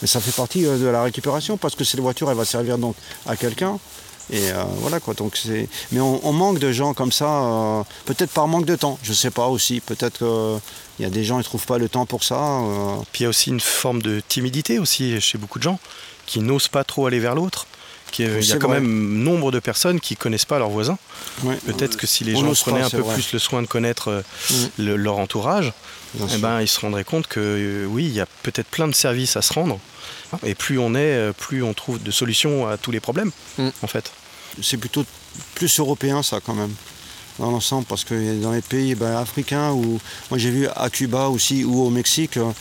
Mais 0.00 0.08
ça 0.08 0.18
fait 0.20 0.32
partie 0.32 0.66
euh, 0.66 0.76
de 0.76 0.86
la 0.86 1.04
récupération 1.04 1.56
parce 1.56 1.76
que 1.76 1.84
cette 1.84 2.00
voiture 2.00 2.28
elle 2.32 2.36
va 2.36 2.44
servir 2.44 2.78
donc 2.78 2.96
à 3.26 3.36
quelqu'un. 3.36 3.78
Et 4.30 4.50
euh, 4.50 4.64
voilà 4.78 4.98
quoi, 5.00 5.14
donc 5.14 5.36
c'est. 5.36 5.68
Mais 5.90 6.00
on, 6.00 6.26
on 6.26 6.32
manque 6.32 6.58
de 6.58 6.72
gens 6.72 6.94
comme 6.94 7.12
ça, 7.12 7.26
euh, 7.26 7.82
peut-être 8.06 8.30
par 8.30 8.46
manque 8.48 8.64
de 8.64 8.76
temps, 8.76 8.98
je 9.02 9.12
sais 9.12 9.30
pas 9.30 9.46
aussi. 9.48 9.80
Peut-être 9.80 10.60
qu'il 11.02 11.08
y 11.08 11.10
a 11.10 11.14
des 11.20 11.24
gens 11.24 11.38
qui 11.38 11.44
trouvent 11.44 11.66
pas 11.66 11.78
le 11.78 11.88
temps 11.88 12.06
pour 12.06 12.22
ça. 12.22 12.36
euh. 12.36 12.96
Puis 13.12 13.20
il 13.20 13.22
y 13.24 13.26
a 13.26 13.28
aussi 13.28 13.50
une 13.50 13.60
forme 13.60 14.02
de 14.02 14.22
timidité 14.28 14.78
aussi 14.78 15.20
chez 15.20 15.36
beaucoup 15.36 15.58
de 15.58 15.64
gens 15.64 15.80
qui 16.26 16.38
n'osent 16.40 16.68
pas 16.68 16.84
trop 16.84 17.06
aller 17.06 17.18
vers 17.18 17.34
l'autre. 17.34 17.66
Qui- 18.12 18.24
Il 18.24 18.44
y 18.44 18.52
a 18.52 18.56
quand 18.58 18.68
vrai. 18.68 18.78
même 18.80 19.22
nombre 19.22 19.50
de 19.50 19.58
personnes 19.58 19.98
qui 19.98 20.16
connaissent 20.16 20.44
pas 20.44 20.58
leurs 20.58 20.68
voisins. 20.68 20.98
Ouais. 21.44 21.56
Peut-être 21.66 21.96
que 21.96 22.06
si 22.06 22.22
les 22.24 22.36
On 22.36 22.40
gens 22.44 22.52
prenaient 22.60 22.80
pas, 22.80 22.86
un 22.86 22.90
peu 22.90 22.98
vrai. 22.98 23.14
plus 23.14 23.32
le 23.32 23.38
soin 23.38 23.62
de 23.62 23.66
connaître 23.66 24.08
euh, 24.08 24.22
le- 24.78 24.96
leur 24.96 25.18
entourage, 25.18 25.72
eh 26.32 26.36
ben, 26.38 26.60
ils 26.60 26.68
se 26.68 26.78
rendraient 26.80 27.04
compte 27.04 27.26
que 27.26 27.40
euh, 27.40 27.86
oui, 27.86 28.04
il 28.04 28.12
y 28.12 28.20
a 28.20 28.26
peut-être 28.42 28.68
plein 28.68 28.86
de 28.86 28.94
services 28.94 29.36
à 29.36 29.42
se 29.42 29.52
rendre. 29.54 29.78
Et 30.44 30.54
plus 30.54 30.78
on 30.78 30.94
est, 30.94 30.98
euh, 30.98 31.32
plus 31.32 31.62
on 31.62 31.72
trouve 31.74 32.02
de 32.02 32.10
solutions 32.10 32.68
à 32.68 32.76
tous 32.76 32.90
les 32.92 33.00
problèmes, 33.00 33.30
Mm. 33.58 33.68
en 33.82 33.86
fait. 33.86 34.12
c'est 34.62 34.76
plutôt 34.76 35.04
plus 35.54 35.78
européen 35.80 36.22
ça 36.22 36.38
quand 36.44 36.54
même 36.54 36.74
dans 37.42 37.50
l'ensemble 37.50 37.84
parce 37.86 38.04
que 38.04 38.40
dans 38.40 38.52
les 38.52 38.60
pays 38.62 38.94
ben, 38.94 39.16
africains 39.16 39.72
ou 39.72 39.98
moi 40.30 40.38
j'ai 40.38 40.50
vu 40.50 40.68
à 40.76 40.88
Cuba 40.90 41.28
aussi 41.28 41.64
ou 41.64 41.82
au 41.82 41.90
Mexique 41.90 42.36
euh, 42.36 42.52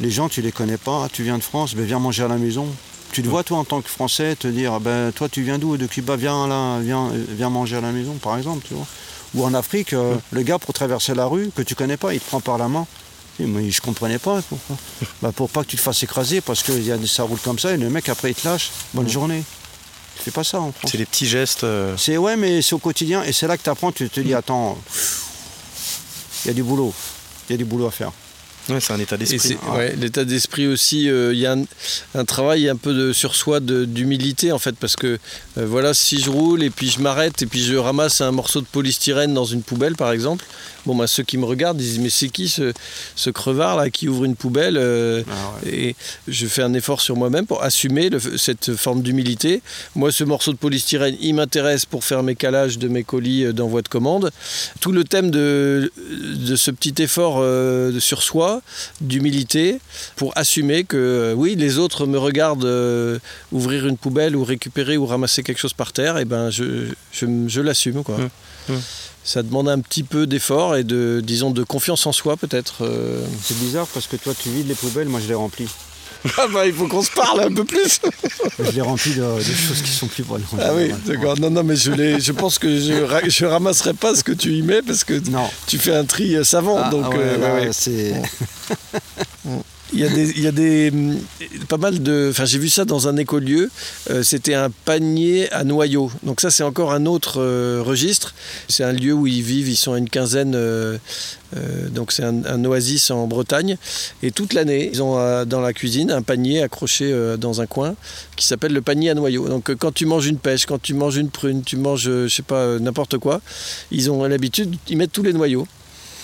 les 0.00 0.10
gens 0.10 0.30
tu 0.30 0.40
les 0.40 0.52
connais 0.52 0.78
pas 0.78 1.08
tu 1.12 1.22
viens 1.22 1.36
de 1.36 1.42
France 1.42 1.74
ben 1.74 1.84
viens 1.84 1.98
manger 1.98 2.22
à 2.24 2.28
la 2.28 2.38
maison 2.38 2.66
tu 3.12 3.22
te 3.22 3.28
vois 3.28 3.44
toi 3.44 3.58
en 3.58 3.64
tant 3.64 3.82
que 3.82 3.90
Français 3.90 4.34
te 4.34 4.48
dire 4.48 4.80
ben 4.80 5.12
toi 5.12 5.28
tu 5.28 5.42
viens 5.42 5.58
d'où? 5.58 5.76
De 5.76 5.86
Cuba 5.86 6.16
viens 6.16 6.46
là 6.48 6.80
viens 6.80 7.08
euh, 7.08 7.24
viens 7.28 7.50
manger 7.50 7.76
à 7.76 7.82
la 7.82 7.92
maison 7.92 8.14
par 8.14 8.38
exemple 8.38 8.66
tu 8.66 8.72
vois 8.72 8.86
ou 9.34 9.44
en 9.44 9.52
Afrique 9.52 9.92
euh, 9.92 10.14
le 10.30 10.42
gars 10.42 10.58
pour 10.58 10.72
traverser 10.72 11.14
la 11.14 11.26
rue 11.26 11.50
que 11.54 11.60
tu 11.60 11.74
connais 11.74 11.98
pas 11.98 12.14
il 12.14 12.20
te 12.20 12.26
prend 12.26 12.40
par 12.40 12.56
la 12.56 12.68
main 12.68 12.86
moi, 13.40 13.62
je 13.68 13.80
comprenais 13.80 14.18
pas 14.18 14.40
pourquoi? 14.48 14.76
Bah, 15.22 15.32
pour 15.32 15.48
pas 15.50 15.62
que 15.62 15.68
tu 15.68 15.76
te 15.76 15.82
fasses 15.82 16.02
écraser 16.02 16.40
parce 16.40 16.62
que 16.62 16.72
y 16.72 16.92
a 16.92 16.96
des, 16.96 17.06
ça 17.06 17.22
roule 17.22 17.38
comme 17.38 17.58
ça 17.58 17.72
et 17.72 17.76
le 17.76 17.88
mec 17.90 18.08
après 18.08 18.30
il 18.30 18.34
te 18.34 18.46
lâche. 18.46 18.70
Bonne 18.94 19.08
journée. 19.08 19.42
Tu 20.16 20.22
fais 20.24 20.30
pas 20.30 20.44
ça 20.44 20.60
en 20.60 20.72
France. 20.72 20.90
C'est 20.92 20.98
les 20.98 21.06
petits 21.06 21.26
gestes. 21.26 21.64
euh, 21.64 21.94
C'est 21.96 22.16
ouais, 22.16 22.36
mais 22.36 22.62
c'est 22.62 22.74
au 22.74 22.78
quotidien 22.78 23.22
et 23.24 23.32
c'est 23.32 23.46
là 23.46 23.56
que 23.56 23.62
tu 23.62 23.70
apprends. 23.70 23.92
Tu 23.92 24.08
te 24.08 24.20
dis, 24.20 24.34
attends, 24.34 24.78
il 26.44 26.48
y 26.48 26.50
a 26.50 26.54
du 26.54 26.62
boulot. 26.62 26.92
Il 27.48 27.52
y 27.52 27.54
a 27.54 27.58
du 27.58 27.64
boulot 27.64 27.86
à 27.86 27.90
faire. 27.90 28.12
ouais, 28.68 28.80
c'est 28.80 28.92
un 28.92 29.00
état 29.00 29.16
d'esprit. 29.16 29.56
ouais, 29.74 29.96
l'état 29.96 30.24
d'esprit 30.24 30.66
aussi. 30.68 31.08
euh, 31.10 31.32
Il 31.32 31.40
y 31.40 31.46
a 31.46 31.52
un, 31.52 31.64
un 32.14 32.24
travail 32.24 32.68
un 32.68 32.76
peu 32.76 32.94
de, 32.94 33.12
sur 33.12 33.34
soi 33.34 33.60
de- 33.60 33.84
d'humilité 33.84 34.52
en 34.52 34.58
fait, 34.58 34.76
parce 34.76 34.94
que 34.96 35.18
euh, 35.58 35.66
voilà, 35.66 35.94
si 35.94 36.20
je 36.20 36.30
roule 36.30 36.62
et 36.62 36.70
puis 36.70 36.88
je 36.88 37.00
m'arrête 37.00 37.42
et 37.42 37.46
puis 37.46 37.62
je 37.64 37.74
ramasse 37.74 38.20
un 38.20 38.30
morceau 38.30 38.60
de 38.60 38.66
polystyrène 38.66 39.34
dans 39.34 39.44
une 39.44 39.62
poubelle 39.62 39.96
par 39.96 40.12
exemple, 40.12 40.44
bon 40.86 40.94
bah 40.96 41.06
ceux 41.06 41.22
qui 41.22 41.38
me 41.38 41.44
regardent 41.44 41.76
disent 41.78 41.98
mais 41.98 42.10
c'est 42.10 42.28
qui 42.28 42.48
ce, 42.48 42.72
ce 43.16 43.30
crevard 43.30 43.76
là 43.76 43.88
qui 43.90 44.08
ouvre 44.08 44.24
une 44.24 44.36
poubelle 44.36 44.76
euh, 44.76 45.22
Ah 45.30 45.34
ouais. 45.64 45.74
Et 45.74 45.96
je 46.28 46.46
fais 46.46 46.62
un 46.62 46.74
effort 46.74 47.00
sur 47.00 47.16
moi-même 47.16 47.46
pour 47.46 47.62
assumer 47.62 48.08
le- 48.10 48.18
cette 48.38 48.74
forme 48.74 49.02
d'humilité. 49.02 49.62
Moi, 49.94 50.10
ce 50.12 50.24
morceau 50.24 50.52
de 50.52 50.56
polystyrène, 50.58 51.16
il 51.20 51.34
m'intéresse 51.34 51.86
pour 51.86 52.04
faire 52.04 52.22
mes 52.22 52.34
calages 52.34 52.78
de 52.78 52.88
mes 52.88 53.04
colis 53.04 53.44
euh, 53.44 53.52
d'envoi 53.52 53.82
de 53.82 53.88
commande. 53.88 54.30
Tout 54.80 54.92
le 54.92 55.04
thème 55.04 55.30
de, 55.30 55.92
de 56.10 56.56
ce 56.56 56.70
petit 56.70 57.00
effort 57.02 57.36
euh, 57.40 57.98
sur 58.00 58.22
soi, 58.22 58.62
d'humilité, 59.00 59.78
pour 60.16 60.32
assumer 60.36 60.84
que 60.84 61.34
oui, 61.36 61.54
les 61.56 61.78
autres 61.78 62.06
me 62.06 62.18
regardent 62.18 62.64
euh, 62.64 63.18
ouvrir 63.52 63.86
une 63.86 63.96
poubelle 63.96 64.36
ou 64.36 64.44
récupérer 64.44 64.96
ou 64.96 65.06
ramasser 65.06 65.42
quelque 65.42 65.58
chose 65.58 65.72
par 65.74 65.92
terre, 65.92 66.18
et 66.18 66.24
ben 66.24 66.50
je, 66.50 66.86
je, 67.12 67.26
je 67.46 67.60
l'assume. 67.60 68.02
quoi. 68.02 68.18
Mmh. 68.18 68.72
Mmh. 68.72 68.76
Ça 69.24 69.42
demande 69.42 69.68
un 69.68 69.78
petit 69.80 70.02
peu 70.02 70.26
d'effort 70.26 70.76
et 70.76 70.84
de, 70.84 71.20
disons, 71.24 71.50
de 71.52 71.62
confiance 71.62 72.06
en 72.06 72.12
soi 72.12 72.36
peut-être. 72.36 72.84
euh. 72.84 73.24
C'est 73.42 73.56
bizarre 73.58 73.86
parce 73.94 74.06
que 74.06 74.16
toi 74.16 74.34
tu 74.40 74.48
vides 74.50 74.68
les 74.68 74.74
poubelles, 74.74 75.08
moi 75.08 75.20
je 75.22 75.28
les 75.28 75.34
remplis. 75.34 75.68
Ah 76.38 76.46
bah 76.52 76.66
il 76.66 76.72
faut 76.72 76.86
qu'on 76.86 77.02
se 77.02 77.10
parle 77.10 77.40
un 77.40 77.52
peu 77.52 77.64
plus. 77.64 77.98
Je 78.64 78.70
l'ai 78.70 78.80
rempli 78.80 79.12
de, 79.14 79.22
de 79.38 79.42
choses 79.42 79.82
qui 79.82 79.90
sont 79.90 80.06
plus 80.06 80.22
bonnes. 80.22 80.44
Ah 80.60 80.72
oui, 80.72 80.92
d'accord. 81.04 81.36
Non, 81.40 81.50
non, 81.50 81.64
mais 81.64 81.74
je, 81.74 81.90
je 82.20 82.30
pense 82.32 82.60
que 82.60 82.78
je, 82.78 83.02
ra- 83.02 83.26
je 83.28 83.44
ramasserai 83.44 83.92
pas 83.94 84.14
ce 84.14 84.22
que 84.22 84.30
tu 84.30 84.52
y 84.52 84.62
mets 84.62 84.82
parce 84.82 85.02
que 85.02 85.14
Non. 85.30 85.48
tu 85.66 85.78
fais 85.78 85.96
un 85.96 86.04
tri 86.04 86.36
savant. 86.44 86.78
Ah, 86.80 86.90
donc, 86.90 87.06
ah 87.06 87.08
ouais, 87.10 87.16
euh, 87.18 87.38
là, 87.38 87.54
ouais, 87.54 87.60
ouais. 87.66 87.72
c'est. 87.72 88.22
Il 89.94 90.00
y 90.00 90.46
a 90.46 90.52
des, 90.52 90.90
hum, 90.90 91.18
pas 91.68 91.76
mal 91.76 92.02
de. 92.02 92.28
Enfin, 92.30 92.46
j'ai 92.46 92.58
vu 92.58 92.68
ça 92.70 92.84
dans 92.84 93.08
un 93.08 93.16
écolieu. 93.16 93.70
Euh, 94.10 94.22
C'était 94.22 94.54
un 94.54 94.70
panier 94.70 95.52
à 95.52 95.64
noyaux. 95.64 96.10
Donc 96.22 96.40
ça, 96.40 96.50
c'est 96.50 96.62
encore 96.62 96.92
un 96.92 97.04
autre 97.04 97.40
euh, 97.40 97.82
registre. 97.84 98.34
C'est 98.68 98.84
un 98.84 98.92
lieu 98.92 99.12
où 99.12 99.26
ils 99.26 99.42
vivent. 99.42 99.68
Ils 99.68 99.76
sont 99.76 99.92
à 99.92 99.98
une 99.98 100.08
quinzaine. 100.08 100.54
euh, 100.54 100.96
donc 101.90 102.12
c'est 102.12 102.24
un, 102.24 102.44
un 102.46 102.64
oasis 102.64 103.10
en 103.10 103.26
Bretagne. 103.26 103.76
Et 104.22 104.30
toute 104.30 104.54
l'année, 104.54 104.88
ils 104.90 105.02
ont 105.02 105.44
dans 105.44 105.60
la 105.60 105.74
cuisine 105.74 106.10
un 106.10 106.22
panier 106.22 106.62
accroché 106.62 107.14
dans 107.38 107.60
un 107.60 107.66
coin 107.66 107.94
qui 108.36 108.46
s'appelle 108.46 108.72
le 108.72 108.80
panier 108.80 109.10
à 109.10 109.14
noyaux. 109.14 109.46
Donc 109.48 109.74
quand 109.76 109.92
tu 109.92 110.06
manges 110.06 110.26
une 110.26 110.38
pêche, 110.38 110.64
quand 110.64 110.80
tu 110.80 110.94
manges 110.94 111.18
une 111.18 111.28
prune, 111.28 111.62
tu 111.62 111.76
manges, 111.76 112.04
je 112.04 112.28
sais 112.28 112.42
pas, 112.42 112.78
n'importe 112.78 113.18
quoi, 113.18 113.42
ils 113.90 114.10
ont 114.10 114.24
l'habitude, 114.24 114.74
ils 114.88 114.96
mettent 114.96 115.12
tous 115.12 115.22
les 115.22 115.34
noyaux 115.34 115.66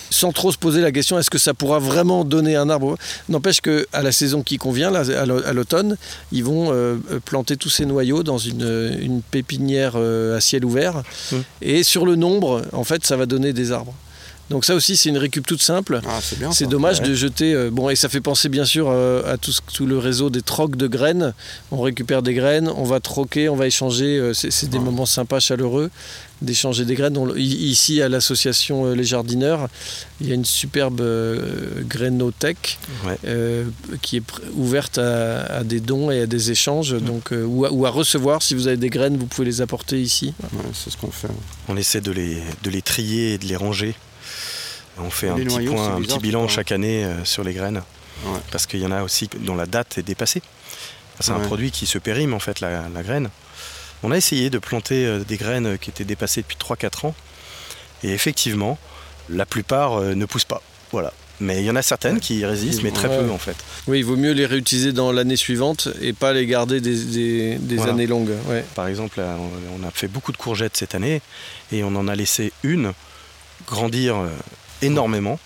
sans 0.09 0.31
trop 0.31 0.51
se 0.51 0.57
poser 0.57 0.81
la 0.81 0.91
question 0.91 1.17
est-ce 1.19 1.29
que 1.29 1.37
ça 1.37 1.53
pourra 1.53 1.79
vraiment 1.79 2.23
donner 2.23 2.55
un 2.55 2.69
arbre 2.69 2.97
N'empêche 3.29 3.61
que 3.61 3.87
à 3.93 4.01
la 4.01 4.11
saison 4.11 4.41
qui 4.43 4.57
convient, 4.57 4.91
là, 4.91 5.01
à 5.19 5.25
l'au- 5.25 5.43
à 5.45 5.53
l'automne, 5.53 5.97
ils 6.31 6.43
vont 6.43 6.69
euh, 6.71 6.97
planter 7.25 7.57
tous 7.57 7.69
ces 7.69 7.85
noyaux 7.85 8.23
dans 8.23 8.37
une, 8.37 8.97
une 9.01 9.21
pépinière 9.21 9.93
euh, 9.95 10.37
à 10.37 10.41
ciel 10.41 10.65
ouvert. 10.65 11.03
Mmh. 11.31 11.35
Et 11.61 11.83
sur 11.83 12.05
le 12.05 12.15
nombre, 12.15 12.63
en 12.73 12.83
fait, 12.83 13.05
ça 13.05 13.15
va 13.17 13.25
donner 13.25 13.53
des 13.53 13.71
arbres. 13.71 13.93
Donc 14.49 14.65
ça 14.65 14.73
aussi, 14.73 14.97
c'est 14.97 15.09
une 15.09 15.17
récup 15.19 15.45
toute 15.45 15.61
simple. 15.61 16.01
Ah, 16.07 16.19
c'est 16.51 16.67
dommage 16.67 17.01
Ouais. 17.01 17.09
de 17.09 17.13
jeter. 17.13 17.53
euh, 17.53 17.69
bon, 17.71 17.87
et 17.91 17.95
ça 17.95 18.09
fait 18.09 18.19
penser 18.19 18.49
bien 18.49 18.65
sûr 18.65 18.87
euh, 18.89 19.21
à 19.31 19.37
tout, 19.37 19.51
ce- 19.51 19.61
tout 19.71 19.85
le 19.85 19.99
réseau 19.99 20.31
des 20.31 20.41
trocs 20.41 20.75
de 20.75 20.87
graines. 20.87 21.35
On 21.71 21.81
récupère 21.81 22.23
des 22.23 22.33
graines, 22.33 22.67
on 22.75 22.83
va 22.83 22.99
troquer, 22.99 23.47
on 23.47 23.55
va 23.55 23.67
échanger. 23.67 24.17
euh, 24.17 24.33
c'est 24.33 24.49
c'est 24.49 24.65
des 24.67 24.79
Ouais. 24.79 24.83
moments 24.85 25.05
sympas, 25.05 25.39
chaleureux, 25.39 25.91
d'échanger 26.41 26.85
des 26.85 26.95
graines. 26.95 27.17
On- 27.17 27.35
ici, 27.35 28.01
à 28.01 28.09
l'association 28.09 28.85
euh, 28.85 28.93
Les 28.95 29.03
Jardineurs, 29.03 29.67
il 30.21 30.27
y 30.27 30.31
a 30.31 30.35
une 30.35 30.45
superbe 30.45 31.01
euh, 31.01 31.81
grainothèque 31.83 32.77
Ouais. 33.05 33.17
euh, 33.25 33.65
qui 34.01 34.17
est 34.17 34.23
ouverte 34.55 34.97
à, 34.97 35.41
à 35.57 35.63
des 35.63 35.79
dons 35.79 36.11
et 36.11 36.21
à 36.21 36.25
des 36.25 36.51
échanges. 36.51 36.93
Donc, 37.01 37.31
euh, 37.33 37.43
ou, 37.45 37.65
à, 37.65 37.71
ou 37.71 37.85
à 37.85 37.89
recevoir. 37.89 38.41
Si 38.41 38.55
vous 38.55 38.67
avez 38.67 38.77
des 38.77 38.89
graines, 38.89 39.17
vous 39.17 39.25
pouvez 39.25 39.45
les 39.45 39.61
apporter 39.61 40.01
ici. 40.01 40.33
Ouais, 40.53 40.59
c'est 40.73 40.89
ce 40.91 40.97
qu'on 40.97 41.11
fait. 41.11 41.27
On 41.67 41.75
essaie 41.77 42.01
de 42.01 42.11
les, 42.11 42.41
de 42.63 42.69
les 42.69 42.81
trier 42.81 43.33
et 43.33 43.37
de 43.37 43.45
les 43.45 43.55
ranger. 43.55 43.95
On 44.97 45.09
fait 45.09 45.29
un 45.29 45.37
Les 45.37 45.45
petit, 45.45 45.55
noyaux, 45.55 45.73
point, 45.73 45.95
un 45.95 46.01
petit 46.01 46.19
bilan 46.19 46.47
chaque 46.47 46.71
année 46.71 47.05
euh, 47.05 47.23
sur 47.23 47.43
les 47.43 47.53
graines. 47.53 47.81
Ouais. 48.25 48.39
Parce 48.51 48.65
qu'il 48.65 48.81
y 48.81 48.85
en 48.85 48.91
a 48.91 49.01
aussi 49.03 49.29
dont 49.39 49.55
la 49.55 49.65
date 49.65 49.97
est 49.97 50.03
dépassée. 50.03 50.41
C'est 51.21 51.31
un 51.31 51.39
produit 51.39 51.71
qui 51.71 51.85
se 51.85 51.97
périme 51.97 52.33
en 52.33 52.39
fait, 52.39 52.59
la, 52.61 52.87
la 52.93 53.03
graine. 53.03 53.29
On 54.03 54.11
a 54.11 54.17
essayé 54.17 54.49
de 54.49 54.57
planter 54.59 55.05
euh, 55.05 55.19
des 55.19 55.37
graines 55.37 55.77
qui 55.77 55.89
étaient 55.89 56.05
dépassées 56.05 56.41
depuis 56.41 56.57
3-4 56.57 57.07
ans. 57.07 57.15
Et 58.03 58.11
effectivement, 58.11 58.77
la 59.29 59.45
plupart 59.45 59.93
euh, 59.99 60.15
ne 60.15 60.25
poussent 60.25 60.45
pas. 60.45 60.61
Voilà. 60.91 61.11
Mais 61.41 61.61
il 61.61 61.65
y 61.65 61.69
en 61.71 61.75
a 61.77 61.81
certaines 61.81 62.19
qui 62.19 62.45
résistent, 62.45 62.83
mais 62.83 62.91
très 62.91 63.07
Ouais. 63.07 63.17
peu 63.19 63.29
en 63.31 63.37
fait. 63.37 63.55
Oui, 63.87 63.99
il 63.99 64.03
vaut 64.05 64.17
mieux 64.17 64.31
les 64.33 64.45
réutiliser 64.45 64.91
dans 64.91 65.11
l'année 65.13 65.37
suivante 65.37 65.87
et 66.01 66.11
pas 66.11 66.33
les 66.33 66.45
garder 66.45 66.81
des, 66.81 66.95
des- 67.05 67.55
des 67.55 67.75
Voilà. 67.77 67.93
années 67.93 68.07
longues. 68.07 68.33
Ouais. 68.47 68.65
Par 68.75 68.87
exemple, 68.87 69.19
là, 69.21 69.37
on 69.79 69.87
a 69.87 69.91
fait 69.91 70.09
beaucoup 70.09 70.33
de 70.33 70.37
courgettes 70.37 70.75
cette 70.75 70.95
année 70.95 71.21
et 71.71 71.81
on 71.83 71.95
en 71.95 72.09
a 72.09 72.15
laissé 72.15 72.51
une 72.63 72.91
grandir 73.67 74.17
euh, 74.17 74.27
énormément 74.81 75.39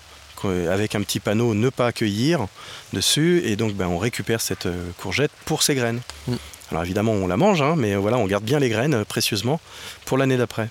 avec 0.70 0.94
un 0.94 1.00
petit 1.00 1.20
panneau 1.20 1.54
ne 1.54 1.70
pas 1.70 1.86
accueillir 1.86 2.48
dessus 2.92 3.40
et 3.46 3.56
donc 3.56 3.72
ben, 3.72 3.86
on 3.86 3.96
récupère 3.96 4.42
cette 4.42 4.66
euh, 4.66 4.90
courgette 4.98 5.30
pour 5.46 5.62
ses 5.62 5.74
graines. 5.74 6.00
Mm. 6.28 6.34
Alors 6.74 6.82
évidemment 6.84 7.12
on 7.12 7.28
la 7.28 7.36
mange 7.36 7.62
hein, 7.62 7.74
mais 7.76 7.94
voilà 7.94 8.16
on 8.16 8.26
garde 8.26 8.42
bien 8.42 8.58
les 8.58 8.68
graines 8.68 8.94
euh, 8.94 9.04
précieusement 9.04 9.60
pour 10.06 10.18
l'année 10.18 10.36
d'après. 10.36 10.68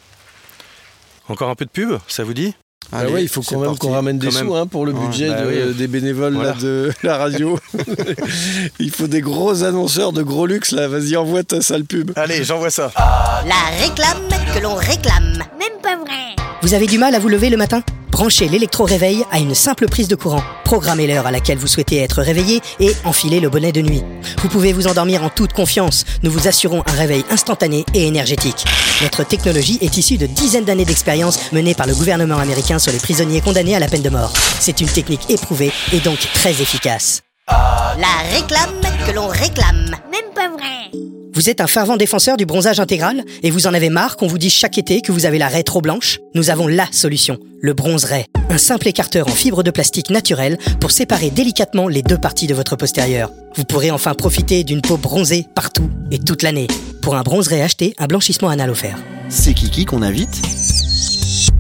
Encore 1.30 1.50
un 1.50 1.56
peu 1.56 1.64
de 1.64 1.70
pub, 1.70 1.94
ça 2.10 2.26
vous 2.26 2.34
dit? 2.34 2.54
Ah 2.92 3.00
Allez, 3.00 3.14
ouais, 3.14 3.24
il 3.24 3.30
faut 3.30 3.42
quand 3.42 3.58
même 3.60 3.78
qu'on 3.78 3.94
ramène 3.94 4.20
des 4.20 4.28
Quand 4.28 4.40
sous 4.40 4.56
hein, 4.56 4.68
pour 4.68 4.86
le 4.86 4.92
budget 4.92 5.30
bah 5.30 5.44
de- 5.44 5.48
oui. 5.70 5.74
des 5.76 5.88
bénévoles 5.88 6.34
là, 6.34 6.52
de 6.52 6.92
la 7.04 7.16
radio. 7.18 7.58
il 8.80 8.92
faut 8.92 9.08
des 9.08 9.22
gros 9.22 9.64
annonceurs 9.64 10.12
de 10.12 10.22
gros 10.22 10.46
luxe 10.46 10.72
là. 10.74 10.90
Vas-y, 10.90 11.16
envoie 11.16 11.44
ta 11.44 11.62
sale 11.62 11.86
pub. 11.86 12.12
Allez, 12.18 12.44
j'envoie 12.44 12.70
ça. 12.70 12.92
La 12.98 13.86
réclame 13.86 14.28
que 14.54 14.60
l'on 14.62 14.76
réclame. 14.76 15.42
Même 15.58 15.82
pas 15.82 15.96
vrai. 15.96 16.36
Vous 16.64 16.74
avez 16.74 16.86
du 16.88 16.98
mal 16.98 17.14
à 17.14 17.20
vous 17.20 17.28
lever 17.28 17.50
le 17.50 17.58
matin? 17.58 17.84
Branchez 18.10 18.48
l'électro-réveil 18.48 19.26
à 19.32 19.40
une 19.40 19.54
simple 19.54 19.90
prise 19.90 20.08
de 20.08 20.16
courant. 20.16 20.42
Programmez 20.64 21.08
l'heure 21.08 21.28
à 21.28 21.32
laquelle 21.32 21.58
vous 21.58 21.68
souhaitez 21.68 21.98
être 21.98 22.22
réveillé 22.22 22.62
et 22.80 22.94
enfilez 23.04 23.42
le 23.42 23.50
bonnet 23.50 23.74
de 23.74 23.82
nuit. 23.82 24.02
Vous 24.38 24.48
pouvez 24.48 24.72
vous 24.72 24.88
endormir 24.88 25.26
en 25.26 25.30
toute 25.30 25.52
confiance. 25.52 26.06
Nous 26.24 26.32
vous 26.32 26.48
assurons 26.48 26.82
un 26.86 26.94
réveil 26.94 27.26
instantané 27.32 27.84
et 27.94 28.08
énergétique. 28.08 28.64
Notre 29.02 29.26
technologie 29.26 29.78
est 29.82 29.98
issue 29.98 30.18
de 30.18 30.26
dizaines 30.26 30.64
d'années 30.64 30.86
d'expérience 30.86 31.52
menée 31.52 31.76
par 31.76 31.86
le 31.86 31.96
gouvernement 31.96 32.38
américain 32.38 32.80
sur 32.80 32.94
les 32.94 33.00
prisonniers 33.00 33.42
condamnés 33.42 33.76
à 33.76 33.80
la 33.80 33.90
peine 33.90 34.02
de 34.02 34.10
mort. 34.10 34.32
C'est 34.62 34.80
une 34.80 34.88
technique 34.88 35.30
éprouvée 35.30 35.74
et 35.92 36.00
donc 36.00 36.20
très 36.34 36.52
efficace. 36.52 37.24
La 37.48 38.36
réclame 38.36 38.82
que 39.06 39.12
l'on 39.12 39.28
réclame. 39.28 39.96
Même 40.12 40.34
pas 40.34 40.50
vrai. 40.50 40.92
Vous 41.34 41.50
êtes 41.50 41.62
un 41.62 41.68
fervent 41.68 41.98
défenseur 41.98 42.38
du 42.38 42.46
bronzage 42.46 42.80
intégral 42.80 43.24
et 43.42 43.52
vous 43.52 43.68
en 43.68 43.74
avez 43.74 43.90
marre 43.90 44.18
qu'on 44.18 44.28
vous 44.28 44.38
dise 44.38 44.54
chaque 44.54 44.78
été 44.78 45.02
que 45.02 45.12
vous 45.12 45.26
avez 45.26 45.40
la 45.40 45.48
raie 45.48 45.64
trop 45.64 45.82
blanche? 45.82 46.20
Nous 46.36 46.50
avons 46.50 46.68
la 46.68 46.88
solution, 46.92 47.40
le 47.60 47.74
bronze-raie. 47.74 48.28
Un 48.50 48.58
simple 48.58 48.88
écarteur 48.88 49.28
en 49.28 49.32
fibre 49.32 49.64
de 49.64 49.72
plastique 49.72 50.10
naturelle 50.10 50.58
pour 50.80 50.92
séparer 50.92 51.32
délicatement 51.32 51.88
les 51.88 52.04
deux 52.04 52.18
parties 52.18 52.48
de 52.48 52.54
votre 52.54 52.76
postérieur. 52.76 53.32
Vous 53.56 53.66
pourrez 53.66 53.92
enfin 53.92 54.14
profiter 54.14 54.64
d'une 54.64 54.82
peau 54.82 54.98
bronzée 54.98 55.48
partout 55.56 55.90
et 56.12 56.20
toute 56.20 56.44
l'année. 56.44 56.68
Pour 57.02 57.16
un 57.16 57.24
bronze-raie 57.24 57.62
acheté, 57.62 57.94
un 57.98 58.08
blanchissement 58.08 58.50
anal 58.50 58.70
offert. 58.70 58.98
C'est 59.30 59.54
Kiki 59.54 59.86
qu'on 59.86 60.02
invite 60.02 60.42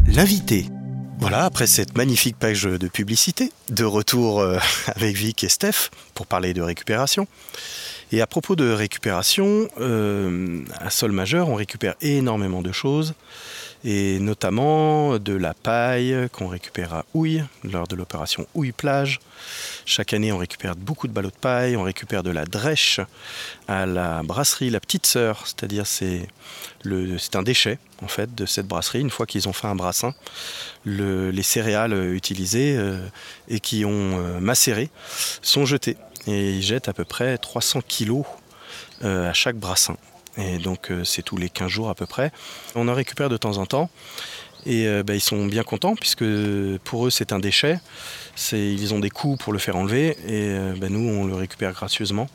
L'invité. 0.07 0.67
Voilà, 1.23 1.45
après 1.45 1.67
cette 1.67 1.95
magnifique 1.95 2.35
page 2.37 2.63
de 2.63 2.87
publicité, 2.89 3.53
de 3.69 3.85
retour 3.85 4.41
euh, 4.41 4.59
avec 4.87 5.15
Vic 5.15 5.45
et 5.45 5.47
Steph 5.47 5.89
pour 6.15 6.27
parler 6.27 6.53
de 6.53 6.61
récupération. 6.61 7.27
Et 8.11 8.19
à 8.19 8.27
propos 8.27 8.57
de 8.57 8.69
récupération, 8.69 9.69
euh, 9.79 10.59
à 10.81 10.89
sol 10.89 11.13
majeur, 11.13 11.47
on 11.47 11.55
récupère 11.55 11.95
énormément 12.01 12.61
de 12.61 12.73
choses, 12.73 13.13
et 13.85 14.19
notamment 14.19 15.17
de 15.19 15.33
la 15.33 15.53
paille 15.53 16.29
qu'on 16.31 16.47
récupère 16.47 16.93
à 16.93 17.05
Houille 17.13 17.43
lors 17.63 17.87
de 17.87 17.95
l'opération 17.95 18.47
Houille-Plage. 18.53 19.19
Chaque 19.85 20.13
année, 20.13 20.31
on 20.31 20.37
récupère 20.37 20.75
beaucoup 20.75 21.07
de 21.07 21.13
ballots 21.13 21.29
de 21.31 21.35
paille, 21.35 21.75
on 21.75 21.83
récupère 21.83 22.23
de 22.23 22.31
la 22.31 22.45
drèche 22.45 23.01
à 23.67 23.85
la 23.85 24.23
brasserie 24.23 24.69
La 24.69 24.79
Petite 24.79 25.05
Sœur, 25.05 25.45
c'est-à-dire 25.45 25.85
c'est 25.85 26.27
un 27.35 27.43
déchet 27.43 27.77
en 28.01 28.07
fait 28.07 28.33
de 28.33 28.45
cette 28.45 28.67
brasserie 28.67 29.01
une 29.01 29.09
fois 29.09 29.25
qu'ils 29.25 29.47
ont 29.49 29.53
fait 29.53 29.67
un 29.67 29.75
brassin 29.75 30.13
le- 30.85 31.31
les 31.31 31.43
céréales 31.43 31.93
euh, 31.93 32.13
utilisées 32.13 32.75
euh, 32.77 33.05
et 33.47 33.59
qui 33.59 33.85
ont 33.85 33.91
euh, 34.19 34.39
macéré 34.39 34.89
sont 35.41 35.65
jetées. 35.65 35.97
Et 36.27 36.51
ils 36.53 36.61
jettent 36.63 36.87
à 36.87 36.93
peu 36.93 37.03
près 37.05 37.37
300 37.37 37.81
kilos 37.87 38.25
à 39.01 39.33
chaque 39.33 39.57
brassin. 39.57 39.97
Et 40.37 40.57
donc 40.57 40.91
euh, 40.91 41.03
c'est 41.03 41.21
tous 41.21 41.37
les 41.37 41.49
15 41.49 41.69
jours 41.69 41.89
à 41.89 41.95
peu 41.95 42.05
près. 42.05 42.31
On 42.75 42.87
en 42.87 42.93
récupère 42.93 43.29
de 43.29 43.37
temps 43.37 43.57
en 43.57 43.65
temps. 43.65 43.89
Et 44.65 44.87
euh, 44.87 45.03
bah, 45.03 45.13
ils 45.13 45.21
sont 45.21 45.45
bien 45.45 45.63
contents 45.63 45.95
puisque 45.95 46.25
pour 46.83 47.07
eux 47.07 47.09
c'est 47.09 47.31
un 47.33 47.39
déchet. 47.39 47.79
Ils 48.51 48.93
ont 48.93 48.99
des 48.99 49.09
coûts 49.09 49.37
pour 49.37 49.53
le 49.53 49.59
faire 49.59 49.75
enlever 49.75 50.09
et 50.25 50.49
euh, 50.49 50.73
bah, 50.77 50.89
nous 50.89 51.07
on 51.07 51.25
le 51.25 51.35
récupère 51.35 51.73
gracieusement. 51.73 52.29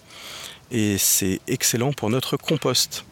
Et 0.70 0.98
c'est 0.98 1.40
excellent 1.48 1.92
pour 1.92 2.10
notre 2.10 2.36
compost. 2.36 3.04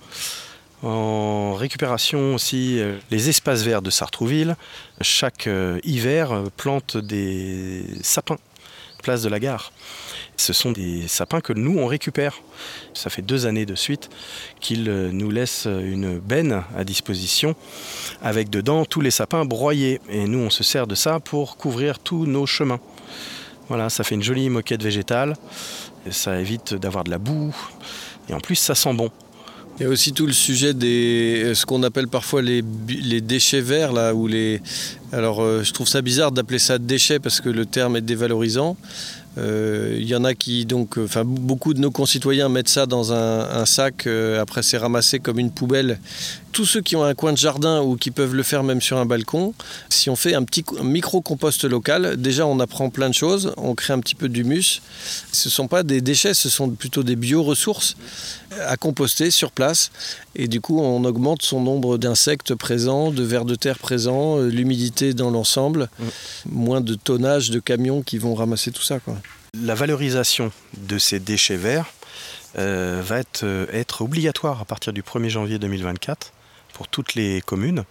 En 0.82 1.54
récupération 1.54 2.34
aussi, 2.34 2.82
les 3.10 3.28
espaces 3.30 3.62
verts 3.62 3.80
de 3.80 3.88
Sartrouville, 3.88 4.56
chaque 5.00 5.48
hiver, 5.84 6.44
plantent 6.58 6.98
des 6.98 7.82
sapins, 8.02 8.36
place 9.02 9.22
de 9.22 9.30
la 9.30 9.40
gare. 9.40 9.72
Ce 10.36 10.52
sont 10.52 10.72
des 10.72 11.08
sapins 11.08 11.40
que 11.40 11.52
nous, 11.52 11.78
on 11.78 11.86
récupère. 11.86 12.40
Ça 12.94 13.10
fait 13.10 13.22
deux 13.22 13.46
années 13.46 13.66
de 13.66 13.74
suite 13.74 14.10
qu'ils 14.60 14.88
euh, 14.88 15.10
nous 15.10 15.30
laissent 15.30 15.66
une 15.66 16.18
benne 16.18 16.62
à 16.76 16.84
disposition 16.84 17.54
avec 18.22 18.50
dedans 18.50 18.84
tous 18.84 19.00
les 19.00 19.10
sapins 19.10 19.44
broyés. 19.44 20.00
Et 20.10 20.26
nous, 20.26 20.40
on 20.40 20.50
se 20.50 20.62
sert 20.62 20.86
de 20.86 20.94
ça 20.94 21.20
pour 21.20 21.56
couvrir 21.56 21.98
tous 21.98 22.26
nos 22.26 22.46
chemins. 22.46 22.80
Voilà, 23.68 23.90
ça 23.90 24.04
fait 24.04 24.14
une 24.14 24.22
jolie 24.22 24.48
moquette 24.48 24.82
végétale. 24.82 25.36
Ça 26.10 26.38
évite 26.38 26.74
d'avoir 26.74 27.04
de 27.04 27.10
la 27.10 27.18
boue. 27.18 27.54
Et 28.28 28.34
en 28.34 28.40
plus, 28.40 28.56
ça 28.56 28.74
sent 28.74 28.94
bon. 28.94 29.10
Il 29.78 29.82
y 29.82 29.86
a 29.86 29.90
aussi 29.90 30.12
tout 30.14 30.26
le 30.26 30.32
sujet 30.32 30.72
des 30.72 31.42
euh, 31.44 31.54
ce 31.54 31.66
qu'on 31.66 31.82
appelle 31.82 32.08
parfois 32.08 32.40
les, 32.40 32.62
déchets 32.62 33.60
verts 33.60 33.92
là 33.92 34.14
les 34.26 34.62
alors 35.12 35.42
euh, 35.42 35.62
je 35.62 35.72
trouve 35.74 35.86
ça 35.86 36.00
bizarre 36.00 36.32
d'appeler 36.32 36.58
ça 36.58 36.78
déchets 36.78 37.18
parce 37.18 37.42
que 37.42 37.50
le 37.50 37.66
terme 37.66 37.96
est 37.96 38.00
dévalorisant. 38.00 38.78
Euh, 39.38 39.96
Il 39.98 40.06
y 40.06 40.14
en 40.14 40.24
a 40.24 40.34
qui, 40.34 40.64
donc, 40.64 40.98
euh, 40.98 41.04
enfin, 41.04 41.24
beaucoup 41.24 41.74
de 41.74 41.80
nos 41.80 41.90
concitoyens 41.90 42.48
mettent 42.48 42.68
ça 42.68 42.86
dans 42.86 43.12
un, 43.12 43.40
un 43.50 43.66
sac, 43.66 44.06
euh, 44.06 44.40
après 44.40 44.62
c'est 44.62 44.78
ramassé 44.78 45.18
comme 45.18 45.38
une 45.38 45.50
poubelle. 45.50 45.98
Tous 46.56 46.64
ceux 46.64 46.80
qui 46.80 46.96
ont 46.96 47.04
un 47.04 47.12
coin 47.12 47.34
de 47.34 47.36
jardin 47.36 47.82
ou 47.82 47.96
qui 47.96 48.10
peuvent 48.10 48.34
le 48.34 48.42
faire 48.42 48.62
même 48.62 48.80
sur 48.80 48.96
un 48.96 49.04
balcon, 49.04 49.52
si 49.90 50.08
on 50.08 50.16
fait 50.16 50.32
un 50.32 50.42
petit 50.42 50.64
micro-compost 50.82 51.64
local, 51.64 52.16
déjà 52.16 52.46
on 52.46 52.60
apprend 52.60 52.88
plein 52.88 53.10
de 53.10 53.14
choses, 53.14 53.52
on 53.58 53.74
crée 53.74 53.92
un 53.92 54.00
petit 54.00 54.14
peu 54.14 54.30
d'humus. 54.30 54.80
Ce 55.32 55.50
ne 55.50 55.52
sont 55.52 55.68
pas 55.68 55.82
des 55.82 56.00
déchets, 56.00 56.32
ce 56.32 56.48
sont 56.48 56.70
plutôt 56.70 57.02
des 57.02 57.14
bioressources 57.14 57.98
à 58.66 58.78
composter 58.78 59.30
sur 59.30 59.52
place. 59.52 59.90
Et 60.34 60.48
du 60.48 60.62
coup, 60.62 60.80
on 60.80 61.04
augmente 61.04 61.42
son 61.42 61.60
nombre 61.60 61.98
d'insectes 61.98 62.54
présents, 62.54 63.10
de 63.10 63.22
vers 63.22 63.44
de 63.44 63.54
terre 63.54 63.78
présents, 63.78 64.38
euh, 64.38 64.48
l'humidité 64.48 65.12
dans 65.12 65.30
l'ensemble, 65.30 65.90
moins 66.48 66.80
de 66.80 66.94
tonnage 66.94 67.50
de 67.50 67.60
camions 67.60 68.00
qui 68.00 68.16
vont 68.16 68.34
ramasser 68.34 68.72
tout 68.72 68.82
ça. 68.82 68.98
Quoi. 68.98 69.18
La 69.62 69.74
valorisation 69.74 70.50
de 70.78 70.96
ces 70.96 71.20
déchets 71.20 71.58
verts 71.58 71.92
euh, 72.56 73.02
va 73.04 73.18
être, 73.18 73.44
euh, 73.44 73.66
être 73.74 74.00
obligatoire 74.00 74.62
à 74.62 74.64
partir 74.64 74.94
du 74.94 75.02
1er 75.02 75.28
janvier 75.28 75.58
2024 75.58 76.32
pour 76.76 76.88
toutes 76.88 77.14
les 77.14 77.40
communes 77.40 77.84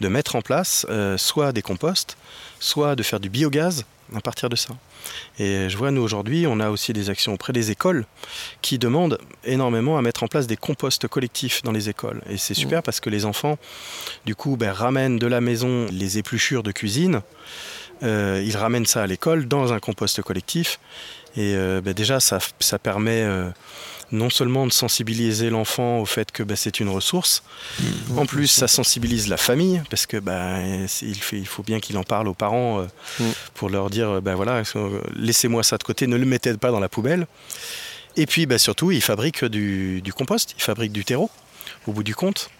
de 0.00 0.06
mettre 0.06 0.36
en 0.36 0.40
place 0.40 0.86
euh, 0.88 1.18
soit 1.18 1.50
des 1.50 1.62
composts, 1.62 2.16
soit 2.60 2.94
de 2.94 3.02
faire 3.02 3.18
du 3.18 3.28
biogaz 3.28 3.84
à 4.14 4.20
partir 4.20 4.48
de 4.48 4.54
ça. 4.54 4.74
Et 5.40 5.68
je 5.68 5.76
vois, 5.76 5.90
nous 5.90 6.00
aujourd'hui, 6.00 6.46
on 6.46 6.60
a 6.60 6.70
aussi 6.70 6.92
des 6.92 7.10
actions 7.10 7.34
auprès 7.34 7.52
des 7.52 7.72
écoles 7.72 8.04
qui 8.62 8.78
demandent 8.78 9.18
énormément 9.44 9.98
à 9.98 10.02
mettre 10.02 10.22
en 10.22 10.28
place 10.28 10.46
des 10.46 10.56
composts 10.56 11.08
collectifs 11.08 11.62
dans 11.64 11.72
les 11.72 11.88
écoles. 11.88 12.22
Et 12.30 12.36
c'est 12.36 12.54
super 12.54 12.84
parce 12.84 13.00
que 13.00 13.10
les 13.10 13.24
enfants, 13.24 13.58
du 14.26 14.36
coup, 14.36 14.56
ben, 14.56 14.70
ramènent 14.70 15.18
de 15.18 15.26
la 15.26 15.40
maison 15.40 15.86
les 15.90 16.18
épluchures 16.18 16.62
de 16.62 16.70
cuisine, 16.70 17.22
euh, 18.04 18.42
ils 18.44 18.56
ramènent 18.56 18.86
ça 18.86 19.02
à 19.02 19.08
l'école 19.08 19.48
dans 19.48 19.72
un 19.72 19.80
compost 19.80 20.22
collectif. 20.22 20.78
Et 21.36 21.54
euh, 21.56 21.80
ben, 21.80 21.94
déjà, 21.94 22.20
ça, 22.20 22.38
ça 22.60 22.78
permet 22.78 23.24
euh, 23.24 23.50
non 24.12 24.30
seulement 24.30 24.66
de 24.66 24.72
sensibiliser 24.72 25.50
l'enfant 25.50 25.98
au 26.00 26.04
fait 26.06 26.32
que 26.32 26.42
ben, 26.42 26.56
c'est 26.56 26.80
une 26.80 26.88
ressource, 26.88 27.42
en 28.16 28.26
plus 28.26 28.48
ça 28.48 28.66
sensibilise 28.68 29.28
la 29.28 29.36
famille, 29.36 29.82
parce 29.90 30.06
que 30.06 30.16
c'est- 30.88 31.06
il, 31.06 31.14
fait- 31.16 31.38
il 31.38 31.46
faut 31.46 31.62
bien 31.62 31.80
qu'il 31.80 31.96
en 31.96 32.02
parle 32.04 32.26
aux 32.28 32.34
parents 32.34 32.80
euh, 32.80 32.86
Mm. 33.20 33.30
pour 33.54 33.70
leur 33.70 33.90
dire, 33.90 34.20
ben 34.22 34.34
voilà, 34.34 34.62
euh, 34.76 35.00
laissez-moi 35.16 35.62
ça 35.62 35.76
de 35.78 35.82
côté, 35.84 36.06
ne 36.06 36.16
le 36.16 36.24
mettez 36.26 36.54
pas 36.54 36.70
dans 36.70 36.80
la 36.80 36.88
poubelle. 36.88 37.26
Et 38.16 38.26
puis 38.26 38.46
surtout, 38.58 38.90
ils 38.90 39.02
fabriquent 39.02 39.44
du, 39.44 40.00
du 40.02 40.12
compost, 40.12 40.54
ils 40.58 40.62
fabriquent 40.62 40.92
du 40.92 41.04
terreau, 41.04 41.30
au 41.86 41.92
bout 41.92 42.02
du 42.02 42.14
compte. 42.14 42.50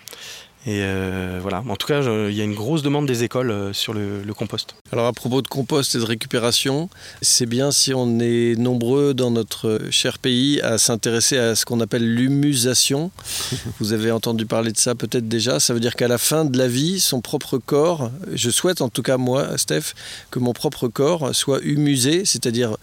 Et 0.66 0.82
euh, 0.82 1.38
voilà, 1.40 1.64
en 1.66 1.76
tout 1.76 1.86
cas, 1.86 2.02
il 2.02 2.34
y 2.34 2.40
a 2.42 2.44
une 2.44 2.54
grosse 2.54 2.82
demande 2.82 3.06
des 3.06 3.24
écoles 3.24 3.50
euh, 3.50 3.72
sur 3.72 3.94
le, 3.94 4.22
le 4.22 4.34
compost. 4.34 4.74
Alors 4.92 5.06
à 5.06 5.12
propos 5.14 5.40
de 5.40 5.48
compost 5.48 5.94
et 5.94 5.98
de 5.98 6.04
récupération, 6.04 6.90
c'est 7.22 7.46
bien 7.46 7.70
si 7.70 7.94
on 7.94 8.18
est 8.20 8.56
nombreux 8.58 9.14
dans 9.14 9.30
notre 9.30 9.80
cher 9.90 10.18
pays 10.18 10.60
à 10.60 10.76
s'intéresser 10.76 11.38
à 11.38 11.54
ce 11.54 11.64
qu'on 11.64 11.80
appelle 11.80 12.14
l'humusation. 12.14 13.10
Vous 13.80 13.94
avez 13.94 14.10
entendu 14.10 14.44
parler 14.44 14.72
de 14.72 14.76
ça 14.76 14.94
peut-être 14.94 15.28
déjà. 15.28 15.60
Ça 15.60 15.72
veut 15.72 15.80
dire 15.80 15.96
qu'à 15.96 16.08
la 16.08 16.18
fin 16.18 16.44
de 16.44 16.58
la 16.58 16.68
vie, 16.68 17.00
son 17.00 17.22
propre 17.22 17.56
corps, 17.56 18.10
je 18.30 18.50
souhaite 18.50 18.82
en 18.82 18.90
tout 18.90 19.02
cas 19.02 19.16
moi, 19.16 19.56
Steph, 19.56 19.94
que 20.30 20.38
mon 20.40 20.52
propre 20.52 20.88
corps 20.88 21.34
soit 21.34 21.60
humusé, 21.62 22.26
c'est-à-dire 22.26 22.76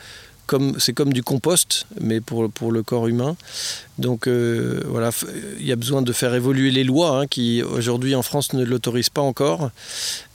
comme 0.47 0.79
c'est 0.79 0.93
comme 0.93 1.13
du 1.13 1.21
compost, 1.23 1.85
mais 2.01 2.19
pour, 2.21 2.49
pour 2.49 2.71
le 2.71 2.81
corps 2.81 3.07
humain. 3.07 3.35
Donc 3.99 4.27
euh, 4.27 4.81
voilà, 4.87 5.09
il 5.59 5.65
y 5.67 5.71
a 5.71 5.75
besoin 5.75 6.01
de 6.01 6.13
faire 6.13 6.33
évoluer 6.33 6.71
les 6.71 6.83
lois 6.83 7.19
hein, 7.21 7.27
qui 7.27 7.63
aujourd'hui 7.63 8.13
en 8.15 8.21
France 8.23 8.53
ne 8.53 8.63
l'autorisent 8.63 9.09
pas 9.09 9.21
encore, 9.21 9.71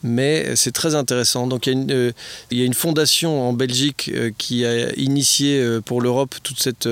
mais 0.02 0.54
c'est 0.56 0.72
très 0.72 0.94
intéressant. 0.94 1.46
Donc 1.46 1.66
il 1.66 1.72
y 1.72 1.76
a 1.76 1.78
une, 1.80 1.90
euh, 1.92 2.12
il 2.50 2.58
y 2.58 2.62
a 2.62 2.64
une 2.64 2.74
fondation 2.74 3.48
en 3.48 3.52
Belgique 3.52 4.10
euh, 4.14 4.30
qui 4.36 4.64
a 4.66 4.92
initié 4.94 5.50
pour 5.84 6.00
l'Europe 6.02 6.34
toute 6.42 6.60
cette 6.60 6.88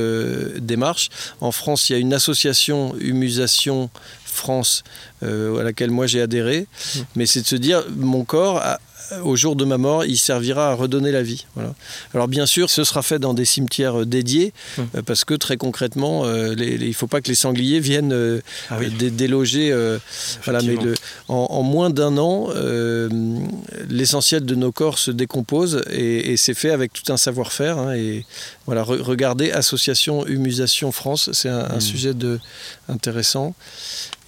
démarche. 0.58 1.08
En 1.40 1.52
France, 1.52 1.88
il 1.88 1.92
y 1.94 1.96
a 1.96 1.98
une 1.98 2.14
association 2.14 2.94
Humusation 2.98 3.90
France 4.24 4.84
euh, 5.24 5.58
à 5.60 5.64
laquelle 5.64 5.90
moi 5.90 6.06
j'ai 6.06 6.20
adhéré, 6.22 6.66
mais 7.16 7.26
c'est 7.26 7.42
de 7.42 7.46
se 7.48 7.56
dire 7.56 7.84
mon 7.96 8.24
corps 8.24 8.58
a- 8.58 8.78
au 9.24 9.36
jour 9.36 9.56
de 9.56 9.64
ma 9.64 9.78
mort, 9.78 10.04
il 10.04 10.16
servira 10.18 10.70
à 10.70 10.74
redonner 10.74 11.10
la 11.12 11.22
vie. 11.22 11.46
Voilà. 11.54 11.74
Alors 12.14 12.28
bien 12.28 12.46
sûr, 12.46 12.70
ce 12.70 12.84
sera 12.84 13.02
fait 13.02 13.18
dans 13.18 13.34
des 13.34 13.44
cimetières 13.44 14.00
euh, 14.00 14.04
dédiés, 14.06 14.52
Hum. 14.78 14.88
euh, 14.96 15.02
parce 15.02 15.24
que 15.24 15.34
très 15.34 15.56
concrètement, 15.56 16.24
euh, 16.24 16.54
les- 16.54 16.76
les- 16.78 16.86
il 16.86 16.90
ne 16.90 16.94
faut 16.94 17.06
pas 17.06 17.20
que 17.20 17.28
les 17.28 17.34
sangliers 17.34 17.80
viennent 17.80 18.40
Ah 18.70 18.76
oui. 18.78 18.90
dé- 18.90 19.10
déloger. 19.10 19.70
voilà, 20.44 20.60
mais 20.62 20.76
le- 20.76 20.94
en, 21.28 21.46
en 21.50 21.62
moins 21.62 21.90
d'un 21.90 22.16
an, 22.18 22.48
l'essentiel 23.88 24.44
de 24.44 24.54
nos 24.54 24.72
corps 24.72 24.98
se 24.98 25.10
décompose 25.10 25.82
et, 25.90 26.32
et 26.32 26.36
c'est 26.36 26.54
fait 26.54 26.70
avec 26.70 26.92
tout 26.92 27.12
un 27.12 27.16
savoir-faire. 27.16 27.78
hein, 27.78 27.94
et 27.94 28.24
voilà, 28.70 28.84
re- 28.84 29.00
regardez 29.02 29.50
Association 29.50 30.24
Humusation 30.26 30.92
France, 30.92 31.30
c'est 31.32 31.48
un, 31.48 31.68
un 31.70 31.76
Mmh. 31.78 31.80
sujet 31.80 32.14
de, 32.14 32.38
intéressant. 32.88 33.54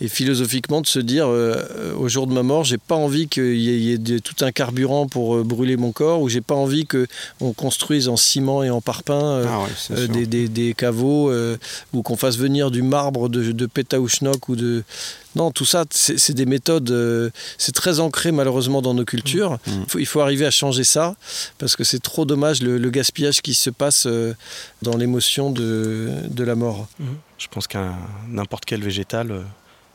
Et 0.00 0.08
philosophiquement, 0.08 0.80
de 0.80 0.86
se 0.88 0.98
dire, 0.98 1.26
euh, 1.28 1.94
au 1.96 2.08
jour 2.08 2.26
de 2.26 2.32
ma 2.32 2.42
mort, 2.42 2.64
j'ai 2.64 2.76
pas 2.78 2.96
envie 2.96 3.28
qu'il 3.28 3.54
y 3.56 3.70
ait, 3.70 3.76
il 3.76 3.82
y 3.84 3.92
ait 3.92 3.98
de- 3.98 4.18
tout 4.18 4.34
un 4.40 4.50
carburant 4.50 5.06
pour 5.06 5.36
euh, 5.36 5.44
brûler 5.44 5.76
mon 5.76 5.92
corps, 5.92 6.20
ou 6.22 6.28
j'ai 6.28 6.40
pas 6.40 6.56
envie 6.56 6.86
qu'on 6.86 7.52
construise 7.52 8.08
en 8.08 8.16
ciment 8.16 8.64
et 8.64 8.70
en 8.70 8.80
parpaing 8.80 9.22
euh, 9.22 9.46
Ah 9.48 9.60
ouais, 9.94 10.08
des, 10.08 10.26
des- 10.26 10.48
des 10.48 10.74
caveaux, 10.74 11.32
ou 11.92 12.02
qu'on 12.02 12.16
fasse 12.16 12.36
venir 12.36 12.72
du 12.72 12.82
marbre 12.82 13.28
de, 13.28 13.52
de 13.52 13.66
Pétaouchnok 13.66 14.48
ou 14.48 14.56
de. 14.56 14.82
Non, 15.34 15.50
tout 15.50 15.64
ça, 15.64 15.84
c'est 15.90 16.34
des 16.34 16.44
méthodes. 16.46 16.90
euh, 16.90 17.30
c'est 17.58 17.72
très 17.74 18.00
ancré 18.00 18.32
malheureusement 18.32 18.82
dans 18.82 18.92
nos 18.94 19.04
cultures. 19.04 19.52
Mm. 19.66 19.70
Il 19.84 19.88
faut- 19.90 19.98
il 19.98 20.06
faut 20.06 20.20
arriver 20.20 20.44
à 20.46 20.50
changer 20.50 20.84
ça, 20.84 21.16
parce 21.58 21.74
que 21.76 21.84
c'est 21.84 22.00
trop 22.02 22.24
dommage 22.24 22.62
le, 22.62 22.76
le 22.78 22.90
gaspillage 22.90 23.40
qui 23.40 23.54
se 23.54 23.70
passe 23.70 24.04
euh, 24.06 24.34
dans 24.82 24.96
l'émotion 24.96 25.50
de, 25.50 26.10
de 26.28 26.44
la 26.44 26.54
mort. 26.54 26.86
Je 27.38 27.46
pense 27.50 27.66
qu'un 27.66 27.96
n'importe 28.28 28.64
quel 28.66 28.82
végétal 28.82 29.30
euh, 29.30 29.40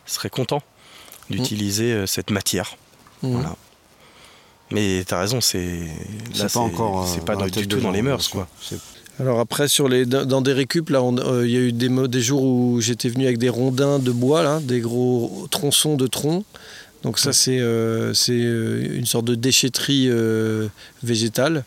serait 0.06 0.30
content 0.32 0.62
d'utiliser 1.30 1.94
euh, 1.94 2.06
cette 2.08 2.30
matière. 2.32 2.76
Mm. 3.22 3.32
Voilà. 3.34 3.56
Mais 4.72 5.06
tu 5.08 5.14
as 5.14 5.20
raison, 5.20 5.40
c'est 5.40 5.88
pas 6.54 6.60
encore. 6.60 7.04
euh, 7.04 7.08
c'est 7.14 7.24
pas 7.24 7.36
dans 7.36 7.46
du 7.46 7.68
tout 7.68 7.80
dans 7.80 7.92
les 7.92 8.02
mœurs 8.02 8.28
quoi. 8.28 8.48
Alors 9.20 9.40
après, 9.40 9.68
sur 9.68 9.90
les, 9.90 10.06
dans 10.06 10.42
des 10.42 10.54
récup, 10.54 10.90
là, 10.90 11.02
euh, 11.02 11.48
il 11.48 11.52
y 11.52 11.58
a 11.58 11.60
eu 11.60 11.72
des, 11.72 11.90
des 12.08 12.22
jours 12.22 12.44
où 12.44 12.80
j'étais 12.82 13.10
venu 13.10 13.26
avec 13.26 13.40
des 13.40 13.50
rondins 13.50 13.98
de 13.98 14.12
bois, 14.12 14.44
là, 14.44 14.60
des 14.62 14.80
gros 14.80 15.48
tronçons 15.50 15.96
de 15.96 16.06
tronc. 16.06 16.44
Donc 17.04 17.20
ça, 17.20 17.32
c'est 17.32 17.60
euh, 17.60 18.14
euh, 18.30 18.98
une 18.98 19.06
sorte 19.06 19.26
de 19.26 19.36
déchetterie 19.36 20.08
euh, 20.10 20.68
végétale. 21.04 21.64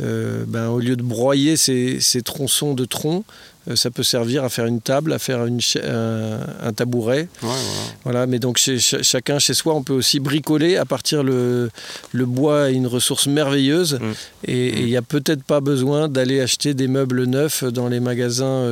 Euh, 0.00 0.44
ben, 0.46 0.68
au 0.68 0.80
lieu 0.80 0.96
de 0.96 1.02
broyer 1.02 1.56
ces, 1.56 2.00
ces 2.00 2.20
tronçons 2.20 2.74
de 2.74 2.84
tronc, 2.84 3.24
euh, 3.68 3.76
ça 3.76 3.90
peut 3.90 4.02
servir 4.02 4.44
à 4.44 4.48
faire 4.48 4.66
une 4.66 4.80
table, 4.80 5.12
à 5.12 5.18
faire 5.18 5.46
une 5.46 5.60
un, 5.82 6.40
un 6.62 6.72
tabouret. 6.72 7.28
Ouais, 7.42 7.48
voilà. 7.48 7.60
Voilà, 8.04 8.26
mais 8.26 8.38
donc 8.38 8.58
chez, 8.58 8.78
chacun 8.78 9.38
chez 9.38 9.54
soi, 9.54 9.74
on 9.74 9.82
peut 9.82 9.94
aussi 9.94 10.20
bricoler 10.20 10.76
à 10.76 10.84
partir 10.84 11.22
le, 11.22 11.70
le 12.12 12.26
bois 12.26 12.70
est 12.70 12.74
une 12.74 12.86
ressource 12.88 13.26
merveilleuse 13.28 13.94
Mm. 14.00 14.12
et 14.46 14.80
il 14.80 14.86
n'y 14.86 14.96
a 14.96 15.02
peut-être 15.02 15.42
pas 15.44 15.60
besoin 15.60 16.08
d'aller 16.08 16.40
acheter 16.40 16.74
des 16.74 16.88
meubles 16.88 17.24
neufs 17.24 17.64
dans 17.64 17.88
les 17.88 18.00
magasins 18.00 18.68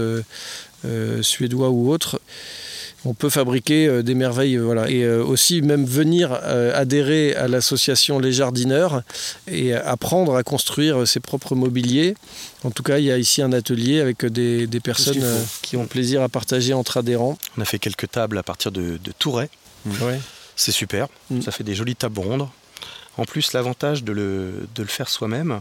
suédois 1.23 1.71
ou 1.71 1.91
autres. 1.91 2.21
On 3.07 3.13
peut 3.15 3.29
fabriquer 3.29 3.87
euh, 3.87 4.03
des 4.03 4.15
merveilles, 4.15 4.57
euh, 4.57 4.63
voilà, 4.65 4.89
et 4.91 5.03
euh, 5.03 5.23
aussi 5.23 5.61
même 5.63 5.85
venir 5.85 6.33
adhérer 6.33 7.35
à 7.35 7.49
l'association 7.49 8.19
Les 8.19 8.33
Jardineurs 8.33 9.03
et 9.47 9.75
apprendre 9.75 10.37
à 10.37 10.43
construire 10.43 11.07
ses 11.07 11.21
propres 11.21 11.55
mobiliers. 11.55 12.15
En 12.63 12.71
tout 12.71 12.83
cas, 12.83 12.99
il 12.99 13.05
y 13.05 13.13
a 13.13 13.19
ici 13.19 13.43
un 13.43 13.53
atelier 13.53 14.01
avec 14.01 14.25
des, 14.25 14.67
des 14.67 14.81
personnes 14.81 15.23
qui 15.63 15.77
ont 15.77 15.87
plaisir 15.87 16.23
à 16.23 16.29
partager 16.29 16.73
entre 16.73 16.97
adhérents. 16.97 17.39
On 17.59 17.61
a 17.61 17.65
fait 17.65 17.79
quelques 17.79 18.11
tables 18.11 18.39
à 18.39 18.43
partir 18.43 18.73
de, 18.73 18.99
de 19.03 19.13
Touret. 19.19 19.51
Ouais. 20.01 20.19
C'est 20.57 20.73
super, 20.73 21.09
Mm. 21.31 21.41
ça 21.43 21.51
fait 21.51 21.65
des 21.65 21.75
jolies 21.75 21.97
tables 21.97 22.21
rondes. 22.21 22.49
En 23.17 23.25
plus, 23.25 23.53
l'avantage 23.53 24.03
de 24.05 24.13
le, 24.13 24.67
de 24.75 24.83
le 24.83 24.89
faire 24.89 25.09
soi-même 25.09 25.61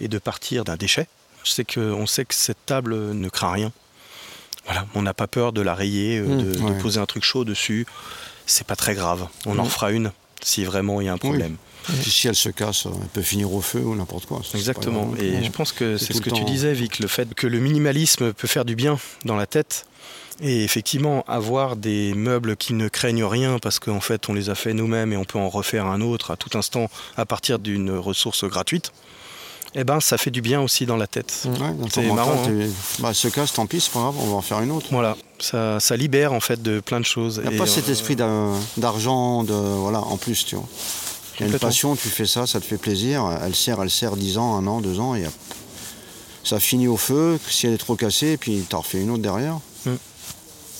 et 0.00 0.08
de 0.08 0.18
partir 0.18 0.64
d'un 0.64 0.76
déchet, 0.76 1.06
c'est 1.44 1.64
qu'on 1.64 2.06
sait 2.06 2.24
que 2.24 2.34
cette 2.34 2.64
table 2.66 2.94
ne 3.12 3.28
craint 3.28 3.52
rien. 3.52 3.72
Voilà, 4.66 4.86
on 4.94 5.02
n'a 5.02 5.14
pas 5.14 5.26
peur 5.26 5.52
de 5.52 5.60
la 5.60 5.74
rayer, 5.74 6.18
euh, 6.18 6.26
Mm. 6.26 6.74
de, 6.76 6.80
poser 6.80 7.00
un 7.00 7.06
truc 7.06 7.24
chaud 7.24 7.44
dessus. 7.44 7.86
C'est 8.46 8.66
pas 8.66 8.76
très 8.76 8.94
grave. 8.94 9.26
On 9.46 9.58
en 9.58 9.64
Mm. 9.64 9.68
fera 9.68 9.90
une 9.92 10.12
si 10.42 10.64
vraiment 10.64 11.00
il 11.00 11.06
y 11.06 11.08
a 11.08 11.12
un 11.12 11.18
problème. 11.18 11.56
Puis 12.00 12.10
si 12.12 12.28
elle 12.28 12.36
se 12.36 12.48
casse, 12.48 12.86
elle 12.86 13.08
peut 13.08 13.22
finir 13.22 13.52
au 13.52 13.60
feu 13.60 13.80
ou 13.80 13.96
n'importe 13.96 14.26
quoi. 14.26 14.40
ça, 14.48 14.56
Exactement. 14.56 15.12
Et 15.18 15.30
Ouais. 15.32 15.44
je 15.44 15.50
pense 15.50 15.72
que 15.72 15.96
C'est 15.96 16.12
ce 16.12 16.20
que 16.20 16.30
tu 16.30 16.40
temps. 16.40 16.44
disais, 16.44 16.72
Vic, 16.74 17.00
le 17.00 17.08
fait 17.08 17.34
que 17.34 17.46
le 17.48 17.58
minimalisme 17.58 18.32
peut 18.32 18.46
faire 18.46 18.64
du 18.64 18.76
bien 18.76 18.98
dans 19.24 19.34
la 19.36 19.46
tête. 19.46 19.84
Et 20.40 20.62
effectivement, 20.64 21.24
avoir 21.28 21.76
des 21.76 22.14
meubles 22.14 22.56
qui 22.56 22.72
ne 22.74 22.88
craignent 22.88 23.24
rien 23.24 23.58
parce 23.58 23.78
qu'en 23.78 24.00
fait 24.00 24.28
on 24.28 24.32
les 24.32 24.48
a 24.48 24.54
fait 24.54 24.74
nous-mêmes 24.74 25.12
et 25.12 25.16
on 25.16 25.24
peut 25.24 25.38
en 25.38 25.48
refaire 25.48 25.86
un 25.86 26.00
autre 26.00 26.30
à 26.30 26.36
tout 26.36 26.56
instant 26.56 26.88
à 27.16 27.26
partir 27.26 27.58
d'une 27.58 27.90
ressource 27.90 28.44
gratuite, 28.44 28.92
eh 29.74 29.84
ben 29.84 30.00
ça 30.00 30.18
fait 30.18 30.30
du 30.30 30.42
bien 30.42 30.60
aussi 30.60 30.86
dans 30.86 30.96
la 30.96 31.06
tête. 31.06 31.44
Ouais, 31.46 31.52
C'est 31.92 32.02
marrant, 32.12 32.42
hein. 32.46 32.66
bah, 32.98 33.14
se 33.14 33.28
casse, 33.28 33.52
tant 33.52 33.66
pis, 33.66 33.80
c'est 33.80 33.92
pas 33.92 34.00
grave, 34.00 34.14
on 34.18 34.26
va 34.26 34.34
en 34.34 34.42
faire 34.42 34.60
une 34.60 34.70
autre. 34.70 34.86
Voilà, 34.90 35.16
ça, 35.38 35.80
ça 35.80 35.96
libère 35.96 36.32
en 36.32 36.40
fait 36.40 36.60
de 36.62 36.80
plein 36.80 37.00
de 37.00 37.04
choses. 37.06 37.40
Il 37.42 37.48
n'y 37.48 37.54
a 37.54 37.56
Et, 37.56 37.58
pas 37.58 37.64
euh, 37.64 37.66
cet 37.66 37.88
esprit 37.88 38.16
d'un- 38.16 38.54
d'argent, 38.76 39.44
de, 39.44 39.54
voilà, 39.54 40.00
en 40.00 40.16
plus, 40.16 40.44
tu 40.44 40.56
vois. 40.56 40.66
Il 41.40 41.46
y 41.46 41.48
a 41.48 41.52
une 41.52 41.58
passion, 41.58 41.96
tu 41.96 42.08
fais 42.08 42.26
ça, 42.26 42.46
ça 42.46 42.60
te 42.60 42.64
fait 42.66 42.76
plaisir. 42.76 43.24
Elle 43.42 43.54
sert, 43.54 43.82
elle 43.82 43.90
sert 43.90 44.16
10 44.16 44.36
ans, 44.38 44.56
un 44.56 44.66
an, 44.66 44.80
deux 44.80 45.00
ans, 45.00 45.14
et 45.14 45.24
ça 46.44 46.60
finit 46.60 46.88
au 46.88 46.96
feu, 46.96 47.38
si 47.48 47.66
elle 47.66 47.72
est 47.72 47.78
trop 47.78 47.96
cassée, 47.96 48.36
puis 48.36 48.64
t'en 48.68 48.80
refais 48.80 49.00
une 49.00 49.10
autre 49.10 49.22
derrière. 49.22 49.58
Mm. 49.86 49.90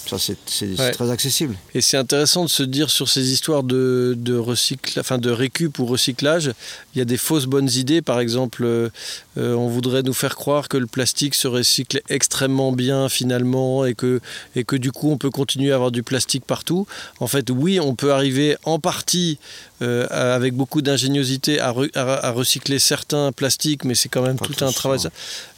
Ça, 0.06 0.18
c'est 0.18 0.36
Ouais. 0.78 0.90
très 0.90 1.10
accessible. 1.10 1.56
Et 1.74 1.80
c'est 1.80 1.96
intéressant 1.96 2.44
de 2.44 2.50
se 2.50 2.62
dire 2.62 2.90
sur 2.90 3.08
ces 3.08 3.32
histoires 3.32 3.62
de, 3.62 4.14
de, 4.18 4.36
recycla- 4.36 5.00
enfin 5.00 5.18
de 5.18 5.30
récup 5.30 5.78
ou 5.78 5.86
recyclage, 5.86 6.52
il 6.94 6.98
y 6.98 7.00
a 7.00 7.04
des 7.04 7.16
fausses 7.16 7.46
bonnes 7.46 7.70
idées. 7.70 8.02
Par 8.02 8.20
exemple, 8.20 8.64
euh, 8.64 8.90
euh, 9.38 9.54
on 9.54 9.68
voudrait 9.68 10.02
nous 10.02 10.12
faire 10.12 10.36
croire 10.36 10.68
que 10.68 10.76
le 10.76 10.86
plastique 10.86 11.34
se 11.34 11.46
recycle 11.48 12.00
extrêmement 12.08 12.72
bien 12.72 13.08
finalement 13.08 13.84
et 13.86 13.94
que, 13.94 14.20
et 14.56 14.64
que 14.64 14.76
du 14.76 14.92
coup 14.92 15.10
on 15.10 15.18
peut 15.18 15.30
continuer 15.30 15.72
à 15.72 15.76
avoir 15.76 15.92
du 15.92 16.02
plastique 16.02 16.44
partout. 16.44 16.86
En 17.20 17.26
fait, 17.28 17.48
oui, 17.50 17.78
on 17.80 17.94
peut 17.94 18.12
arriver 18.12 18.56
en 18.64 18.78
partie 18.78 19.38
euh, 19.82 20.06
avec 20.10 20.54
beaucoup 20.54 20.80
d'ingéniosité 20.80 21.60
à, 21.60 21.72
re- 21.72 21.90
à- 21.94 22.26
à 22.28 22.30
recycler 22.30 22.78
certains 22.78 23.32
plastiques, 23.32 23.84
mais 23.84 23.94
c'est 23.94 24.08
quand 24.08 24.22
même 24.22 24.36
Pas 24.38 24.46
tout 24.46 24.64
un 24.64 24.72
travail. 24.72 25.00
hein. 25.04 25.10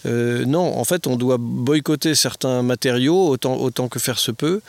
Euh, 0.06 0.44
non, 0.44 0.76
en 0.78 0.84
fait, 0.84 1.06
on 1.06 1.16
doit 1.16 1.36
boycotter 1.38 2.14
certains 2.14 2.62
matériaux 2.62 3.28
autant, 3.28 3.56
autant 3.56 3.88
que 3.88 3.98
faire 3.98 4.18
se 4.18 4.32
peut. 4.32 4.60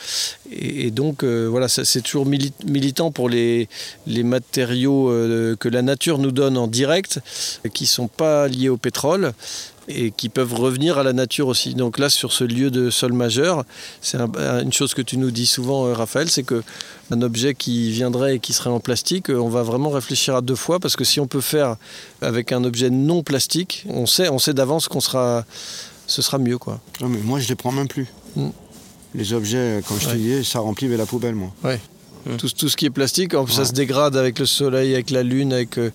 Et, 0.51 0.87
et 0.87 0.91
donc, 0.91 1.23
euh, 1.23 1.47
voilà, 1.49 1.67
c'est 1.67 2.01
toujours 2.01 2.25
mili- 2.25 2.53
militant 2.65 3.11
pour 3.11 3.27
les, 3.29 3.67
les 4.07 4.23
matériaux 4.23 5.07
que 5.59 5.67
la 5.69 5.81
nature 5.81 6.17
nous 6.19 6.31
donne 6.31 6.57
en 6.57 6.67
direct, 6.67 7.19
qui 7.73 7.83
ne 7.83 7.87
sont 7.89 8.07
pas 8.07 8.47
liés 8.47 8.69
au 8.69 8.77
pétrole 8.77 9.33
et 9.87 10.11
qui 10.11 10.29
peuvent 10.29 10.53
revenir 10.53 10.97
à 10.97 11.03
la 11.03 11.13
nature 11.13 11.47
aussi. 11.47 11.75
Donc 11.75 11.99
là, 11.99 12.09
sur 12.09 12.31
ce 12.33 12.43
lieu 12.43 12.71
de 12.71 12.89
sol 12.89 13.13
majeur, 13.13 13.65
c'est 14.01 14.17
un- 14.17 14.31
un- 14.37 14.61
une 14.63 14.73
chose 14.73 14.93
que 14.93 15.01
tu 15.01 15.17
nous 15.17 15.29
dis 15.31 15.45
souvent, 15.45 15.85
euh, 15.85 15.93
Raphaël, 15.93 16.29
c'est 16.29 16.43
que 16.43 16.63
un 17.11 17.21
objet 17.21 17.53
qui 17.53 17.91
viendrait 17.91 18.35
et 18.35 18.39
qui 18.39 18.51
serait 18.53 18.71
en 18.71 18.79
plastique, 18.79 19.29
euh, 19.29 19.37
on 19.37 19.49
va 19.49 19.61
vraiment 19.61 19.89
réfléchir 19.91 20.35
à 20.35 20.41
deux 20.41 20.55
fois 20.55 20.79
parce 20.79 20.95
que 20.95 21.03
si 21.03 21.19
on 21.19 21.27
peut 21.27 21.41
faire 21.41 21.75
avec 22.21 22.51
un 22.51 22.63
objet 22.63 22.89
non 22.89 23.21
plastique, 23.21 23.85
on 23.89 24.05
sait, 24.07 24.29
on 24.29 24.39
sait 24.39 24.53
d'avance 24.55 24.87
qu'on 24.87 25.01
sera, 25.01 25.45
ce 26.07 26.21
sera 26.23 26.39
mieux, 26.39 26.57
quoi. 26.57 26.79
Non, 27.01 27.07
mais 27.09 27.19
moi, 27.19 27.39
je 27.39 27.47
les 27.47 27.55
prends 27.55 27.71
même 27.71 27.87
plus. 27.87 28.07
Mm. 28.35 28.47
Les 29.13 29.33
objets, 29.33 29.81
comme 29.87 29.99
je 29.99 30.05
te 30.07 30.11
Ouais. 30.11 30.17
disais, 30.17 30.43
ça 30.43 30.59
remplit 30.59 30.87
la 30.97 31.05
poubelle, 31.05 31.35
moi. 31.35 31.51
Tout, 32.39 32.49
tout 32.49 32.69
ce 32.69 32.75
qui 32.75 32.87
est 32.87 32.89
plastique, 32.89 33.33
ça 33.33 33.41
Ouais. 33.43 33.65
se 33.65 33.71
dégrade 33.71 34.17
avec 34.17 34.39
le 34.39 34.47
soleil, 34.47 34.95
avec 34.95 35.11
la 35.11 35.21
lune, 35.21 35.53
avec 35.53 35.77
euh, 35.77 35.91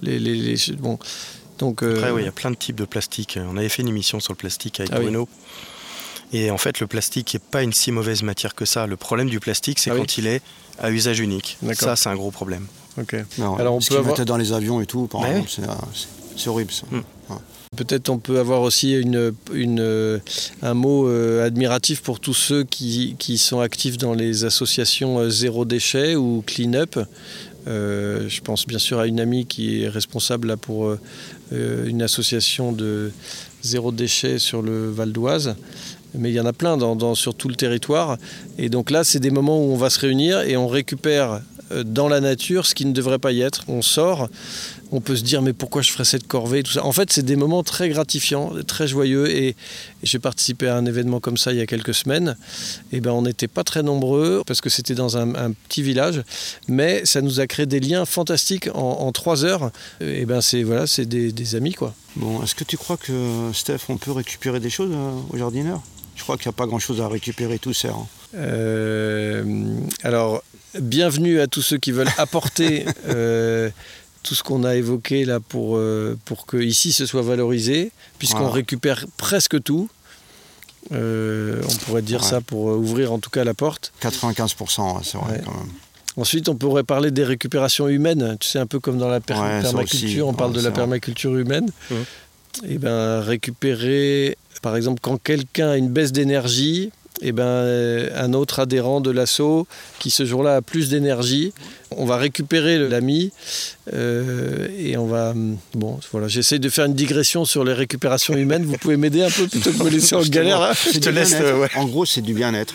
les, 0.00 0.18
les- 0.18 0.34
les- 0.34 0.72
bon. 0.78 0.98
Donc, 1.58 1.82
euh, 1.82 1.96
Après, 1.96 2.10
oui, 2.10 2.22
il 2.22 2.24
y 2.24 2.28
a 2.28 2.32
plein 2.32 2.50
de 2.50 2.56
types 2.56 2.76
de 2.76 2.84
plastique. 2.84 3.38
On 3.40 3.56
avait 3.56 3.68
fait 3.68 3.82
une 3.82 3.88
émission 3.88 4.20
sur 4.20 4.32
le 4.32 4.36
plastique 4.36 4.80
avec 4.80 4.90
Ah 4.92 4.96
oui. 4.98 5.04
Bruno. 5.04 5.28
Et 6.32 6.50
en 6.50 6.58
fait, 6.58 6.80
le 6.80 6.86
plastique 6.86 7.34
n'est 7.34 7.40
pas 7.50 7.62
une 7.62 7.72
si 7.72 7.92
mauvaise 7.92 8.22
matière 8.22 8.54
que 8.54 8.64
ça. 8.64 8.86
Le 8.86 8.96
problème 8.96 9.28
du 9.28 9.38
plastique, 9.40 9.78
c'est 9.78 9.90
Ah 9.90 9.94
oui. 9.94 10.00
quand 10.00 10.18
il 10.18 10.26
est 10.26 10.42
à 10.80 10.90
usage 10.90 11.20
unique. 11.20 11.58
Ça, 11.74 11.94
c'est 11.96 12.08
un 12.08 12.16
gros 12.16 12.30
problème. 12.32 12.66
ok. 13.00 13.16
Non, 13.38 13.56
Alors, 13.56 13.74
on 13.76 13.80
ce 13.80 13.90
peut 13.90 13.98
avoir- 13.98 14.24
dans 14.24 14.36
les 14.36 14.52
avions 14.52 14.80
et 14.80 14.86
tout, 14.86 15.06
par 15.06 15.20
Ouais. 15.20 15.30
exemple, 15.30 15.50
c'est, 15.50 15.62
euh, 15.62 15.72
c'est- 16.36 16.48
horrible, 16.48 16.72
ça. 16.72 16.86
Mm. 16.90 17.00
Peut-être 17.76 18.08
on 18.08 18.18
peut 18.18 18.38
avoir 18.38 18.62
aussi 18.62 18.92
une, 18.92 19.32
une, 19.52 19.80
euh, 19.80 20.20
un 20.62 20.74
mot 20.74 21.08
euh, 21.08 21.44
admiratif 21.44 22.02
pour 22.02 22.20
tous 22.20 22.34
ceux 22.34 22.62
qui, 22.62 23.16
qui 23.18 23.36
sont 23.36 23.58
actifs 23.58 23.96
dans 23.98 24.14
les 24.14 24.44
associations 24.44 25.28
zéro 25.28 25.64
déchet 25.64 26.14
ou 26.14 26.44
clean 26.46 26.74
up. 26.74 26.96
Euh, 27.66 28.28
je 28.28 28.40
pense 28.42 28.66
bien 28.66 28.78
sûr 28.78 29.00
à 29.00 29.08
une 29.08 29.18
amie 29.18 29.46
qui 29.46 29.82
est 29.82 29.88
responsable 29.88 30.46
là, 30.48 30.56
pour 30.56 30.86
euh, 30.86 31.00
une 31.52 32.02
association 32.02 32.72
de 32.72 33.12
zéro 33.62 33.92
déchet 33.92 34.38
sur 34.38 34.62
le 34.62 34.90
Val 34.90 35.12
d'Oise. 35.12 35.56
Mais 36.16 36.30
il 36.30 36.34
y 36.34 36.40
en 36.40 36.46
a 36.46 36.52
plein 36.52 36.76
dans, 36.76 37.14
sur 37.14 37.34
tout 37.34 37.48
le 37.48 37.56
territoire. 37.56 38.18
Et 38.56 38.68
donc 38.68 38.90
là, 38.90 39.02
c'est 39.02 39.18
des 39.18 39.30
moments 39.30 39.58
où 39.58 39.72
on 39.72 39.76
va 39.76 39.90
se 39.90 39.98
réunir 39.98 40.40
et 40.42 40.56
on 40.56 40.68
récupère 40.68 41.32
euh, 41.32 41.38
dans 41.84 42.08
la 42.08 42.20
nature 42.20 42.66
ce 42.66 42.74
qui 42.74 42.84
ne 42.86 42.92
devrait 42.92 43.18
pas 43.18 43.32
y 43.32 43.40
être. 43.40 43.64
On 43.68 43.82
sort, 43.82 44.28
on 44.92 45.00
peut 45.00 45.16
se 45.16 45.22
dire 45.22 45.42
mais 45.42 45.52
pourquoi 45.52 45.82
je 45.82 45.90
ferais 45.90 46.04
cette 46.04 46.26
corvée 46.26 46.62
tout 46.62 46.72
ça. 46.72 46.84
En 46.84 46.92
fait, 46.92 47.12
c'est 47.12 47.24
des 47.24 47.36
moments 47.36 47.62
très 47.62 47.88
gratifiants, 47.88 48.52
très 48.66 48.86
joyeux. 48.86 49.30
Et, 49.30 49.48
et 49.48 49.56
j'ai 50.02 50.18
participé 50.18 50.68
à 50.68 50.76
un 50.76 50.86
événement 50.86 51.20
comme 51.20 51.36
ça 51.36 51.52
il 51.52 51.58
y 51.58 51.60
a 51.60 51.66
quelques 51.66 51.94
semaines. 51.94 52.36
Et 52.92 53.00
ben 53.00 53.12
on 53.12 53.22
n'était 53.22 53.48
pas 53.48 53.64
très 53.64 53.82
nombreux 53.82 54.42
parce 54.46 54.60
que 54.60 54.70
c'était 54.70 54.94
dans 54.94 55.16
un, 55.16 55.34
un 55.34 55.52
petit 55.52 55.82
village, 55.82 56.22
mais 56.68 57.04
ça 57.04 57.20
nous 57.20 57.40
a 57.40 57.46
créé 57.46 57.66
des 57.66 57.80
liens 57.80 58.04
fantastiques 58.04 58.68
en, 58.74 58.80
en 58.80 59.12
trois 59.12 59.44
heures. 59.44 59.70
Et 60.00 60.26
ben 60.26 60.40
c'est 60.40 60.62
voilà, 60.62 60.86
c'est 60.86 61.06
des, 61.06 61.32
des 61.32 61.54
amis 61.54 61.72
quoi. 61.74 61.94
Bon, 62.16 62.42
est-ce 62.44 62.54
que 62.54 62.62
tu 62.64 62.76
crois 62.76 62.96
que, 62.96 63.50
Steph, 63.52 63.80
on 63.88 63.96
peut 63.96 64.12
récupérer 64.12 64.60
des 64.60 64.70
choses 64.70 64.92
euh, 64.92 65.10
au 65.30 65.36
jardineur? 65.36 65.82
Je 66.14 66.22
crois 66.22 66.36
qu'il 66.36 66.46
n'y 66.48 66.54
a 66.54 66.56
pas 66.56 66.66
grand-chose 66.66 67.00
à 67.00 67.08
récupérer, 67.08 67.58
tout 67.58 67.72
sert. 67.72 67.96
hein. 67.96 68.06
Euh, 68.36 69.44
alors, 70.04 70.44
bienvenue 70.80 71.40
à 71.40 71.46
tous 71.46 71.62
ceux 71.62 71.78
qui 71.78 71.92
veulent 71.92 72.10
apporter 72.18 72.84
euh, 73.08 73.70
tout 74.22 74.34
ce 74.34 74.42
qu'on 74.42 74.64
a 74.64 74.74
évoqué 74.76 75.24
là 75.24 75.40
pour, 75.40 75.76
euh, 75.76 76.18
pour 76.24 76.46
que 76.46 76.56
ici 76.56 76.92
ce 76.92 77.06
soit 77.06 77.22
valorisé, 77.22 77.92
puisqu'on 78.18 78.38
Voilà. 78.40 78.54
récupère 78.54 79.04
presque 79.16 79.62
tout. 79.62 79.88
Euh, 80.92 81.62
on 81.64 81.74
pourrait 81.86 82.02
dire 82.02 82.22
Ouais. 82.22 82.28
ça 82.28 82.40
pour 82.40 82.70
euh, 82.70 82.74
ouvrir 82.76 83.12
en 83.12 83.18
tout 83.18 83.30
cas 83.30 83.44
la 83.44 83.54
porte. 83.54 83.92
95%, 84.02 84.96
ouais, 84.96 85.00
c'est 85.04 85.16
vrai, 85.18 85.32
Ouais. 85.36 85.42
quand 85.44 85.54
même. 85.54 85.70
Ensuite, 86.16 86.48
on 86.48 86.54
pourrait 86.54 86.84
parler 86.84 87.10
des 87.10 87.24
récupérations 87.24 87.88
humaines. 87.88 88.36
Tu 88.38 88.46
sais, 88.48 88.58
un 88.60 88.66
peu 88.66 88.78
comme 88.78 88.98
dans 88.98 89.08
la 89.08 89.20
per- 89.20 89.34
Ouais, 89.34 89.62
ça 89.62 89.70
permaculture, 89.72 90.28
on 90.28 90.34
parle 90.34 90.52
de 90.52 90.60
la 90.60 90.68
vrai. 90.70 90.72
permaculture 90.74 91.34
humaine. 91.36 91.68
Et 92.68 92.78
ben, 92.78 93.18
récupérer, 93.20 94.36
par 94.62 94.76
exemple, 94.76 95.00
quand 95.02 95.20
quelqu'un 95.20 95.70
a 95.70 95.76
une 95.76 95.88
baisse 95.88 96.12
d'énergie, 96.12 96.92
et 97.22 97.32
ben, 97.32 97.44
euh, 97.44 98.10
un 98.16 98.32
autre 98.32 98.58
adhérent 98.60 99.00
de 99.00 99.10
l'assaut 99.10 99.66
qui 99.98 100.10
ce 100.10 100.24
jour-là 100.24 100.56
a 100.56 100.62
plus 100.62 100.88
d'énergie, 100.88 101.52
on 101.92 102.04
va 102.06 102.16
récupérer 102.16 102.76
le- 102.78 102.88
l'ami 102.88 103.30
euh, 103.92 104.68
et 104.78 104.96
on 104.96 105.06
va. 105.06 105.30
hum, 105.30 105.56
Bon, 105.74 105.98
voilà, 106.12 106.28
j'essaie 106.28 106.58
de 106.58 106.68
faire 106.68 106.86
une 106.86 106.94
digression 106.94 107.44
sur 107.44 107.64
les 107.64 107.72
récupérations 107.72 108.34
humaines. 108.34 108.64
Vous 108.64 108.76
pouvez 108.78 108.96
m'aider 108.96 109.22
un 109.22 109.30
peu 109.30 109.46
plutôt 109.46 109.70
que 109.72 109.78
de 109.78 109.82
me 109.84 109.90
laisser 109.90 110.14
en 110.16 110.22
galère. 110.22 110.60
hein 110.62 110.72
Je 110.92 110.98
te 110.98 111.08
laisse, 111.08 111.34
euh, 111.40 111.58
ouais. 111.60 111.68
En 111.76 111.86
gros, 111.86 112.04
c'est 112.04 112.20
du 112.22 112.34
bien-être. 112.34 112.74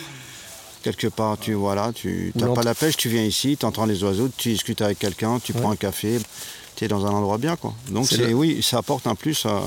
Quelque 0.83 1.07
part, 1.07 1.37
tu 1.37 1.53
voilà, 1.53 1.91
tu 1.93 2.31
n'as 2.35 2.47
pas 2.53 2.63
la 2.63 2.73
pêche, 2.73 2.95
tu 2.95 3.09
viens 3.09 3.23
ici, 3.23 3.57
tu 3.59 3.65
entends 3.65 3.85
les 3.85 4.01
oiseaux, 4.03 4.29
tu 4.37 4.49
discutes 4.51 4.81
avec 4.81 4.97
quelqu'un, 4.99 5.39
tu 5.43 5.51
Ouais. 5.51 5.59
prends 5.59 5.71
un 5.71 5.75
café, 5.75 6.17
tu 6.77 6.85
es 6.85 6.87
dans 6.87 7.05
un 7.05 7.09
endroit 7.09 7.37
bien. 7.37 7.57
Quoi. 7.57 7.73
Donc, 7.91 8.05
C'est 8.07 8.15
c'est, 8.15 8.27
le- 8.27 8.33
oui, 8.33 8.63
ça 8.63 8.77
apporte 8.77 9.05
un 9.05 9.15
plus 9.15 9.45
à, 9.45 9.61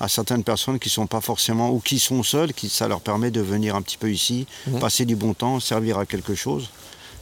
à 0.00 0.08
certaines 0.08 0.42
personnes 0.44 0.78
qui 0.78 0.88
sont 0.90 1.06
pas 1.06 1.20
forcément, 1.20 1.70
ou 1.70 1.78
qui 1.80 1.98
sont 1.98 2.22
seules, 2.22 2.52
qui, 2.52 2.68
ça 2.68 2.88
leur 2.88 3.00
permet 3.00 3.30
de 3.30 3.40
venir 3.40 3.76
un 3.76 3.82
petit 3.82 3.96
peu 3.98 4.10
ici, 4.10 4.46
Mhm. 4.66 4.78
passer 4.80 5.04
du 5.04 5.16
bon 5.16 5.34
temps, 5.34 5.60
servir 5.60 5.98
à 5.98 6.06
quelque 6.06 6.34
chose. 6.34 6.68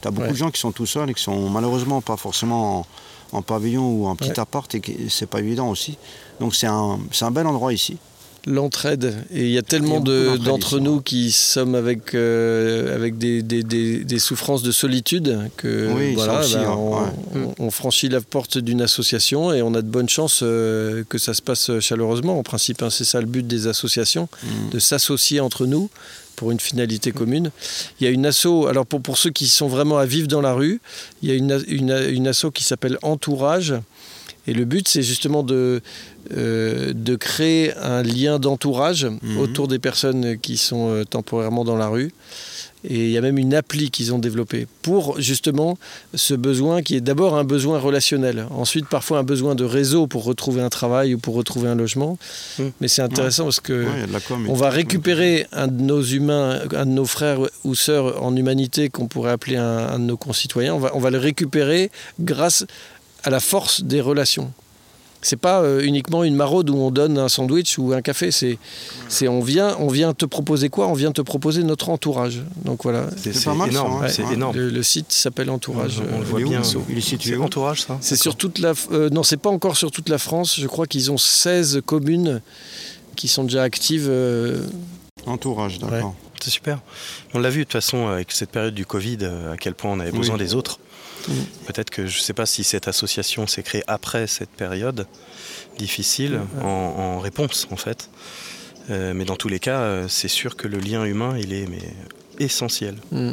Tu 0.01 0.07
as 0.07 0.11
beaucoup 0.11 0.25
Ouais. 0.27 0.31
de 0.33 0.37
gens 0.37 0.51
qui 0.51 0.59
sont 0.59 0.71
tout 0.71 0.85
seuls 0.85 1.09
et 1.09 1.13
qui 1.13 1.21
sont 1.23 1.49
malheureusement 1.49 2.01
pas 2.01 2.17
forcément 2.17 2.79
en, 2.79 3.37
en 3.37 3.41
pavillon 3.41 3.87
ou 3.89 4.07
en 4.07 4.15
petit 4.15 4.29
Ouais. 4.29 4.39
appart 4.39 4.73
et 4.75 4.81
c'est 5.09 5.27
pas 5.27 5.39
évident 5.39 5.69
aussi. 5.69 5.97
Donc, 6.39 6.55
c'est 6.55 6.67
un, 6.67 6.99
c'est 7.11 7.25
un 7.25 7.31
bel 7.31 7.47
endroit 7.47 7.73
ici. 7.73 7.97
L'entraide. 8.45 9.15
Et 9.33 9.43
il 9.45 9.51
y 9.51 9.57
a 9.57 9.61
tellement 9.61 10.01
de- 10.01 10.35
d'entre 10.35 10.79
nous 10.79 10.99
qui 10.99 11.31
sommes 11.31 11.75
avec, 11.75 12.13
euh, 12.13 12.93
avec 12.93 13.17
des, 13.17 13.41
des- 13.41 13.63
des- 13.63 14.03
des 14.03 14.19
souffrances 14.19 14.63
de 14.63 14.71
solitude 14.73 15.39
que 15.55 15.89
Oui, 15.93 16.13
voilà, 16.13 16.41
aussi, 16.41 16.55
ben, 16.55 16.63
hein, 16.63 16.75
on, 16.77 16.91
ouais. 17.03 17.09
on- 17.57 17.65
on 17.67 17.71
franchit 17.71 18.09
la 18.09 18.19
porte 18.19 18.57
d'une 18.57 18.81
association 18.81 19.53
et 19.53 19.61
on 19.61 19.73
a 19.75 19.81
de 19.81 19.87
bonnes 19.87 20.09
chances 20.09 20.41
euh, 20.43 21.05
que 21.07 21.17
ça 21.17 21.33
se 21.33 21.41
passe 21.41 21.79
chaleureusement. 21.79 22.37
En 22.37 22.43
principe, 22.43 22.81
hein, 22.83 22.89
c'est 22.89 23.05
ça 23.05 23.21
le 23.21 23.27
but 23.27 23.47
des 23.47 23.67
associations, 23.67 24.27
Mm. 24.43 24.69
de 24.71 24.79
s'associer 24.79 25.39
entre 25.39 25.65
nous 25.65 25.89
pour 26.35 26.51
une 26.51 26.59
finalité 26.59 27.13
commune. 27.13 27.49
Il 28.01 28.03
y 28.03 28.07
a 28.07 28.09
une 28.11 28.25
asso, 28.25 28.67
alors 28.67 28.85
pour, 28.85 28.99
pour 29.01 29.17
ceux 29.17 29.29
qui 29.29 29.47
sont 29.47 29.67
vraiment 29.69 29.99
à 29.99 30.05
vivre 30.05 30.27
dans 30.27 30.41
la 30.41 30.51
rue, 30.53 30.81
il 31.21 31.29
y 31.29 31.31
a 31.31 31.35
une, 31.35 31.63
une, 31.67 31.91
une 32.09 32.27
asso 32.27 32.47
qui 32.53 32.65
s'appelle 32.65 32.97
Entourage. 33.03 33.73
Et 34.45 34.53
le 34.53 34.65
but, 34.65 34.89
c'est 34.89 35.03
justement 35.03 35.41
de, 35.41 35.79
euh, 36.35 36.93
de 36.95 37.15
créer 37.15 37.73
un 37.77 38.01
lien 38.03 38.39
d'entourage 38.39 39.05
Mhm. 39.21 39.37
autour 39.39 39.67
des 39.67 39.79
personnes 39.79 40.37
qui 40.39 40.57
sont 40.57 40.89
euh, 40.89 41.03
temporairement 41.03 41.63
dans 41.65 41.75
la 41.75 41.87
rue. 41.87 42.11
Et 42.85 43.05
il 43.05 43.11
y 43.11 43.17
a 43.17 43.21
même 43.21 43.37
une 43.37 43.53
appli 43.53 43.89
qu'ils 43.91 44.13
ont 44.13 44.19
développée 44.19 44.67
pour 44.81 45.17
justement 45.21 45.77
ce 46.15 46.33
besoin 46.33 46.81
qui 46.81 46.97
est 46.97 47.01
d'abord 47.01 47.37
un 47.37 47.45
besoin 47.45 47.79
relationnel, 47.79 48.45
ensuite 48.51 48.87
parfois 48.89 49.19
un 49.19 49.23
besoin 49.23 49.55
de 49.55 49.63
réseau 49.63 50.05
pour 50.05 50.25
retrouver 50.25 50.61
un 50.61 50.67
travail 50.69 51.13
ou 51.13 51.17
pour 51.17 51.33
retrouver 51.35 51.69
un 51.69 51.75
logement. 51.75 52.17
Mhm. 52.59 52.71
Mais 52.81 52.89
c'est 52.89 53.01
intéressant 53.01 53.45
parce 53.45 53.61
que 53.61 53.85
Ouais, 53.85 54.19
com 54.27 54.45
on 54.49 54.53
va 54.53 54.69
récupérer 54.69 55.47
un 55.53 55.67
de 55.67 55.81
nos 55.81 56.01
humains, 56.03 56.59
un 56.75 56.85
de 56.85 56.91
nos 56.91 57.05
frères 57.05 57.39
ou 57.63 57.73
sœurs 57.73 58.21
en 58.21 58.35
humanité 58.35 58.89
qu'on 58.89 59.07
pourrait 59.07 59.31
appeler 59.31 59.55
un, 59.55 59.77
un 59.93 59.99
de 59.99 60.03
nos 60.05 60.17
concitoyens. 60.17 60.73
On 60.75 60.79
va, 60.79 60.91
on 60.93 60.99
va 60.99 61.09
le 61.09 61.19
récupérer 61.19 61.89
grâce 62.19 62.65
à 63.23 63.29
la 63.29 63.39
force 63.39 63.81
des 63.83 64.01
relations. 64.01 64.51
C'est 65.25 65.37
pas 65.37 65.61
euh, 65.61 65.81
uniquement 65.81 66.23
une 66.23 66.35
maraude 66.35 66.69
où 66.69 66.75
on 66.77 66.91
donne 66.91 67.17
un 67.17 67.29
sandwich 67.29 67.77
ou 67.79 67.93
un 67.93 68.01
café. 68.01 68.29
C'est, 68.31 68.57
c'est 69.07 69.27
on 69.27 69.39
vient, 69.41 69.75
on 69.79 69.87
vient 69.87 70.13
te 70.13 70.25
proposer 70.25 70.69
quoi? 70.69 70.87
On 70.87 70.93
vient 70.93 71.11
te 71.11 71.21
proposer 71.21 71.63
notre 71.63 71.89
entourage. 71.89 72.41
Donc 72.65 72.83
voilà. 72.83 73.07
C'est 73.15 73.33
C'est 73.33 73.39
c'est 73.39 73.45
pas 73.45 73.55
mal, 73.55 73.71
ça, 73.71 73.79
énorme. 73.79 74.03
hein. 74.03 74.07
c'est 74.09 74.23
Ouais. 74.23 74.33
énorme. 74.33 74.55
Le, 74.55 74.69
le 74.69 74.83
site 74.83 75.11
s'appelle 75.11 75.49
Entourage. 75.49 75.99
on, 75.99 76.15
on 76.15 76.19
le 76.19 76.23
euh, 76.23 76.27
voit 76.29 76.39
bien. 76.41 76.61
Il 76.89 76.97
est 76.97 77.01
situé 77.01 77.31
C'est 77.31 77.37
où 77.37 77.43
entourage, 77.43 77.81
ça? 77.83 77.97
C'est 78.01 78.15
sur 78.17 78.35
toute 78.35 78.59
la. 78.59 78.73
euh, 78.91 79.09
non, 79.09 79.23
c'est 79.23 79.37
pas 79.37 79.49
encore 79.49 79.77
sur 79.77 79.89
toute 79.91 80.09
la 80.09 80.17
France. 80.17 80.59
Je 80.59 80.67
crois 80.67 80.85
qu'ils 80.87 81.11
ont 81.11 81.17
16 81.17 81.81
communes 81.85 82.41
qui 83.15 83.27
sont 83.27 83.43
déjà 83.45 83.63
actives. 83.63 84.07
euh, 84.09 84.61
Entourage, 85.25 85.79
d'accord. 85.79 86.15
C'est 86.43 86.49
super. 86.49 86.79
On 87.33 87.39
l'a 87.39 87.49
vu 87.49 87.59
de 87.59 87.63
toute 87.63 87.71
façon 87.73 88.07
avec 88.07 88.33
cette 88.33 88.49
période 88.49 88.73
du 88.73 88.85
Covid, 88.85 89.19
à 89.51 89.55
quel 89.57 89.73
point 89.75 89.91
on 89.91 89.99
avait 90.01 90.11
besoin 90.11 90.35
Oui. 90.35 90.41
des 90.43 90.53
autres. 90.55 90.79
Mm. 91.27 91.31
Peut-être 91.67 91.89
que 91.89 92.05
je 92.05 92.17
ne 92.19 92.23
sais 92.23 92.33
pas 92.33 92.45
si 92.45 92.63
cette 92.63 92.87
association 92.87 93.47
s'est 93.47 93.63
créée 93.63 93.83
après 93.87 94.27
cette 94.27 94.49
période 94.49 95.07
difficile, 95.77 96.39
en, 96.61 96.65
en 96.67 97.19
réponse 97.19 97.67
en 97.71 97.77
fait. 97.77 98.09
Euh, 98.89 99.13
mais 99.13 99.25
dans 99.25 99.37
tous 99.37 99.47
les 99.47 99.59
cas, 99.59 99.79
euh, 99.79 100.05
c'est 100.09 100.27
sûr 100.27 100.55
que 100.57 100.67
le 100.67 100.77
lien 100.77 101.05
humain, 101.05 101.37
il 101.39 101.53
est 101.53 101.65
mais, 101.69 101.93
essentiel. 102.39 102.95
Mm. 103.11 103.31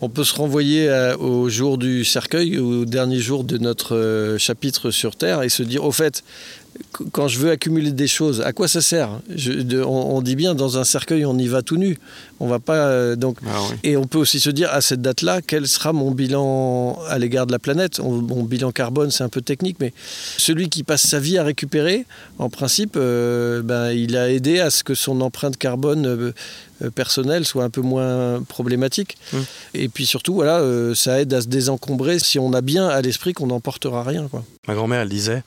On 0.00 0.08
peut 0.08 0.22
se 0.24 0.34
renvoyer 0.34 0.88
à- 0.88 1.18
au 1.18 1.48
jour 1.48 1.76
du 1.76 2.04
cercueil, 2.04 2.58
au 2.58 2.84
dernier 2.84 3.18
jour 3.18 3.42
de 3.42 3.58
notre 3.58 3.96
euh, 3.96 4.38
chapitre 4.38 4.90
sur 4.92 5.16
Terre, 5.16 5.42
et 5.42 5.48
se 5.48 5.64
dire, 5.64 5.84
au 5.84 5.90
fait, 5.90 6.22
quand 7.12 7.28
je 7.28 7.38
veux 7.38 7.50
accumuler 7.50 7.92
des 7.92 8.06
choses, 8.08 8.40
à 8.40 8.52
quoi 8.52 8.66
ça 8.68 8.80
sert 8.80 9.20
Je- 9.34 9.52
de- 9.52 9.82
on, 9.82 10.16
on 10.16 10.22
dit 10.22 10.36
bien, 10.36 10.54
dans 10.54 10.78
un 10.78 10.84
cercueil, 10.84 11.24
on 11.24 11.36
y 11.38 11.46
va 11.46 11.62
tout 11.62 11.76
nu. 11.76 11.98
On 12.40 12.46
va 12.48 12.58
pas 12.58 12.86
euh, 12.88 13.16
donc. 13.16 13.38
Ah 13.46 13.58
oui. 13.70 13.76
Et 13.84 13.96
on 13.96 14.06
peut 14.06 14.18
aussi 14.18 14.40
se 14.40 14.50
dire, 14.50 14.70
à 14.72 14.80
cette 14.80 15.00
date-là, 15.02 15.40
quel 15.46 15.68
sera 15.68 15.92
mon 15.92 16.10
bilan 16.10 16.98
à 17.08 17.18
l'égard 17.18 17.46
de 17.46 17.52
la 17.52 17.58
planète? 17.58 18.00
On- 18.00 18.20
Mon 18.20 18.42
bilan 18.44 18.70
carbone, 18.72 19.10
c'est 19.10 19.24
un 19.24 19.28
peu 19.28 19.40
technique, 19.40 19.76
mais 19.80 19.92
celui 20.36 20.68
qui 20.68 20.82
passe 20.82 21.06
sa 21.06 21.18
vie 21.20 21.38
à 21.38 21.44
récupérer, 21.44 22.06
en 22.38 22.48
principe, 22.50 22.94
euh, 22.96 23.62
ben, 23.62 23.90
il 23.92 24.16
a 24.16 24.30
aidé 24.30 24.60
à 24.60 24.70
ce 24.70 24.82
que 24.84 24.94
son 24.94 25.20
empreinte 25.20 25.56
carbone 25.56 26.06
euh, 26.06 26.32
personnelle 26.94 27.44
soit 27.44 27.64
un 27.64 27.70
peu 27.70 27.82
moins 27.82 28.42
problématique. 28.48 29.18
Mm. 29.32 29.38
Et 29.74 29.88
puis 29.88 30.06
surtout, 30.06 30.34
voilà, 30.34 30.62
ça 30.94 31.20
aide 31.20 31.32
à 31.34 31.42
se 31.42 31.46
désencombrer 31.48 32.18
si 32.18 32.38
on 32.38 32.52
a 32.54 32.62
bien 32.62 32.88
à 32.88 33.00
l'esprit 33.02 33.32
qu'on 33.34 33.48
n'emportera 33.48 34.02
rien. 34.02 34.28
Quoi. 34.28 34.44
Ma 34.66 34.74
grand-mère, 34.74 35.00
elle 35.02 35.08
disait 35.10 35.42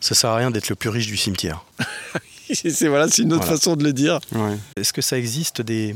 ça 0.00 0.14
sert 0.14 0.30
à 0.30 0.36
rien 0.36 0.50
d'être 0.50 0.68
le 0.68 0.74
plus 0.76 0.88
riche 0.88 1.06
du 1.06 1.16
cimetière. 1.16 1.64
c'est 2.52 2.88
voilà, 2.88 3.08
c'est 3.08 3.22
une 3.22 3.32
autre 3.32 3.42
Voilà. 3.44 3.56
façon 3.58 3.76
de 3.76 3.84
le 3.84 3.92
dire. 3.92 4.18
Ouais. 4.32 4.56
Est-ce 4.76 4.92
que 4.92 5.02
ça 5.02 5.18
existe 5.18 5.62
des, 5.62 5.94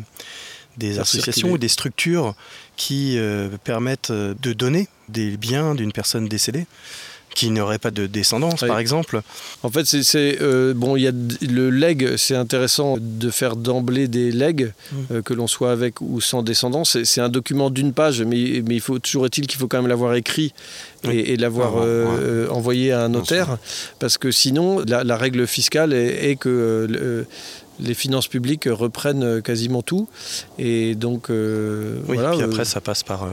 associations 0.99 1.53
ou 1.53 1.59
des 1.59 1.69
structures 1.69 2.35
qui 2.77 3.17
euh, 3.19 3.49
permettent 3.65 4.11
euh, 4.11 4.35
de 4.43 4.53
donner 4.53 4.89
des 5.09 5.37
biens 5.37 5.75
d'une 5.75 5.93
personne 5.93 6.29
décédée? 6.29 6.67
Qui 7.35 7.51
n'aurait 7.51 7.79
pas 7.79 7.91
de 7.91 8.07
descendance, 8.07 8.63
Oui. 8.63 8.69
par 8.69 8.79
exemple 8.79 9.21
En 9.63 9.71
fait, 9.71 9.85
c'est- 9.87 10.39
euh, 10.41 10.73
bon, 10.75 10.97
il 10.97 11.03
y 11.03 11.09
a 11.09 11.13
le 11.43 11.71
leg, 11.71 12.17
c'est 12.17 12.37
intéressant 12.37 12.97
de 13.01 13.31
faire 13.31 13.57
d'emblée 13.57 14.09
des 14.09 14.31
legs, 14.31 14.73
Mm. 14.93 14.97
euh, 15.13 15.23
que 15.23 15.35
l'on 15.35 15.47
soit 15.47 15.73
avec 15.73 16.01
ou 16.01 16.21
sans 16.21 16.43
descendance. 16.43 17.03
C'est 17.05 17.21
un 17.21 17.29
document 17.29 17.71
d'une 17.71 17.93
page, 17.93 18.23
mais, 18.23 18.63
mais 18.67 18.75
il 18.77 18.81
faut 18.81 18.99
toujours 18.99 19.27
est-il 19.27 19.47
qu'il 19.47 19.59
faut 19.59 19.69
quand 19.69 19.79
même 19.81 19.89
l'avoir 19.89 20.15
écrit 20.15 20.53
et, 21.05 21.09
Oui. 21.09 21.19
et 21.27 21.37
l'avoir 21.37 21.75
Ah 21.79 21.83
euh, 21.85 22.45
ouais. 22.47 22.51
envoyé 22.51 22.93
à 22.93 23.03
un 23.05 23.09
notaire, 23.09 23.59
parce 23.99 24.17
que 24.19 24.31
sinon, 24.31 24.83
la, 24.87 25.03
la 25.05 25.17
règle 25.17 25.47
fiscale 25.47 25.93
est, 25.93 26.31
est 26.31 26.37
que 26.37 27.27
les 27.81 27.95
finances 27.95 28.29
publiques 28.29 28.69
reprennent 28.71 29.23
euh, 29.25 29.41
quasiment 29.41 29.83
tout, 29.83 30.09
et 30.59 30.95
donc 30.95 31.29
euh, 31.31 31.99
Oui, 32.09 32.15
voilà. 32.15 32.31
puis 32.33 32.43
euh, 32.43 32.47
après, 32.47 32.65
ça 32.65 32.81
passe 32.81 33.03
par 33.03 33.25
euh, 33.25 33.29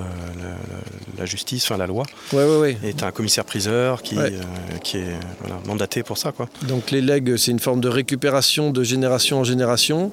la, 1.17 1.25
justice, 1.25 1.63
enfin 1.65 1.77
la 1.77 1.87
loi. 1.87 2.05
ouais, 2.33 2.43
ouais, 2.45 2.57
ouais. 2.59 2.77
Et 2.83 2.93
tu 2.93 3.03
un 3.03 3.11
commissaire-priseur 3.11 4.01
qui, 4.01 4.17
Ouais. 4.17 4.33
euh, 4.33 4.77
qui 4.83 4.97
est 4.97 5.15
voilà, 5.41 5.59
mandaté 5.67 6.03
pour 6.03 6.17
ça. 6.17 6.31
Quoi. 6.31 6.49
Donc 6.67 6.91
les 6.91 7.01
legs, 7.01 7.35
c'est 7.37 7.51
une 7.51 7.59
forme 7.59 7.81
de 7.81 7.87
récupération 7.89 8.71
de 8.71 8.83
génération 8.83 9.39
en 9.39 9.43
génération. 9.43 10.11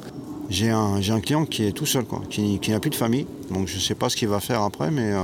J'ai 0.50 0.70
un, 0.70 1.00
j'ai 1.00 1.12
un 1.12 1.20
client 1.20 1.44
qui 1.44 1.64
est 1.64 1.72
tout 1.72 1.84
seul, 1.86 2.04
quoi, 2.04 2.22
qui, 2.30 2.58
qui 2.60 2.70
n'a 2.70 2.80
plus 2.80 2.90
de 2.90 2.94
famille. 2.94 3.26
Donc 3.50 3.68
je 3.68 3.76
ne 3.76 3.80
sais 3.80 3.94
pas 3.94 4.08
ce 4.08 4.16
qu'il 4.16 4.28
va 4.28 4.40
faire 4.40 4.62
après, 4.62 4.90
mais 4.90 5.12
euh, 5.12 5.18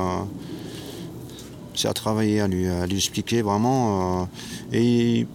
c'est 1.75 1.89
à 1.89 1.93
travailler, 1.93 2.41
à 2.41 2.47
lui, 2.49 2.67
à 2.69 2.87
lui 2.87 2.97
expliquer 2.97 3.43
vraiment. 3.43 4.23
euh, 4.23 4.25
et 4.73 4.83
il, 5.21 5.27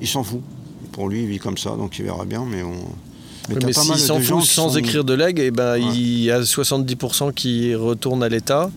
il 0.00 0.06
s'en 0.08 0.22
fout. 0.22 0.40
Pour 0.92 1.08
lui, 1.08 1.22
il 1.22 1.26
vit 1.28 1.38
comme 1.38 1.58
ça, 1.58 1.70
donc 1.70 1.98
il 1.98 2.04
verra 2.04 2.24
bien. 2.24 2.44
Mais, 2.48 2.62
on, 2.62 2.72
Mais, 3.48 3.54
t'as 3.56 3.66
pas 3.68 3.72
s'il 3.74 3.90
mal 3.90 3.98
s'en 4.00 4.16
de 4.18 4.22
gens 4.22 4.38
fout 4.38 4.48
qui 4.48 4.54
sans 4.54 4.70
sont- 4.70 4.78
écrire 4.78 5.04
de 5.04 5.14
leg, 5.14 5.38
et 5.38 5.50
ben, 5.50 5.74
Ouais. 5.74 5.82
il 5.94 6.22
y 6.24 6.30
a 6.30 6.42
70% 6.44 7.32
qui 7.32 7.74
retournent 7.74 8.22
à 8.22 8.28
l'État, 8.28 8.70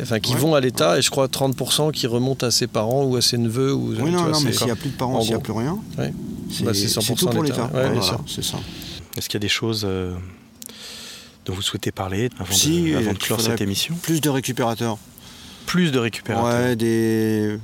enfin 0.00 0.18
qui 0.20 0.32
Ouais. 0.34 0.38
vont 0.40 0.54
à 0.54 0.60
l'État, 0.60 0.98
et 0.98 1.02
je 1.02 1.10
crois 1.10 1.28
30% 1.28 1.90
qui 1.92 2.06
remontent 2.06 2.46
à 2.46 2.50
ses 2.50 2.66
parents 2.66 3.04
ou 3.04 3.16
à 3.16 3.22
ses 3.22 3.38
neveux. 3.38 3.72
Ou, 3.72 3.90
Oui, 4.00 4.10
non, 4.10 4.22
vois, 4.22 4.32
non, 4.32 4.40
mais 4.40 4.52
s'il 4.52 4.66
n'y 4.66 4.72
a 4.72 4.76
plus 4.76 4.90
de 4.90 4.96
parents, 4.96 5.16
En 5.16 5.20
s'il 5.20 5.30
n'y 5.30 5.36
a 5.36 5.40
plus 5.40 5.52
rien, 5.52 5.78
Ouais. 5.98 6.12
c'est 6.50 6.64
Bah, 6.64 6.72
c'est 6.74 6.80
c'est 6.88 6.88
100% 7.00 7.14
tout 7.14 7.26
pour 7.34 7.42
l'État. 7.44 7.68
Voilà, 7.72 8.00
c'est 8.26 8.42
ça. 8.44 8.58
Est-ce 9.16 9.28
qu'il 9.28 9.34
y 9.34 9.42
a 9.42 9.46
des 9.46 9.48
choses 9.48 9.82
euh, 9.84 10.14
dont 11.46 11.52
vous 11.54 11.62
souhaitez 11.62 11.90
parler 11.92 12.30
avant, 12.38 12.52
Si, 12.54 12.90
de, 12.92 12.96
avant 12.96 13.12
de 13.12 13.18
clore 13.18 13.40
cette 13.40 13.60
émission? 13.60 13.94
Plus 14.02 14.20
de 14.20 14.28
récupérateurs. 14.28 14.98
Plus 15.66 15.92
de 15.92 15.98
récupérateurs. 15.98 16.68
Ouais, 16.68 16.76
des... 16.76 17.58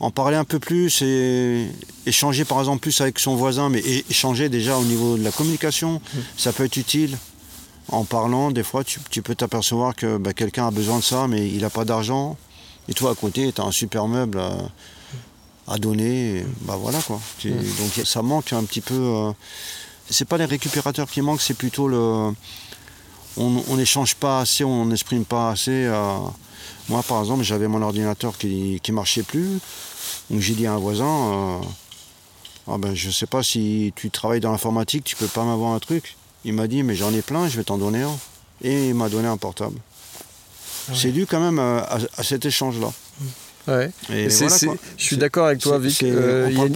En 0.00 0.10
parler 0.10 0.36
un 0.36 0.44
peu 0.44 0.58
plus 0.58 1.02
et 1.02 1.66
échanger 2.04 2.44
par 2.44 2.58
exemple 2.58 2.80
plus 2.80 3.00
avec 3.00 3.18
son 3.18 3.36
voisin, 3.36 3.68
mais 3.70 3.80
échanger 4.10 4.48
déjà 4.48 4.76
au 4.76 4.84
niveau 4.84 5.16
de 5.16 5.22
la 5.24 5.30
communication, 5.30 6.00
ça 6.36 6.52
peut 6.52 6.64
être 6.64 6.76
utile. 6.76 7.16
En 7.88 8.04
parlant, 8.04 8.50
des 8.50 8.62
fois, 8.64 8.82
tu, 8.82 8.98
tu 9.10 9.22
peux 9.22 9.34
t'apercevoir 9.34 9.94
que 9.94 10.16
bah, 10.16 10.32
quelqu'un 10.32 10.66
a 10.66 10.70
besoin 10.70 10.98
de 10.98 11.04
ça, 11.04 11.28
mais 11.28 11.48
il 11.48 11.60
n'a 11.62 11.70
pas 11.70 11.84
d'argent. 11.84 12.36
Et 12.88 12.94
toi, 12.94 13.12
à 13.12 13.14
côté, 13.14 13.52
tu 13.52 13.60
as 13.60 13.64
un 13.64 13.70
super 13.72 14.08
meuble 14.08 14.40
à, 14.40 14.56
à 15.68 15.78
donner. 15.78 16.38
et 16.38 16.46
bah 16.62 16.76
voilà 16.80 16.98
quoi. 17.00 17.20
Tu- 17.38 17.50
Donc 17.50 18.04
ça 18.04 18.20
manque 18.22 18.52
un 18.52 18.64
petit 18.64 18.80
peu. 18.80 18.94
euh, 18.94 19.32
c'est 20.10 20.26
pas 20.26 20.38
les 20.38 20.44
récupérateurs 20.46 21.08
qui 21.10 21.22
manquent, 21.22 21.40
c'est 21.42 21.54
plutôt 21.54 21.88
le. 21.88 22.32
On 23.36 23.76
n'échange 23.76 24.14
pas 24.14 24.40
assez, 24.40 24.64
on 24.64 24.86
n'exprime 24.86 25.24
pas 25.24 25.50
assez. 25.50 25.70
euh, 25.86 26.16
moi, 26.88 27.02
par 27.02 27.20
exemple, 27.20 27.42
j'avais 27.42 27.68
mon 27.68 27.82
ordinateur 27.82 28.36
qui 28.38 28.80
ne 28.88 28.92
marchait 28.92 29.22
plus. 29.22 29.58
Donc 30.30 30.40
j'ai 30.40 30.54
dit 30.54 30.66
à 30.66 30.72
un 30.72 30.78
voisin, 30.78 31.04
euh, 31.06 31.58
ah 32.68 32.78
ben, 32.78 32.94
je 32.94 33.08
ne 33.08 33.12
sais 33.12 33.26
pas 33.26 33.42
si 33.42 33.92
tu 33.96 34.10
travailles 34.10 34.40
dans 34.40 34.52
l'informatique, 34.52 35.04
tu 35.04 35.16
peux 35.16 35.26
pas 35.26 35.44
m'avoir 35.44 35.72
un 35.72 35.78
truc. 35.78 36.16
Il 36.44 36.52
m'a 36.54 36.66
dit, 36.66 36.82
mais 36.82 36.94
j'en 36.94 37.12
ai 37.12 37.22
plein, 37.22 37.48
je 37.48 37.56
vais 37.56 37.64
t'en 37.64 37.78
donner 37.78 38.02
un. 38.02 38.16
Et 38.62 38.88
il 38.88 38.94
m'a 38.94 39.08
donné 39.08 39.28
un 39.28 39.36
portable. 39.36 39.76
C'est 40.92 41.12
dû 41.12 41.26
quand 41.26 41.40
même 41.40 41.58
à, 41.58 41.98
cet 42.22 42.44
échange-là. 42.44 42.92
Ouais. 43.66 43.90
Et 44.12 44.28
voilà, 44.28 44.74
je 44.98 45.02
suis 45.04 45.16
d'accord 45.16 45.46
avec 45.46 45.58
toi, 45.60 45.78
Vic. 45.78 46.02
Euh, 46.02 46.48
il 46.50 46.58
y 46.58 46.60
a 46.60 46.66
une- 46.66 46.72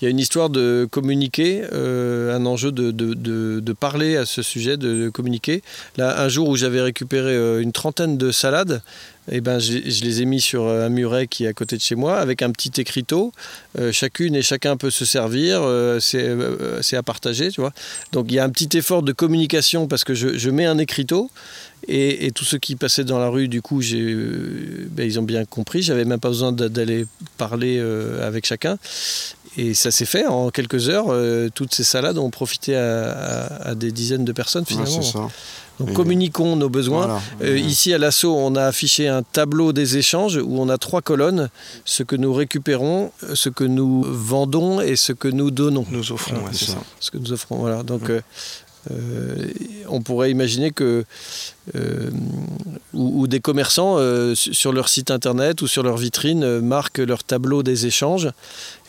y 0.00 0.06
a 0.06 0.10
histoire 0.20 0.48
de 0.48 0.86
communiquer, 0.88 1.64
euh, 1.72 2.36
un 2.36 2.46
enjeu 2.46 2.70
de, 2.70 2.92
de- 2.92 3.14
de- 3.14 3.58
de 3.58 3.72
parler 3.72 4.16
à 4.16 4.26
ce 4.26 4.40
sujet, 4.42 4.76
de, 4.76 5.04
de 5.06 5.08
communiquer. 5.10 5.62
Là, 5.96 6.22
un 6.22 6.28
jour 6.28 6.48
où 6.48 6.54
j'avais 6.54 6.80
récupéré 6.80 7.32
euh, 7.34 7.60
une 7.60 7.72
trentaine 7.72 8.16
de 8.16 8.30
salades, 8.30 8.80
eh 9.30 9.40
ben, 9.40 9.58
je 9.58 10.04
les 10.04 10.22
ai 10.22 10.24
mis 10.24 10.40
sur 10.40 10.64
euh, 10.64 10.86
un 10.86 10.88
muret 10.88 11.26
qui 11.26 11.44
est 11.44 11.48
à 11.48 11.52
côté 11.52 11.76
de 11.76 11.80
chez 11.80 11.94
moi, 11.94 12.18
avec 12.18 12.42
un 12.42 12.50
petit 12.50 12.80
écriteau. 12.80 13.32
Euh, 13.78 13.92
chacune 13.92 14.34
et 14.34 14.42
chacun 14.42 14.76
peut 14.76 14.90
se 14.90 15.04
servir, 15.04 15.60
euh, 15.62 16.00
c'est 16.00 16.96
à 16.96 17.02
partager. 17.02 17.48
Donc 18.12 18.26
il 18.28 18.34
y 18.34 18.38
a 18.38 18.44
un 18.44 18.50
petit 18.50 18.76
effort 18.76 19.02
de 19.02 19.12
communication 19.12 19.86
parce 19.86 20.04
que 20.04 20.14
je, 20.14 20.50
mets 20.50 20.66
un 20.66 20.78
écriteau. 20.78 21.30
Et, 21.88 22.26
et 22.26 22.30
tous 22.30 22.44
ceux 22.44 22.58
qui 22.58 22.76
passaient 22.76 23.04
dans 23.04 23.18
la 23.18 23.28
rue, 23.28 23.48
du 23.48 23.62
coup, 23.62 23.80
ben, 23.80 25.06
ils 25.06 25.18
ont 25.18 25.22
bien 25.22 25.44
compris. 25.46 25.80
J'avais 25.80 26.04
même 26.04 26.20
pas 26.20 26.28
besoin 26.28 26.52
d'a- 26.52 26.68
d'aller 26.68 27.06
parler 27.38 27.80
avec 28.22 28.46
chacun. 28.46 28.78
Et 29.56 29.74
ça 29.74 29.90
s'est 29.90 30.04
fait 30.06 30.26
en 30.26 30.50
quelques 30.50 30.88
heures. 30.88 31.06
euh, 31.10 31.48
toutes 31.54 31.74
ces 31.74 31.84
salades 31.84 32.18
ont 32.18 32.30
profité 32.30 32.76
à, 32.76 33.10
à- 33.10 33.68
à 33.70 33.74
des 33.74 33.90
dizaines 33.92 34.24
de 34.24 34.32
personnes 34.32 34.64
finalement. 34.64 35.02
ça. 35.02 35.28
Donc 35.80 35.90
Et- 35.90 35.92
communiquons 35.94 36.56
nos 36.56 36.68
besoins. 36.68 37.06
Voilà. 37.06 37.20
Euh, 37.42 37.58
ici 37.58 37.92
à 37.94 37.98
l'assaut, 37.98 38.36
on 38.36 38.54
a 38.54 38.64
affiché 38.66 39.08
un 39.08 39.22
tableau 39.22 39.72
des 39.72 39.96
échanges 39.96 40.36
où 40.36 40.60
on 40.60 40.68
a 40.68 40.76
trois 40.78 41.00
colonnes 41.02 41.48
ce 41.84 42.02
que 42.02 42.16
nous 42.16 42.32
récupérons, 42.34 43.12
ce 43.34 43.48
que 43.48 43.64
nous 43.64 44.04
vendons 44.06 44.80
et 44.82 44.94
ce 44.96 45.12
que 45.12 45.26
nous 45.28 45.50
donnons. 45.50 45.86
Nous 45.90 46.12
offrons, 46.12 46.36
ouais, 46.36 46.50
c'est 46.52 46.66
ça. 46.66 46.72
ça. 46.72 46.78
Ce 47.00 47.10
que 47.10 47.18
nous 47.18 47.32
offrons. 47.32 47.56
Voilà. 47.56 47.82
Donc 47.82 48.10
euh, 48.10 48.20
euh, 48.90 49.46
on 49.88 50.00
pourrait 50.02 50.30
imaginer 50.30 50.70
que 50.70 51.04
ou, 52.94 53.22
ou 53.22 53.26
des 53.26 53.40
commerçants 53.40 53.96
euh, 53.98 54.34
su- 54.34 54.52
sur 54.54 54.72
leur 54.72 54.88
site 54.88 55.10
internet 55.10 55.62
ou 55.62 55.66
sur 55.66 55.82
leur 55.82 55.96
vitrine 55.96 56.42
euh, 56.42 56.60
marquent 56.60 56.98
leur 56.98 57.22
tableau 57.24 57.62
des 57.62 57.86
échanges 57.86 58.28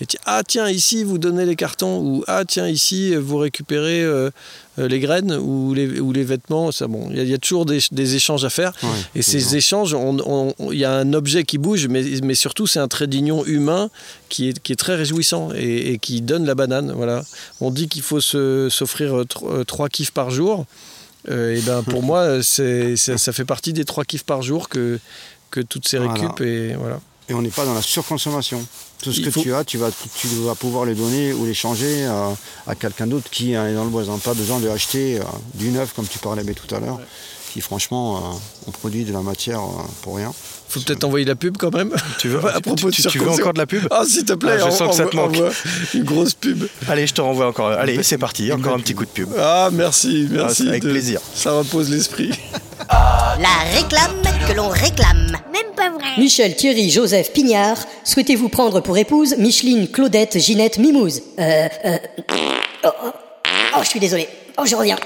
et 0.02 0.06
ah 0.26 0.42
tiens 0.48 0.70
ici 0.70 1.04
vous 1.04 1.18
donnez 1.20 1.46
les 1.46 1.56
cartons 1.56 2.00
ou 2.02 2.24
ah 2.28 2.44
tiens 2.48 2.68
ici 2.68 3.16
vous 3.16 3.38
récupérez 3.38 4.02
euh, 4.04 4.32
euh, 4.80 4.88
les 4.88 5.00
graines 5.00 5.34
ou 5.34 5.74
les, 5.74 6.00
ou 6.00 6.12
les 6.14 6.24
vêtements. 6.24 6.72
Ça 6.72 6.88
bon 6.88 7.08
il 7.12 7.18
y, 7.18 7.20
a- 7.20 7.24
il 7.24 7.30
y 7.30 7.34
a 7.34 7.38
toujours 7.38 7.66
des, 7.66 7.80
des 7.92 8.16
échanges 8.16 8.44
à 8.46 8.50
faire. 8.50 8.74
Et 9.16 9.22
ces 9.22 9.56
échanges 9.56 9.94
on- 9.94 10.18
on- 10.26 10.54
on- 10.58 10.72
il 10.72 10.80
y 10.80 10.86
a 10.86 10.94
un 10.94 11.14
objet 11.14 11.44
qui 11.44 11.58
bouge 11.58 11.88
mais, 11.88 12.04
mais 12.24 12.36
surtout 12.36 12.66
c'est 12.68 12.80
un 12.80 12.88
trait 12.88 13.08
d'union 13.08 13.46
humain 13.46 13.90
qui 14.30 14.50
est, 14.50 14.60
qui 14.60 14.72
est 14.72 14.78
très 14.78 14.96
réjouissant 14.96 15.50
et, 15.56 15.92
et 15.94 15.98
qui 16.00 16.22
donne 16.22 16.46
la 16.46 16.56
banane 16.56 16.92
voilà. 16.96 17.24
On 17.60 17.70
dit 17.70 17.88
qu'il 17.88 18.02
faut 18.02 18.22
s'offrir 18.22 19.20
euh, 19.20 19.26
tro- 19.26 19.50
euh, 19.52 19.64
trois 19.64 19.90
kiffs 19.90 20.12
par 20.12 20.32
jour 20.32 20.66
euh, 21.30 21.56
et 21.56 21.62
ben 21.62 21.84
pour 21.90 22.04
moi 22.04 22.42
c'est 22.44 22.96
ça, 22.98 23.18
ça 23.18 23.32
fait 23.34 23.46
partie 23.46 23.74
des 23.74 23.86
trois 23.86 24.04
kiffs 24.06 24.24
par 24.24 24.42
jour 24.42 24.70
que 24.70 25.00
que 25.50 25.60
toutes 25.60 25.88
ces 25.88 25.98
Voilà. 25.98 26.14
récup 26.14 26.42
et 26.42 26.74
voilà 26.76 27.00
Et 27.30 27.34
on 27.34 27.42
n'est 27.42 27.50
pas 27.50 27.66
dans 27.66 27.74
la 27.74 27.82
surconsommation. 27.82 28.66
Tout 29.04 29.12
ce 29.12 29.20
Il 29.20 29.26
que 29.26 29.32
faut- 29.32 29.42
tu 29.42 29.54
as, 29.54 29.64
tu 29.64 29.78
vas, 29.80 29.90
tu 30.16 30.28
vas 30.28 30.54
pouvoir 30.56 30.86
le 30.86 30.94
donner 30.96 31.34
ou 31.34 31.46
l'échanger 31.46 32.06
à, 32.06 32.30
à 32.68 32.76
quelqu'un 32.76 33.08
d'autre 33.08 33.30
qui 33.32 33.54
est 33.54 33.74
dans 33.74 33.84
le 33.84 33.90
voisin. 33.90 34.18
Pas 34.20 34.34
besoin 34.36 34.60
de 34.60 34.70
acheter 34.70 35.20
euh, 35.20 35.24
du 35.56 35.70
neuf, 35.72 35.94
comme 35.94 36.08
tu 36.08 36.20
parlais 36.20 36.44
mais 36.44 36.54
tout 36.54 36.74
à 36.76 36.80
l'heure, 36.80 37.00
qui 37.52 37.62
franchement, 37.62 38.18
euh, 38.18 38.38
on 38.68 38.72
produit 38.72 39.04
de 39.04 39.12
la 39.12 39.22
matière 39.22 39.62
pour 40.04 40.18
rien. 40.18 40.32
Faut 40.72 40.80
peut-être 40.80 41.04
envoyer 41.04 41.26
la 41.26 41.36
pub 41.36 41.58
quand 41.58 41.74
même 41.74 41.92
Tu 42.20 42.28
veux, 42.30 42.40
À 42.56 42.62
propos 42.62 42.90
tu, 42.92 43.02
de 43.02 43.08
tu- 43.08 43.14
tu 43.14 43.20
veux 43.20 43.30
encore 43.30 43.54
de 43.54 43.60
la 43.60 43.66
pub? 43.66 43.84
Ah 43.92 44.04
s'il 44.08 44.26
te 44.26 44.34
plaît 44.34 44.58
Ah, 44.62 44.66
je 44.70 44.72
sens 44.76 44.90
que 44.90 44.96
ça 44.96 45.06
te 45.06 45.16
manque. 45.16 45.36
une 45.94 46.04
grosse 46.04 46.34
pub 46.34 46.64
Allez, 46.88 47.08
je 47.08 47.14
te 47.14 47.22
renvoie 47.22 47.48
encore. 47.48 47.68
Allez, 47.72 48.02
c'est 48.04 48.18
parti. 48.18 48.52
Encore 48.52 48.74
un 48.76 48.80
petit 48.80 48.94
coup 48.96 49.06
de 49.06 49.10
pub. 49.12 49.30
ah 49.40 49.70
merci 49.72 50.28
merci 50.32 50.68
avec 50.70 50.84
de- 50.84 50.92
plaisir. 50.92 51.20
ça 51.36 51.52
repose 51.54 51.90
l'esprit 51.90 52.32
La 52.90 53.78
réclame 53.78 54.22
que 54.48 54.54
l'on 54.54 54.70
réclame. 54.70 55.28
Même 55.54 55.74
pas 55.76 55.90
vrai. 55.92 56.18
Michel, 56.18 56.56
Thierry, 56.56 56.90
Joseph, 56.90 57.32
Pignard, 57.32 57.78
souhaitez-vous 58.04 58.50
prendre 58.50 58.82
pour 58.82 58.98
épouse 58.98 59.36
Micheline, 59.38 59.88
Claudette, 59.90 60.40
Ginette, 60.40 60.78
Mimouze 60.78 61.22
Euh, 61.40 61.68
euh, 61.86 61.98
oh, 62.86 62.90
oh. 63.06 63.10
Oh, 63.76 63.80
je 63.84 63.88
suis 63.88 64.00
désolé. 64.00 64.28
Oh, 64.58 64.64
je 64.66 64.76
reviens. 64.76 64.98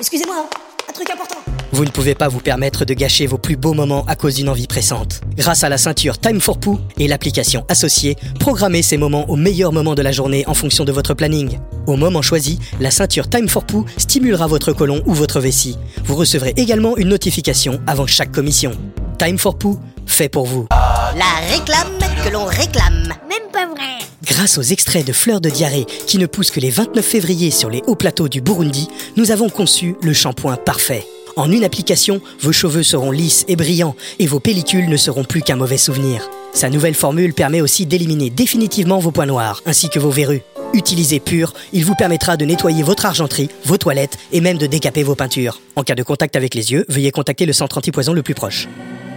Excusez-moi, 0.00 0.34
hein. 0.38 0.46
un 0.88 0.92
truc 0.92 1.08
important. 1.10 1.36
Vous 1.74 1.84
ne 1.84 1.90
pouvez 1.90 2.14
pas 2.14 2.28
vous 2.28 2.38
permettre 2.38 2.84
de 2.84 2.94
gâcher 2.94 3.26
vos 3.26 3.36
plus 3.36 3.56
beaux 3.56 3.72
moments 3.72 4.04
à 4.06 4.14
cause 4.14 4.36
d'une 4.36 4.48
envie 4.48 4.68
pressante. 4.68 5.22
Grâce 5.36 5.64
à 5.64 5.68
la 5.68 5.76
ceinture 5.76 6.20
Time 6.20 6.40
for 6.40 6.60
Poo 6.60 6.78
et 7.00 7.08
l'application 7.08 7.64
associée, 7.68 8.14
programmez 8.38 8.80
ces 8.80 8.96
moments 8.96 9.28
au 9.28 9.34
meilleur 9.34 9.72
moment 9.72 9.96
de 9.96 10.02
la 10.02 10.12
journée 10.12 10.44
en 10.46 10.54
fonction 10.54 10.84
de 10.84 10.92
votre 10.92 11.14
planning. 11.14 11.58
Au 11.88 11.96
moment 11.96 12.22
choisi, 12.22 12.60
la 12.78 12.92
ceinture 12.92 13.28
Time 13.28 13.48
for 13.48 13.64
Poo 13.64 13.86
stimulera 13.96 14.46
votre 14.46 14.72
côlon 14.72 15.02
ou 15.04 15.14
votre 15.14 15.40
vessie. 15.40 15.76
Vous 16.04 16.14
recevrez 16.14 16.54
également 16.56 16.96
une 16.96 17.08
notification 17.08 17.80
avant 17.88 18.06
chaque 18.06 18.30
commission. 18.30 18.70
Time 19.18 19.36
for 19.36 19.58
Poo, 19.58 19.80
fait 20.06 20.28
pour 20.28 20.46
vous. 20.46 20.68
La 20.70 21.56
réclame 21.56 21.98
que 22.24 22.32
l'on 22.32 22.44
réclame. 22.44 23.12
Même 23.28 23.50
pas 23.52 23.66
vrai. 23.66 23.98
Grâce 24.24 24.58
aux 24.58 24.62
extraits 24.62 25.04
de 25.04 25.12
fleurs 25.12 25.40
de 25.40 25.50
diarrhée 25.50 25.86
qui 26.06 26.18
ne 26.18 26.26
poussent 26.26 26.52
que 26.52 26.60
les 26.60 26.70
29 26.70 27.04
février 27.04 27.50
sur 27.50 27.68
les 27.68 27.82
hauts 27.88 27.96
plateaux 27.96 28.28
du 28.28 28.40
Burundi, 28.40 28.88
nous 29.16 29.32
avons 29.32 29.48
conçu 29.48 29.96
le 30.02 30.12
shampoing 30.12 30.56
parfait. 30.56 31.04
En 31.36 31.50
une 31.50 31.64
application, 31.64 32.20
vos 32.40 32.52
cheveux 32.52 32.84
seront 32.84 33.10
lisses 33.10 33.44
et 33.48 33.56
brillants 33.56 33.96
et 34.20 34.26
vos 34.26 34.38
pellicules 34.38 34.88
ne 34.88 34.96
seront 34.96 35.24
plus 35.24 35.42
qu'un 35.42 35.56
mauvais 35.56 35.78
souvenir. 35.78 36.30
Sa 36.52 36.70
nouvelle 36.70 36.94
formule 36.94 37.34
permet 37.34 37.60
aussi 37.60 37.86
d'éliminer 37.86 38.30
définitivement 38.30 39.00
vos 39.00 39.10
points 39.10 39.26
noirs 39.26 39.60
ainsi 39.66 39.88
que 39.88 39.98
vos 39.98 40.10
verrues. 40.10 40.42
Utilisé 40.74 41.18
pur, 41.18 41.52
il 41.72 41.84
vous 41.84 41.96
permettra 41.96 42.36
de 42.36 42.44
nettoyer 42.44 42.84
votre 42.84 43.06
argenterie, 43.06 43.48
vos 43.64 43.78
toilettes 43.78 44.16
et 44.30 44.40
même 44.40 44.58
de 44.58 44.66
décaper 44.66 45.02
vos 45.02 45.16
peintures. 45.16 45.60
En 45.74 45.82
cas 45.82 45.96
de 45.96 46.04
contact 46.04 46.36
avec 46.36 46.54
les 46.54 46.70
yeux, 46.70 46.84
veuillez 46.88 47.10
contacter 47.10 47.46
le 47.46 47.52
centre 47.52 47.78
antipoison 47.78 48.12
le 48.12 48.22
plus 48.22 48.34
proche. 48.34 48.68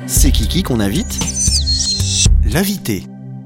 C'est 0.08 0.32
Kiki 0.32 0.64
qu'on 0.64 0.80
invite 0.80 1.20
L'invité. 2.52 3.04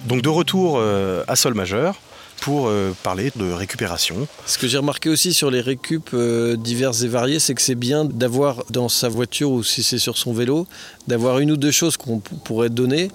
Donc 0.07 0.21
de 0.21 0.29
retour 0.29 0.77
euh, 0.77 1.23
à 1.27 1.35
sol 1.35 1.55
majeur 1.55 1.95
pour 2.41 2.67
euh, 2.67 2.91
parler 3.03 3.31
de 3.35 3.51
récupération. 3.51 4.27
Ce 4.47 4.57
que 4.57 4.67
j'ai 4.67 4.79
remarqué 4.79 5.09
aussi 5.09 5.31
sur 5.31 5.51
les 5.51 5.61
récup 5.61 6.09
euh, 6.13 6.57
diverses 6.57 7.03
et 7.03 7.07
variées, 7.07 7.39
c'est 7.39 7.53
que 7.53 7.61
c'est 7.61 7.75
bien 7.75 8.03
d'avoir 8.03 8.63
dans 8.71 8.89
sa 8.89 9.09
voiture 9.09 9.51
ou 9.51 9.63
si 9.63 9.83
c'est 9.83 9.99
sur 9.99 10.17
son 10.17 10.33
vélo, 10.33 10.67
d'avoir 11.07 11.37
une 11.37 11.51
ou 11.51 11.57
deux 11.57 11.69
choses 11.71 11.97
qu'on 11.97 12.19
pourrait 12.19 12.69
donner. 12.69 13.09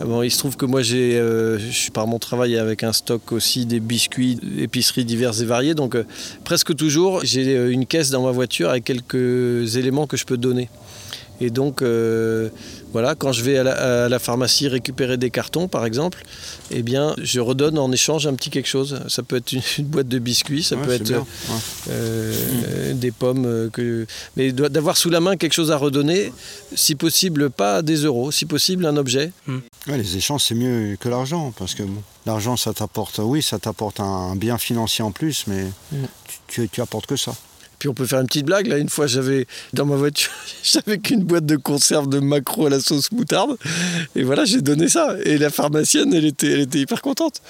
Euh, 0.00 0.04
Bon, 0.08 0.22
il 0.22 0.30
se 0.30 0.38
trouve 0.38 0.56
que 0.56 0.64
moi, 0.64 0.80
euh, 0.92 1.58
par 1.92 2.06
mon 2.06 2.18
travail 2.18 2.56
avec 2.56 2.82
un 2.82 2.94
stock 2.94 3.32
aussi 3.32 3.66
des 3.66 3.80
biscuits, 3.80 4.38
épiceries 4.58 5.04
diverses 5.04 5.40
et 5.40 5.44
variées. 5.44 5.74
Donc 5.74 5.96
presque 6.44 6.74
toujours, 6.74 7.20
j'ai 7.24 7.52
une 7.70 7.84
caisse 7.84 8.10
dans 8.10 8.22
ma 8.22 8.30
voiture 8.30 8.70
avec 8.70 8.84
quelques 8.84 9.76
éléments 9.76 10.06
que 10.06 10.16
je 10.16 10.24
peux 10.24 10.38
donner. 10.38 10.70
Et 11.40 11.50
donc, 11.50 11.82
euh, 11.82 12.48
voilà, 12.92 13.14
quand 13.14 13.30
je 13.32 13.42
vais 13.44 13.58
à 13.58 13.62
la, 13.62 14.04
à 14.04 14.08
la 14.08 14.18
pharmacie 14.18 14.66
récupérer 14.66 15.16
des 15.16 15.30
cartons, 15.30 15.68
par 15.68 15.86
exemple, 15.86 16.24
eh 16.70 16.82
bien, 16.82 17.14
je 17.22 17.38
redonne 17.40 17.78
en 17.78 17.92
échange 17.92 18.26
un 18.26 18.34
petit 18.34 18.50
quelque 18.50 18.66
chose. 18.68 19.00
Ça 19.08 19.22
peut 19.22 19.36
être 19.36 19.52
une, 19.52 19.62
une 19.78 19.84
boîte 19.86 20.08
de 20.08 20.18
biscuits, 20.18 20.62
ça 20.64 20.74
Ouais, 20.76 20.84
peut 20.84 20.92
être 20.92 21.10
ouais. 21.12 21.22
euh, 21.90 22.94
des 22.94 23.10
pommes, 23.12 23.44
euh, 23.46 23.70
que... 23.70 24.06
mais 24.36 24.52
d'avoir 24.52 24.96
sous 24.96 25.10
la 25.10 25.20
main 25.20 25.36
quelque 25.36 25.52
chose 25.52 25.70
à 25.70 25.76
redonner, 25.76 26.32
si 26.74 26.94
possible 26.94 27.50
pas 27.50 27.82
des 27.82 27.96
euros, 28.04 28.30
si 28.30 28.44
possible 28.46 28.84
un 28.86 28.96
objet. 28.96 29.30
Ouais, 29.48 29.96
les 29.98 30.16
échanges, 30.16 30.42
c'est 30.44 30.54
mieux 30.54 30.96
que 30.98 31.08
l'argent, 31.08 31.52
parce 31.56 31.74
que 31.74 31.82
bon, 31.82 32.02
l'argent, 32.26 32.56
ça 32.56 32.72
t'apporte, 32.72 33.20
oui, 33.22 33.42
ça 33.42 33.58
t'apporte 33.58 34.00
un 34.00 34.34
bien 34.36 34.58
financier 34.58 35.04
en 35.04 35.12
plus, 35.12 35.44
mais 35.46 35.66
Mm. 35.92 35.96
tu, 36.26 36.62
tu, 36.62 36.68
tu 36.68 36.80
apportes 36.82 37.06
que 37.06 37.16
ça. 37.16 37.32
Puis 37.78 37.88
on 37.88 37.94
peut 37.94 38.06
faire 38.06 38.20
une 38.20 38.26
petite 38.26 38.46
blague. 38.46 38.66
Là, 38.66 38.78
une 38.78 38.88
fois, 38.88 39.06
j'avais 39.06 39.46
dans 39.72 39.86
ma 39.86 39.94
voiture, 39.96 40.30
j'avais 40.64 40.98
qu'une 40.98 41.22
boîte 41.24 41.46
de 41.46 41.56
conserve 41.56 42.08
de 42.08 42.18
maquereau 42.18 42.66
à 42.66 42.70
la 42.70 42.80
sauce 42.80 43.10
moutarde. 43.12 43.56
Et 44.16 44.22
voilà, 44.24 44.44
j'ai 44.44 44.60
donné 44.62 44.88
ça. 44.88 45.14
Et 45.24 45.38
la 45.38 45.50
pharmacienne, 45.50 46.12
elle 46.12 46.24
était, 46.24 46.50
elle 46.50 46.60
était 46.60 46.80
hyper 46.80 47.02
contente. 47.02 47.40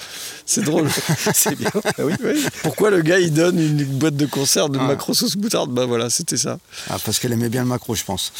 C'est 0.45 0.63
drôle. 0.63 0.89
C'est 1.35 1.57
bien. 1.57 1.71
Ah 1.75 1.93
oui, 2.05 2.13
oui. 2.23 2.45
Pourquoi 2.63 2.91
le 2.91 3.01
gars, 3.03 3.19
il 3.19 3.33
donne 3.33 3.59
une 3.59 3.85
boîte 3.85 4.17
de 4.17 4.27
conserve 4.27 4.71
de 4.71 4.79
Ah. 4.79 4.87
maquereau 4.87 5.15
sauce 5.15 5.37
moutarde? 5.37 5.71
Bah 5.73 5.87
voilà, 5.87 6.11
c'était 6.11 6.37
ça. 6.37 6.59
Ah, 6.91 6.97
parce 7.05 7.19
qu'elle 7.19 7.33
aimait 7.33 7.49
bien 7.49 7.63
le 7.63 7.69
macro, 7.69 7.95
je 7.95 8.05
pense. 8.05 8.33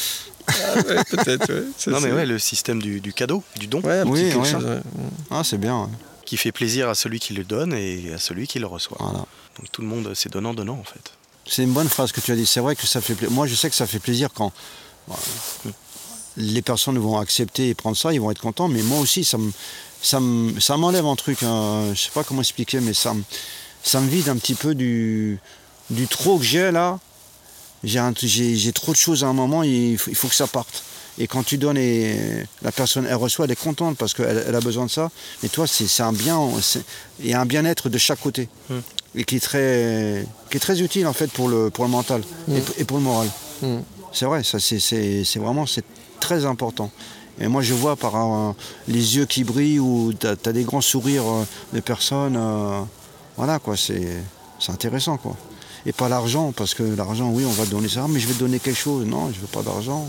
Ah 0.47 0.51
ouais, 0.77 1.03
peut-être. 1.09 1.51
ouais. 1.53 1.63
Ça, 1.77 1.91
Non 1.91 1.99
mais 2.01 2.11
ouais, 2.11 2.25
le 2.25 2.39
système 2.39 2.81
du, 2.81 3.01
du 3.01 3.13
cadeau, 3.13 3.43
du 3.59 3.67
don, 3.67 3.81
Ouais, 3.81 3.99
un 3.99 4.03
petit 4.05 4.11
Oui, 4.11 4.21
quelque 4.29 4.37
ouais. 4.39 4.51
chose, 4.51 4.65
ouais. 4.65 4.79
Ah, 5.29 5.41
c'est 5.43 5.57
bien. 5.59 5.81
ouais. 5.83 5.87
qui 6.25 6.37
fait 6.37 6.51
plaisir 6.51 6.89
à 6.89 6.95
celui 6.95 7.19
qui 7.19 7.33
le 7.33 7.43
donne 7.43 7.73
et 7.73 8.13
à 8.13 8.17
celui 8.19 8.47
qui 8.47 8.59
le 8.59 8.67
reçoit. 8.67 8.97
Voilà. 8.99 9.19
Donc 9.57 9.71
tout 9.71 9.81
le 9.81 9.87
monde, 9.87 10.11
c'est 10.15 10.31
donnant-donnant 10.31 10.77
en 10.79 10.83
fait. 10.83 11.11
C'est 11.49 11.63
une 11.63 11.73
bonne 11.73 11.89
phrase 11.89 12.11
que 12.11 12.21
tu 12.21 12.31
as 12.31 12.35
dit. 12.35 12.45
C'est 12.45 12.59
vrai 12.59 12.75
que 12.75 12.85
ça 12.85 13.01
fait 13.01 13.15
plaisir. 13.15 13.31
Moi, 13.33 13.47
je 13.47 13.55
sais 13.55 13.69
que 13.69 13.75
ça 13.75 13.87
fait 13.87 13.99
plaisir 13.99 14.29
quand 14.33 14.51
les 16.37 16.61
personnes 16.61 16.97
vont 16.99 17.17
accepter 17.17 17.69
et 17.69 17.73
prendre 17.73 17.97
ça, 17.97 18.13
ils 18.13 18.21
vont 18.21 18.31
être 18.31 18.39
contents. 18.41 18.67
Mais 18.67 18.81
moi 18.83 18.99
aussi, 18.99 19.23
ça 19.25 19.37
me, 19.37 19.51
ça 20.01 20.19
me- 20.19 20.59
ça 20.59 20.77
m'enlève 20.77 21.05
un 21.05 21.15
truc. 21.15 21.43
hein. 21.43 21.91
Je 21.93 21.99
sais 21.99 22.11
pas 22.13 22.23
comment 22.23 22.41
expliquer, 22.41 22.79
mais 22.79 22.93
ça, 22.93 23.13
me- 23.13 23.23
vide 24.07 24.29
un 24.29 24.37
petit 24.37 24.53
peu 24.55 24.75
du, 24.75 25.39
trop 26.09 26.37
que 26.37 26.45
j'ai 26.45 26.71
là. 26.71 26.99
J'ai 27.83 28.71
trop 28.73 28.91
de 28.91 28.97
choses 28.97 29.23
à 29.23 29.27
un 29.27 29.33
moment. 29.33 29.61
Faut, 29.97 30.09
il 30.11 30.15
faut 30.15 30.27
que 30.27 30.35
ça 30.35 30.47
parte. 30.47 30.83
Et 31.21 31.27
quand 31.27 31.43
tu 31.43 31.57
donnes, 31.57 31.77
et 31.77 32.45
la 32.61 32.71
personne, 32.71 33.05
elle 33.05 33.15
reçoit, 33.15 33.43
elle 33.45 33.51
est 33.51 33.55
contente 33.61 33.97
parce 33.97 34.13
qu'elle 34.13 34.43
elle 34.47 34.55
a 34.55 34.61
besoin 34.61 34.85
de 34.85 34.89
ça. 34.89 35.11
Mais 35.43 35.49
toi, 35.49 35.67
c'est 35.67 36.01
un 36.01 36.13
bien, 36.13 36.39
il 37.19 37.29
y 37.29 37.33
a 37.33 37.41
un 37.41 37.45
bien-être 37.45 37.89
de 37.89 37.97
chaque 37.97 38.21
côté. 38.21 38.47
Et 39.15 39.23
qui 39.25 39.37
est, 39.37 39.39
très, 39.39 40.25
qui 40.49 40.57
est 40.57 40.59
très 40.61 40.81
utile 40.81 41.07
en 41.07 41.13
fait 41.13 41.31
pour 41.31 41.49
le, 41.49 41.69
pour 41.71 41.83
le 41.83 41.89
mental 41.89 42.21
et, 42.49 42.61
et 42.81 42.85
pour 42.85 42.97
le 42.97 43.03
moral. 43.03 43.27
Mm. 43.61 43.77
C'est 44.13 44.25
vrai, 44.25 44.43
ça 44.43 44.59
c'est- 44.59 45.23
vraiment 45.39 45.65
très 46.19 46.45
important. 46.45 46.89
Et 47.41 47.47
moi 47.47 47.61
je 47.63 47.73
vois 47.73 47.95
par 47.95 48.15
euh, 48.15 48.51
les 48.87 49.15
yeux 49.17 49.25
qui 49.25 49.43
brillent 49.43 49.79
ou 49.79 50.13
tu 50.13 50.27
as, 50.27 50.35
des 50.53 50.63
grands 50.63 50.81
sourires 50.81 51.23
euh, 51.27 51.43
de 51.73 51.79
personnes. 51.79 52.35
euh, 52.37 52.81
voilà 53.35 53.57
quoi, 53.59 53.75
c'est 53.77 54.21
intéressant 54.67 55.17
quoi. 55.17 55.35
Et 55.85 55.91
pas 55.93 56.07
l'argent, 56.09 56.51
parce 56.55 56.73
que 56.75 56.83
l'argent, 56.83 57.29
oui, 57.33 57.45
on 57.45 57.51
va 57.51 57.65
te 57.65 57.71
donner 57.71 57.87
ça, 57.89 58.05
mais 58.09 58.19
je 58.19 58.27
vais 58.27 58.33
te 58.33 58.39
donner 58.39 58.59
quelque 58.59 58.77
chose. 58.77 59.05
Non, 59.07 59.31
je 59.33 59.39
veux 59.39 59.47
pas 59.47 59.61
d'argent. 59.63 60.07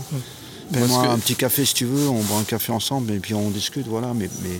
Que- 0.73 1.07
un 1.09 1.19
petit 1.19 1.35
café 1.35 1.65
si 1.65 1.73
tu 1.73 1.85
veux, 1.85 2.07
on 2.07 2.21
boit 2.21 2.37
un 2.37 2.43
café 2.43 2.71
ensemble 2.71 3.11
et 3.13 3.19
puis 3.19 3.33
on 3.33 3.49
discute, 3.49 3.87
voilà, 3.87 4.13
mais, 4.15 4.29
mais, 4.43 4.59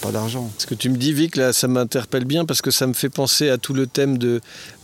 pas 0.00 0.12
d'argent. 0.12 0.50
Ce 0.58 0.66
que 0.66 0.74
tu 0.74 0.88
me 0.88 0.96
dis, 0.96 1.12
Vic, 1.12 1.36
là, 1.36 1.52
ça 1.52 1.66
m'interpelle 1.66 2.24
bien 2.24 2.44
parce 2.44 2.62
que 2.62 2.70
ça 2.70 2.86
me 2.86 2.92
fait 2.92 3.08
penser 3.08 3.48
à 3.48 3.58
tout 3.58 3.74
le 3.74 3.86
thème 3.86 4.18
de 4.18 4.40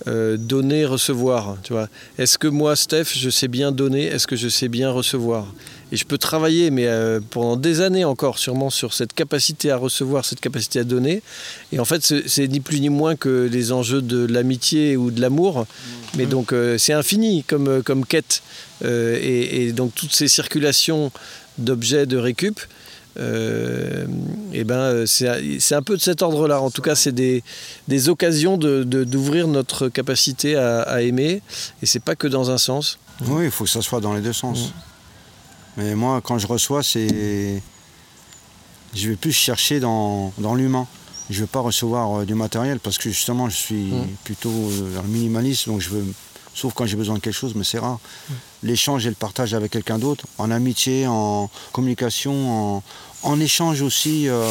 euh, 0.08 0.36
donner, 0.36 0.84
recevoir. 0.84 1.56
Tu 1.62 1.72
vois, 1.72 1.88
est-ce 2.18 2.38
que 2.38 2.48
moi, 2.48 2.74
Steph, 2.74 3.12
je 3.14 3.30
sais 3.30 3.48
bien 3.48 3.70
donner? 3.70 4.06
Est-ce 4.06 4.26
que 4.26 4.36
je 4.36 4.48
sais 4.48 4.68
bien 4.68 4.90
recevoir? 4.90 5.46
Et 5.92 5.96
je 5.96 6.04
peux 6.04 6.18
travailler, 6.18 6.70
mais 6.70 6.86
euh, 6.88 7.20
pendant 7.30 7.56
des 7.56 7.80
années 7.80 8.04
encore, 8.04 8.38
sûrement 8.38 8.70
sur 8.70 8.92
cette 8.92 9.12
capacité 9.12 9.70
à 9.70 9.76
recevoir, 9.76 10.24
cette 10.24 10.40
capacité 10.40 10.80
à 10.80 10.84
donner. 10.84 11.22
Et 11.70 11.78
en 11.78 11.84
fait, 11.84 12.02
c'est 12.26 12.48
ni 12.48 12.58
plus 12.58 12.80
ni 12.80 12.88
moins 12.88 13.14
que 13.14 13.48
les 13.50 13.70
enjeux 13.70 14.02
de 14.02 14.26
l'amitié 14.26 14.96
ou 14.96 15.12
de 15.12 15.20
l'amour. 15.20 15.66
Mais 16.16 16.26
donc, 16.26 16.52
euh, 16.52 16.78
c'est 16.78 16.92
infini 16.92 17.44
comme, 17.44 17.82
comme 17.84 18.04
quête. 18.04 18.42
Euh, 18.84 19.18
et, 19.20 19.66
et 19.66 19.72
donc, 19.72 19.94
toutes 19.94 20.12
ces 20.14 20.28
circulations 20.28 21.10
d'objets 21.58 22.06
de 22.06 22.16
récup. 22.18 22.60
Euh, 23.18 24.04
et 24.52 24.64
ben 24.64 24.74
euh, 24.76 25.06
c'est 25.06 25.74
un 25.74 25.80
peu 25.82 25.96
de 25.96 26.02
cet 26.02 26.20
ordre-là. 26.20 26.60
En 26.60 26.70
tout 26.70 26.82
cas, 26.82 26.94
c'est 26.94 27.12
des, 27.12 27.42
des 27.88 28.10
occasions 28.10 28.58
de- 28.58 28.84
de- 28.84 29.04
d'ouvrir 29.04 29.48
notre 29.48 29.88
capacité 29.88 30.54
à, 30.56 30.82
à 30.82 31.00
aimer. 31.00 31.40
Et 31.82 31.86
c'est 31.86 32.00
pas 32.02 32.14
que 32.14 32.26
dans 32.28 32.50
un 32.50 32.58
sens. 32.58 32.98
Oui, 33.26 33.46
il 33.46 33.50
faut 33.50 33.64
que 33.64 33.70
ça 33.70 33.80
soit 33.80 34.00
dans 34.02 34.12
les 34.12 34.20
deux 34.20 34.34
sens. 34.34 34.72
Mais 35.78 35.94
moi, 35.94 36.20
quand 36.22 36.38
je 36.38 36.46
reçois, 36.46 36.82
c'est. 36.82 37.62
Je 38.94 39.08
vais 39.10 39.16
plus 39.16 39.32
chercher 39.32 39.80
dans, 39.80 40.32
dans 40.38 40.54
l'humain. 40.54 40.86
Je 41.30 41.36
ne 41.36 41.40
veux 41.40 41.46
pas 41.46 41.60
recevoir 41.60 42.20
euh, 42.20 42.24
du 42.24 42.34
matériel 42.34 42.78
parce 42.80 42.98
que 42.98 43.10
justement, 43.10 43.48
je 43.48 43.56
suis 43.56 43.92
plutôt 44.24 44.50
euh, 44.50 44.90
vers 44.92 45.02
le 45.02 45.08
minimalisme, 45.08 45.70
donc 45.72 45.80
je 45.80 45.88
veux. 45.90 46.04
Sauf 46.54 46.72
quand 46.74 46.86
j'ai 46.86 46.96
besoin 46.96 47.16
de 47.16 47.20
quelque 47.20 47.34
chose, 47.34 47.54
mais 47.54 47.64
c'est 47.64 47.78
rare. 47.78 47.98
L'échange 48.66 49.06
et 49.06 49.08
le 49.08 49.14
partage 49.26 49.54
avec 49.54 49.70
quelqu'un 49.70 49.98
d'autre, 49.98 50.24
en 50.38 50.50
amitié, 50.50 51.06
en 51.06 51.48
communication, 51.72 52.34
en, 52.76 52.82
en 53.22 53.40
échange 53.40 53.80
aussi. 53.82 54.28
euh, 54.28 54.42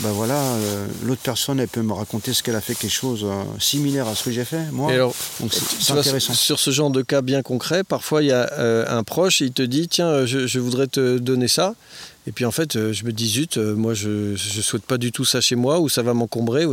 ben 0.00 0.10
voilà, 0.10 0.40
euh, 0.40 0.86
l'autre 1.04 1.20
personne, 1.22 1.60
elle 1.60 1.68
peut 1.68 1.82
me 1.82 1.92
raconter 1.92 2.32
ce 2.32 2.42
qu'elle 2.42 2.56
a 2.56 2.62
fait, 2.62 2.74
quelque 2.74 2.90
chose 3.04 3.24
euh, 3.24 3.42
similaire 3.60 4.08
à 4.08 4.14
ce 4.14 4.24
que 4.24 4.30
j'ai 4.32 4.46
fait, 4.46 4.64
moi. 4.72 4.90
Et 4.90 4.94
alors, 4.94 5.14
donc 5.38 5.52
c'est 5.52 5.92
vois, 5.92 6.00
intéressant. 6.00 6.32
Sur 6.34 6.58
ce 6.58 6.70
genre 6.70 6.90
de 6.90 7.02
cas 7.02 7.20
bien 7.20 7.42
concret, 7.42 7.84
parfois 7.84 8.22
il 8.22 8.28
y 8.28 8.32
a 8.32 8.48
un 8.88 9.02
proche, 9.04 9.40
il 9.40 9.52
te 9.52 9.62
dit 9.62 9.88
tiens, 9.88 10.24
je, 10.24 10.46
je 10.46 10.58
voudrais 10.60 10.86
te 10.86 11.18
donner 11.18 11.46
ça. 11.48 11.74
Et 12.26 12.32
puis 12.32 12.44
en 12.44 12.52
fait, 12.52 12.76
euh, 12.76 12.92
je 12.92 13.04
me 13.04 13.12
dis 13.12 13.28
zut, 13.28 13.56
euh, 13.56 13.74
moi 13.74 13.94
je 13.94 14.32
ne 14.32 14.36
souhaite 14.36 14.84
pas 14.84 14.96
du 14.98 15.10
tout 15.10 15.24
ça 15.24 15.40
chez 15.40 15.56
moi 15.56 15.80
ou 15.80 15.88
ça 15.88 16.02
va 16.02 16.14
m'encombrer. 16.14 16.66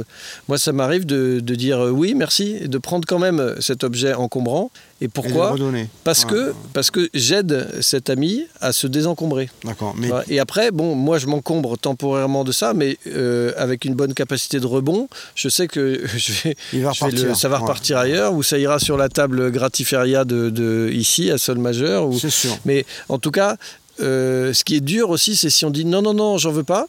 Moi, 0.47 0.57
ça 0.59 0.71
m'arrive 0.73 1.05
de, 1.07 1.39
de 1.39 1.55
dire 1.55 1.79
euh, 1.85 1.89
oui, 1.89 2.13
merci, 2.15 2.57
et 2.61 2.67
de 2.67 2.77
prendre 2.77 3.07
quand 3.07 3.17
même 3.19 3.55
cet 3.59 3.83
objet 3.83 4.13
encombrant. 4.13 4.69
Et 5.01 5.07
pourquoi. 5.07 5.55
Parce 6.03 6.25
Ouais. 6.25 6.29
que, 6.31 6.53
parce 6.73 6.91
que 6.91 7.09
j'aide 7.13 7.69
cet 7.81 8.09
ami 8.09 8.43
à 8.59 8.73
se 8.73 8.85
désencombrer. 8.85 9.49
D'accord, 9.63 9.95
mais. 9.97 10.09
Et 10.27 10.39
après, 10.39 10.71
bon, 10.71 10.93
moi 10.93 11.17
je 11.19 11.27
m'encombre 11.27 11.77
temporairement 11.77 12.43
de 12.43 12.51
ça, 12.51 12.73
mais 12.73 12.97
euh, 13.07 13.53
avec 13.55 13.85
une 13.85 13.95
bonne 13.95 14.13
capacité 14.13 14.59
de 14.59 14.65
rebond, 14.67 15.07
je 15.35 15.47
sais 15.47 15.67
que 15.67 16.01
je 16.17 16.33
vais, 16.43 16.55
il 16.73 16.81
va 16.83 16.91
je 16.91 17.05
vais 17.05 17.11
le- 17.11 17.17
repartir. 17.17 17.37
ça 17.37 17.47
va 17.49 17.55
Ouais. 17.55 17.61
repartir 17.61 17.97
ailleurs, 17.97 18.33
ou 18.33 18.43
ça 18.43 18.57
ira 18.59 18.77
sur 18.79 18.97
la 18.97 19.07
table 19.09 19.51
gratiféria 19.51 20.25
de, 20.25 20.49
de 20.49 20.89
ici, 20.93 21.31
à 21.31 21.37
Sol 21.37 21.59
Majeur. 21.59 22.07
Ou... 22.09 22.19
C'est 22.19 22.29
sûr. 22.29 22.57
Mais 22.65 22.85
en 23.07 23.19
tout 23.19 23.31
cas, 23.31 23.55
euh, 24.01 24.53
ce 24.53 24.63
qui 24.63 24.75
est 24.75 24.81
dur 24.81 25.09
aussi, 25.09 25.35
c'est 25.35 25.49
si 25.49 25.65
on 25.65 25.69
dit 25.71 25.85
non, 25.85 26.01
non, 26.01 26.13
non, 26.13 26.37
j'en 26.37 26.51
veux 26.51 26.63
pas. 26.63 26.87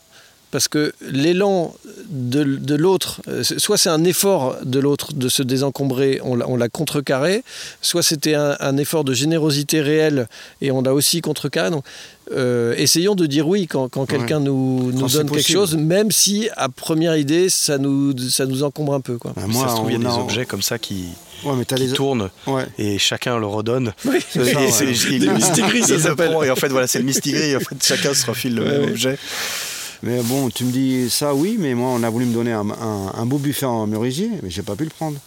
parce 0.53 0.67
que 0.67 0.93
l'élan 1.01 1.73
de, 2.09 2.43
de 2.43 2.75
l'autre, 2.75 3.21
euh, 3.29 3.45
soit 3.45 3.79
c'est 3.79 3.89
un 3.89 4.03
effort 4.03 4.57
de 4.65 4.81
l'autre 4.81 5.13
de 5.15 5.29
se 5.29 5.45
désencombrer, 5.45 6.19
on 6.25 6.35
l'a- 6.35 6.49
on 6.49 6.57
l'a 6.57 6.69
contrecarré, 6.69 7.45
soit 7.81 8.03
c'était 8.03 8.35
un, 8.35 8.57
un 8.59 8.77
effort 8.77 9.05
de 9.05 9.15
générosité 9.15 9.81
réelle 9.81 10.27
et 10.61 10.73
on 10.73 10.83
l'a 10.83 10.93
aussi 10.93 11.21
contrecarré. 11.21 11.71
Donc, 11.71 11.85
euh, 12.33 12.75
essayons 12.77 13.15
de 13.15 13.27
dire 13.27 13.47
oui 13.47 13.69
quand, 13.69 13.89
quand 13.89 14.07
quelqu'un 14.07 14.41
nous, 14.41 14.91
nous 14.93 15.01
Quand 15.03 15.13
donne 15.13 15.31
quelque 15.31 15.53
chose, 15.53 15.77
même 15.77 16.11
si 16.11 16.49
à 16.57 16.69
première 16.69 17.17
idée 17.17 17.49
ça 17.49 17.79
nous, 17.79 18.17
ça 18.29 18.45
nous 18.47 18.65
encombre 18.65 18.95
un 18.95 19.01
peu. 19.01 19.19
Quoi. 19.19 19.33
Bah, 19.37 19.43
ça 19.43 19.47
moi, 19.49 19.69
se 19.69 19.75
trouve, 19.77 19.91
il 19.93 19.93
y 19.93 20.05
a 20.05 20.09
on 20.09 20.13
des 20.15 20.19
a- 20.19 20.25
objets 20.25 20.47
comme 20.47 20.63
ça 20.63 20.79
qui, 20.81 21.05
Ouais, 21.45 21.55
mais 21.57 21.64
t'as 21.64 21.76
qui 21.76 21.86
les. 21.86 21.93
tournent 21.93 22.30
Ouais. 22.47 22.66
et 22.78 22.99
chacun 22.99 23.38
le 23.38 23.47
redonne. 23.47 23.93
Oui. 24.05 24.18
Ouais. 24.36 24.70
c'est- 24.70 25.18
Des 25.18 25.28
mistigris, 25.30 25.82
ça 25.84 25.99
s'appelle. 25.99 26.36
Et 26.45 26.51
en 26.51 26.57
fait, 26.57 26.68
voilà, 26.68 26.86
c'est 26.86 26.99
le 26.99 27.05
mistigris. 27.05 27.57
En 27.57 27.61
fait, 27.61 27.76
chacun 27.82 28.14
se 28.14 28.26
refile 28.26 28.55
le 28.57 28.62
Ouais, 28.62 28.70
même 28.70 28.80
ouais. 28.84 28.91
objet. 28.91 29.18
Mais 30.03 30.20
bon, 30.22 30.49
tu 30.49 30.64
me 30.64 30.72
dis 30.72 31.11
ça, 31.11 31.34
oui, 31.34 31.57
mais 31.59 31.74
moi, 31.74 31.91
on 31.91 32.03
a 32.03 32.09
voulu 32.11 32.24
me 32.24 32.32
donner 32.32 32.53
un, 32.53 32.68
un- 32.70 33.12
un 33.14 33.26
beau 33.26 33.36
buffet 33.38 33.66
en 33.66 33.86
merisier, 33.86 34.30
mais 34.43 34.49
j'ai 34.51 34.62
pas 34.62 34.74
pu 34.74 34.84
le 34.84 34.91
prendre. 34.91 35.18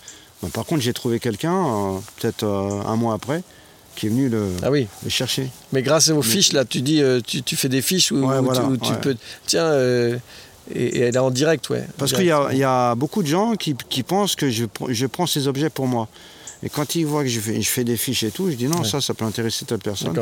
Bah, 0.41 0.49
par 0.51 0.65
contre, 0.65 0.81
j'ai 0.81 0.93
trouvé 0.93 1.19
quelqu'un, 1.19 1.53
euh, 1.55 1.97
peut-être 2.19 2.43
euh, 2.43 2.81
un 2.85 2.95
mois 2.95 3.13
après, 3.13 3.43
qui 3.95 4.07
est 4.07 4.09
venu 4.09 4.29
le, 4.29 4.47
Ah 4.63 4.71
oui, 4.71 4.87
le 5.03 5.09
chercher. 5.11 5.49
mais 5.73 5.83
grâce 5.83 6.09
aux 6.09 6.23
fiches, 6.23 6.53
là, 6.53 6.65
tu 6.65 6.81
dis, 6.81 7.01
euh, 7.03 7.21
tu, 7.25 7.43
tu 7.43 7.55
fais 7.55 7.69
des 7.69 7.83
fiches 7.83 8.11
où, 8.11 8.15
Ouais, 8.27 8.39
où 8.39 8.43
voilà, 8.43 8.61
tu, 8.61 8.65
où 8.65 8.77
tu 8.77 8.89
ouais. 8.91 8.97
peux. 8.99 9.15
Tiens, 9.45 9.65
euh, 9.65 10.17
et, 10.73 10.83
et 10.85 10.99
elle 11.01 11.15
est 11.15 11.19
en 11.19 11.31
direct, 11.31 11.69
ouais. 11.69 11.85
Parce 11.97 12.13
qu'il 12.13 12.25
y, 12.25 12.33
il 12.51 12.57
y 12.57 12.63
a 12.63 12.95
beaucoup 12.95 13.21
de 13.23 13.27
gens 13.27 13.55
qui, 13.55 13.75
qui 13.89 14.03
pensent 14.03 14.35
que 14.35 14.49
je, 14.49 14.65
je 14.89 15.05
prends 15.05 15.25
ces 15.27 15.47
objets 15.47 15.69
pour 15.69 15.87
moi. 15.87 16.07
Et 16.65 16.69
quand 16.69 16.95
ils 16.95 17.05
voient 17.05 17.23
que 17.23 17.29
je 17.29 17.41
fais, 17.41 17.61
je 17.61 17.69
fais 17.69 17.83
des 17.83 17.97
fiches 17.97 18.23
et 18.23 18.31
tout, 18.31 18.49
je 18.49 18.55
dis 18.55 18.67
non, 18.67 18.79
Ouais. 18.79 18.87
ça, 18.87 19.01
ça 19.01 19.13
peut 19.13 19.25
intéresser 19.25 19.65
telle 19.65 19.79
personne. 19.79 20.13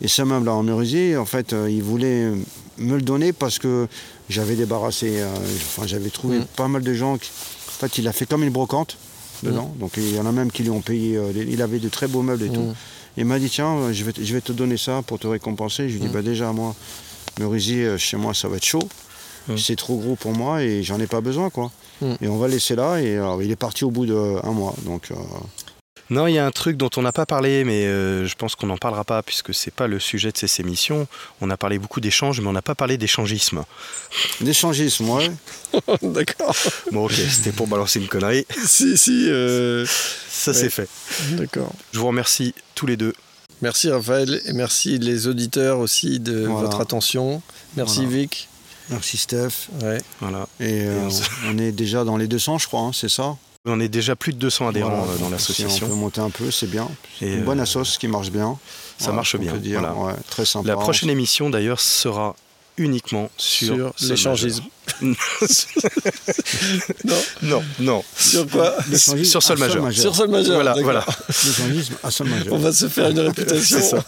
Et 0.00 0.08
ce 0.08 0.22
meuble-là 0.22 0.54
en 0.54 0.62
merisier, 0.62 1.18
en 1.18 1.26
fait, 1.26 1.52
euh, 1.52 1.68
ils 1.70 1.82
voulaient 1.82 2.30
me 2.78 2.96
le 2.96 3.02
donner 3.02 3.34
parce 3.34 3.58
que 3.58 3.86
j'avais 4.30 4.54
débarrassé, 4.56 5.20
euh, 5.20 5.28
enfin, 5.76 5.86
j'avais 5.86 6.08
trouvé 6.08 6.38
Mm. 6.38 6.44
pas 6.56 6.68
mal 6.68 6.82
de 6.82 6.94
gens. 6.94 7.18
Qui, 7.18 7.28
en 7.68 7.72
fait, 7.86 7.98
il 7.98 8.08
a 8.08 8.12
fait 8.12 8.24
comme 8.24 8.42
une 8.42 8.50
brocante 8.50 8.96
dedans. 9.42 9.74
Donc 9.78 9.92
il 9.98 10.14
y 10.14 10.18
en 10.18 10.24
a 10.24 10.32
même 10.32 10.50
qui 10.50 10.62
lui 10.62 10.70
ont 10.70 10.80
payé. 10.80 11.16
euh, 11.18 11.30
il 11.36 11.60
avait 11.60 11.78
de 11.80 11.90
très 11.90 12.06
beaux 12.06 12.22
meubles 12.22 12.44
et 12.44 12.48
tout. 12.48 12.60
Mm. 12.62 12.74
Il 13.18 13.24
m'a 13.26 13.38
dit 13.38 13.50
tiens, 13.50 13.92
je 13.92 14.04
vais, 14.04 14.12
te- 14.14 14.22
je 14.24 14.32
vais 14.32 14.40
te 14.40 14.52
donner 14.52 14.78
ça 14.78 15.02
pour 15.06 15.18
te 15.18 15.26
récompenser. 15.26 15.90
Je 15.90 15.96
lui 15.96 16.04
ai 16.04 16.06
dit 16.06 16.08
Mm. 16.08 16.12
bah 16.12 16.22
déjà 16.22 16.52
moi, 16.52 16.74
merisier 17.38 17.98
chez 17.98 18.16
moi 18.16 18.32
ça 18.34 18.48
va 18.48 18.56
être 18.56 18.64
chaud. 18.64 18.88
C'est 19.56 19.76
trop 19.76 19.96
gros 19.96 20.14
pour 20.16 20.32
moi 20.32 20.62
et 20.62 20.82
j'en 20.82 20.98
ai 21.00 21.06
pas 21.06 21.20
besoin 21.20 21.50
quoi. 21.50 21.70
Et 22.20 22.26
on 22.28 22.36
va 22.38 22.48
laisser 22.48 22.74
là 22.74 22.98
et 23.00 23.16
euh, 23.16 23.36
il 23.42 23.50
est 23.50 23.56
parti 23.56 23.84
au 23.84 23.90
bout 23.90 24.06
d'un 24.06 24.50
mois. 24.52 24.74
Donc 24.84 25.10
euh, 25.10 25.14
Non, 26.10 26.26
il 26.26 26.34
y 26.34 26.38
a 26.38 26.44
un 26.44 26.50
truc 26.50 26.76
dont 26.76 26.90
on 26.96 27.02
n'a 27.02 27.12
pas 27.12 27.26
parlé, 27.26 27.62
mais 27.64 27.84
euh, 27.86 28.26
je 28.26 28.34
pense 28.34 28.54
qu'on 28.56 28.66
n'en 28.66 28.76
parlera 28.76 29.04
pas 29.04 29.22
puisque 29.22 29.54
c'est 29.54 29.70
pas 29.72 29.86
le 29.86 29.98
sujet 30.00 30.32
de 30.32 30.36
ces 30.36 30.60
émissions. 30.60 31.06
On 31.40 31.48
a 31.50 31.56
parlé 31.56 31.78
beaucoup 31.78 32.00
d'échanges, 32.00 32.40
mais 32.40 32.48
on 32.48 32.52
n'a 32.52 32.60
pas 32.62 32.74
parlé 32.74 32.98
d'échangisme. 32.98 33.62
d'échangisme, 34.40 35.08
ouais. 35.10 35.30
D'accord. 36.02 36.54
Bon, 36.90 37.04
ok, 37.06 37.12
c'était 37.12 37.52
pour 37.52 37.66
balancer 37.68 38.00
une 38.00 38.08
connerie. 38.08 38.46
si, 38.66 38.96
si. 38.98 39.26
euh, 39.28 39.86
Ça, 40.28 40.50
Ouais. 40.50 40.56
c'est 40.56 40.70
fait. 40.70 40.88
D'accord. 41.32 41.72
Je 41.92 41.98
vous 42.00 42.06
remercie 42.08 42.54
tous 42.74 42.86
les 42.86 42.96
deux. 42.96 43.14
Merci 43.60 43.90
Raphaël 43.90 44.40
et 44.46 44.52
merci 44.54 44.98
les 44.98 45.28
auditeurs 45.28 45.78
aussi 45.78 46.18
de 46.18 46.46
Voilà. 46.46 46.66
votre 46.66 46.80
attention. 46.80 47.42
Merci 47.76 48.00
Voilà. 48.04 48.10
Vic. 48.18 48.48
Merci 48.92 49.16
Steph. 49.16 49.68
Ouais. 49.82 49.98
Voilà. 50.20 50.46
Et 50.60 50.82
euh, 50.86 51.08
on 51.48 51.58
est 51.58 51.72
déjà 51.72 52.04
dans 52.04 52.16
les 52.16 52.28
200 52.28 52.58
je 52.58 52.66
crois, 52.66 52.80
hein, 52.80 52.90
c'est 52.94 53.08
ça 53.08 53.36
On 53.66 53.80
est 53.80 53.88
déjà 53.88 54.14
plus 54.16 54.32
de 54.32 54.38
200 54.38 54.68
adhérents 54.68 54.90
Voilà. 55.04 55.12
euh, 55.12 55.16
dans 55.16 55.16
Si 55.16 55.22
on 55.22 55.26
peut 55.26 55.32
l'association. 55.32 55.88
monter 55.96 56.20
un 56.20 56.30
peu, 56.30 56.50
c'est 56.50 56.66
bien. 56.70 56.88
C'est 57.18 57.26
Et, 57.26 57.34
une 57.34 57.44
bonne 57.44 57.60
euh, 57.60 57.64
assoce 57.64 57.98
qui 57.98 58.08
marche 58.08 58.30
bien. 58.30 58.58
Ça 58.98 59.06
Voilà, 59.06 59.16
marche 59.16 59.34
on 59.34 59.38
bien. 59.38 59.52
peut 59.52 59.58
dire, 59.58 59.80
voilà. 59.80 59.94
ouais, 59.94 60.14
très 60.30 60.44
sympa. 60.44 60.68
La 60.68 60.76
prochaine 60.76 61.10
émission, 61.10 61.50
d'ailleurs, 61.50 61.80
sera 61.80 62.36
uniquement 62.78 63.30
sur, 63.36 63.92
Sur 63.96 64.08
l'échangisme. 64.08 64.64
Non. 67.04 67.16
non, 67.42 67.62
non. 67.80 68.04
Sur 68.16 68.46
quoi 68.48 68.74
sur 69.24 69.42
sol 69.42 69.58
majeur. 69.58 69.92
Sur 69.92 70.14
sol 70.14 70.28
majeur. 70.28 70.54
Voilà, 70.54 70.74
voilà. 70.82 71.04
L'échangisme 71.28 71.94
à 72.02 72.10
sol 72.10 72.28
majeur. 72.28 72.52
On 72.52 72.58
va 72.58 72.72
se 72.72 72.88
faire 72.88 73.10
une 73.10 73.20
réputation. 73.20 73.78
C'est 73.80 73.82
ça. 73.96 74.04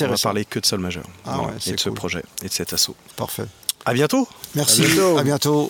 On 0.00 0.06
va 0.08 0.16
parler 0.16 0.44
que 0.44 0.58
de 0.58 0.66
sol 0.66 0.80
majeur. 0.80 1.04
Ah 1.24 1.32
Voilà, 1.36 1.48
ouais, 1.52 1.56
et 1.58 1.60
c'est 1.60 1.74
de 1.74 1.80
ce 1.80 1.90
projet 1.90 2.22
et 2.42 2.48
de 2.48 2.52
cet 2.52 2.72
assaut. 2.72 2.94
Parfait. 3.16 3.44
À 3.88 3.92
bientôt. 3.94 4.26
Merci. 4.56 4.82
À 4.82 4.88
bientôt. 4.88 5.18
À 5.18 5.22
bientôt. 5.22 5.68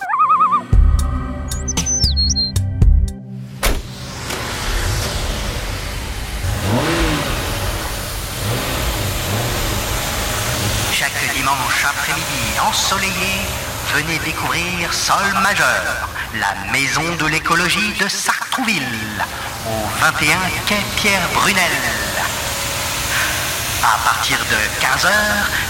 Chaque 10.91 11.11
dimanche 11.35 11.85
après-midi 11.87 12.23
ensoleillé, 12.67 13.11
venez 13.93 14.17
découvrir 14.25 14.91
Sol 14.91 15.17
Majeur, 15.43 16.09
la 16.39 16.71
maison 16.71 17.03
de 17.19 17.27
l'écologie 17.27 17.93
de 18.01 18.07
Sartrouville, 18.07 18.81
au 19.67 20.01
21 20.01 20.37
quai 20.65 20.77
Pierre 20.95 21.29
Brunel. 21.35 21.61
À 23.83 23.97
partir 24.03 24.37
de 24.39 24.83
15h, 24.83 25.11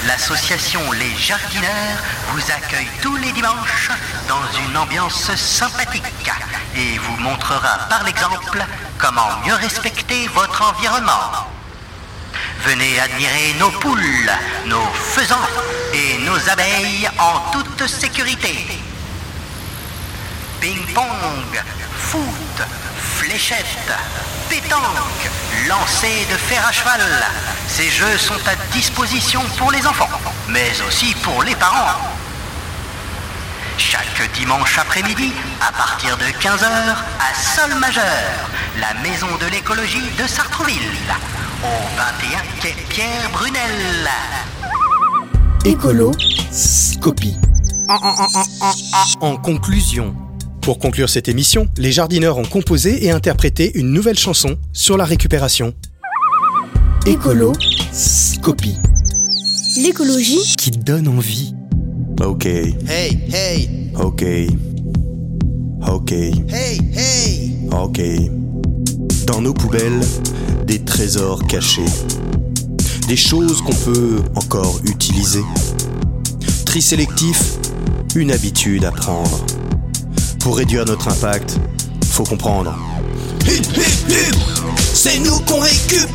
l'association 0.07 0.91
Les 0.93 1.15
Jardineurs 1.17 1.97
vous 2.29 2.41
accueille 2.51 2.87
tous 3.01 3.15
les 3.17 3.31
dimanches 3.33 3.89
dans 4.27 4.41
une 4.65 4.77
ambiance 4.77 5.35
sympathique 5.35 6.31
et 6.75 6.97
vous 6.99 7.17
montrera 7.17 7.79
par 7.89 8.03
l'exemple 8.03 8.65
comment 8.97 9.29
mieux 9.45 9.55
respecter 9.55 10.27
votre 10.29 10.61
environnement. 10.61 11.47
Venez 12.63 12.99
admirer 12.99 13.55
nos 13.59 13.71
poules, 13.71 14.31
nos 14.65 14.85
faisans 14.93 15.35
et 15.93 16.17
nos 16.19 16.49
abeilles 16.49 17.09
en 17.19 17.51
toute 17.51 17.87
sécurité. 17.87 18.67
Ping-pong, 20.61 21.61
foot, 21.97 22.67
fléchette, 23.27 23.91
pétanque, 24.49 25.29
lancer 25.67 26.25
de 26.31 26.37
fer 26.37 26.65
à 26.65 26.71
cheval. 26.71 27.01
Ces 27.67 27.89
jeux 27.89 28.17
sont 28.17 28.39
à 28.47 28.55
disposition 28.73 29.41
pour 29.57 29.69
les 29.71 29.85
enfants, 29.85 30.09
mais 30.47 30.71
aussi 30.87 31.13
pour 31.23 31.43
les 31.43 31.55
parents. 31.55 31.99
Chaque 33.77 34.31
dimanche 34.33 34.77
après-midi, 34.77 35.33
à 35.61 35.73
partir 35.73 36.15
de 36.17 36.23
15h, 36.23 36.65
à 37.19 37.35
Sol 37.35 37.75
Majeur, 37.79 38.49
la 38.79 38.93
maison 39.01 39.27
de 39.41 39.47
l'écologie 39.47 40.09
de 40.17 40.25
Sartrouville, 40.25 40.93
au 41.63 41.97
21 41.97 42.61
quai 42.61 42.75
Pierre 42.89 43.29
Brunel. 43.33 44.09
Écolo, 45.65 46.13
Scopie. 46.51 47.37
En 49.19 49.35
conclusion, 49.35 50.15
pour 50.67 50.79
conclure 50.79 51.07
cette 51.07 51.29
émission, 51.29 51.69
les 51.77 51.93
jardineurs 51.93 52.37
ont 52.37 52.43
composé 52.43 53.05
et 53.05 53.11
interprété 53.11 53.79
une 53.79 53.89
nouvelle 53.93 54.19
chanson 54.19 54.57
sur 54.73 54.97
la 54.97 55.05
récupération. 55.05 55.73
Écolo, 57.05 57.53
Scopie, 57.93 58.75
L'écologie, 59.77 60.55
qui 60.57 60.71
donne 60.71 61.07
envie. 61.07 61.55
Ok, 62.21 62.47
Hey, 62.47 63.17
hey, 63.33 63.69
ok, 63.97 64.25
ok, 65.87 66.11
hey, 66.11 66.81
hey. 66.97 67.53
ok. 67.71 68.01
Dans 69.25 69.39
nos 69.39 69.53
poubelles, 69.53 70.01
des 70.65 70.79
trésors 70.79 71.47
cachés. 71.47 71.85
Des 73.07 73.15
choses 73.15 73.61
qu'on 73.61 73.73
peut 73.73 74.19
encore 74.35 74.81
utiliser. 74.83 75.45
Tri 76.65 76.81
sélectif, 76.81 77.53
une 78.15 78.31
habitude 78.31 78.83
à 78.83 78.91
prendre. 78.91 79.45
Pour 80.47 80.55
réduire 80.55 80.85
notre 80.85 81.09
impact, 81.09 81.57
faut 82.09 82.23
comprendre. 82.23 82.73
Hip, 83.45 83.63
hip, 83.75 84.09
hip. 84.09 84.35
C'est 84.93 85.19
nous 85.19 85.37
qu'on 85.41 85.59
récup. 85.59 86.07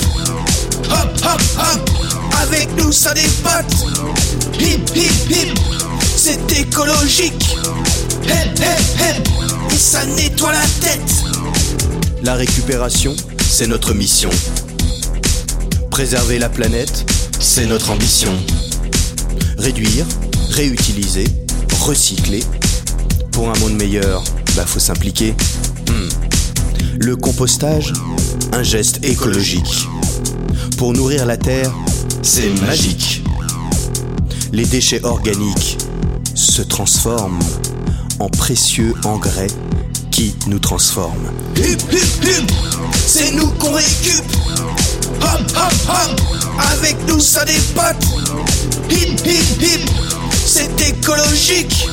Hop, 0.91 1.11
hop, 1.23 1.43
hop. 1.59 1.91
Avec 2.41 2.75
nous, 2.79 2.91
ça 2.93 3.13
dépote. 3.13 3.75
Hip, 4.59 4.81
hip, 4.97 5.31
hip. 5.31 5.55
C'est 6.17 6.51
écologique. 6.59 7.59
Hip, 8.25 8.57
hip, 8.57 9.01
hip. 9.01 9.29
Et 9.71 9.77
ça 9.77 10.07
nettoie 10.07 10.53
la 10.53 10.67
tête. 10.81 11.13
La 12.23 12.33
récupération, 12.33 13.15
c'est 13.47 13.67
notre 13.67 13.93
mission. 13.93 14.31
Préserver 15.91 16.39
la 16.39 16.49
planète, 16.49 17.05
c'est 17.39 17.67
notre 17.67 17.91
ambition. 17.91 18.33
Réduire, 19.59 20.07
réutiliser, 20.49 21.27
recycler. 21.83 22.43
Pour 23.33 23.51
un 23.51 23.59
monde 23.59 23.75
meilleur, 23.75 24.23
bah 24.55 24.65
faut 24.67 24.79
s'impliquer. 24.79 25.35
Hmm. 25.89 26.09
Le 26.99 27.17
compostage, 27.17 27.93
un 28.53 28.63
geste 28.63 29.05
écologique. 29.05 29.89
Pour 30.77 30.93
nourrir 30.93 31.27
la 31.27 31.37
terre, 31.37 31.73
c'est 32.23 32.51
magique. 32.61 33.23
Les 34.53 34.65
déchets 34.65 35.03
organiques 35.05 35.79
se 36.35 36.63
transforment 36.63 37.43
en 38.19 38.29
précieux 38.29 38.95
engrais 39.05 39.49
qui 40.11 40.35
nous 40.47 40.59
transforment. 40.59 41.31
Hip, 41.57 41.79
hip, 41.91 42.25
hip. 42.25 42.53
C'est 43.07 43.33
nous 43.33 43.49
qu'on 43.53 43.73
récup. 43.73 44.25
Hop, 45.21 45.41
hop, 45.57 45.73
hop. 45.89 46.21
Avec 46.73 46.97
nous, 47.09 47.21
ça 47.21 47.45
dépote. 47.45 48.05
Hip, 48.91 49.17
hip, 49.27 49.63
hip. 49.63 49.91
C'est 50.45 50.89
écologique. 50.89 51.89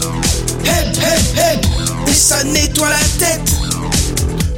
Et 2.08 2.14
ça 2.14 2.44
nettoie 2.44 2.90
la 2.90 3.26
tête. 3.26 3.56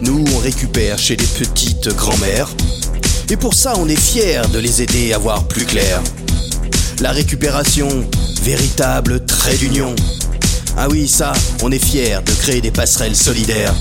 Nous, 0.02 0.26
on 0.36 0.38
récupère 0.40 0.98
chez 0.98 1.16
les 1.16 1.26
petites 1.26 1.90
grand-mères. 1.90 2.50
Et 3.30 3.38
pour 3.38 3.54
ça, 3.54 3.74
on 3.78 3.88
est 3.88 4.00
fiers 4.00 4.42
de 4.52 4.60
les 4.60 4.82
aider 4.82 5.14
à 5.14 5.18
voir 5.18 5.48
plus 5.48 5.66
clair. 5.66 6.02
La 7.00 7.12
récupération, 7.12 7.88
véritable 8.44 9.26
trait 9.26 9.56
d'union. 9.58 9.96
Ah 10.78 10.88
oui, 10.90 11.08
ça, 11.08 11.34
on 11.62 11.72
est 11.72 11.84
fiers 11.84 12.20
de 12.26 12.32
créer 12.34 12.62
des 12.62 12.72
passerelles 12.72 13.16
solidaires. 13.16 13.74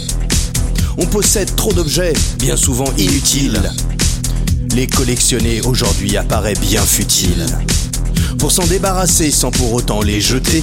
On 0.98 1.06
possède 1.06 1.54
trop 1.56 1.72
d'objets, 1.72 2.12
bien 2.38 2.56
souvent 2.56 2.92
inutiles. 2.98 3.60
Les 4.74 4.86
collectionner 4.86 5.60
aujourd'hui 5.62 6.16
apparaît 6.16 6.54
bien 6.54 6.82
futile. 6.82 7.46
Pour 8.38 8.52
s'en 8.52 8.66
débarrasser 8.66 9.30
sans 9.30 9.50
pour 9.50 9.72
autant 9.72 10.02
les 10.02 10.20
jeter, 10.20 10.62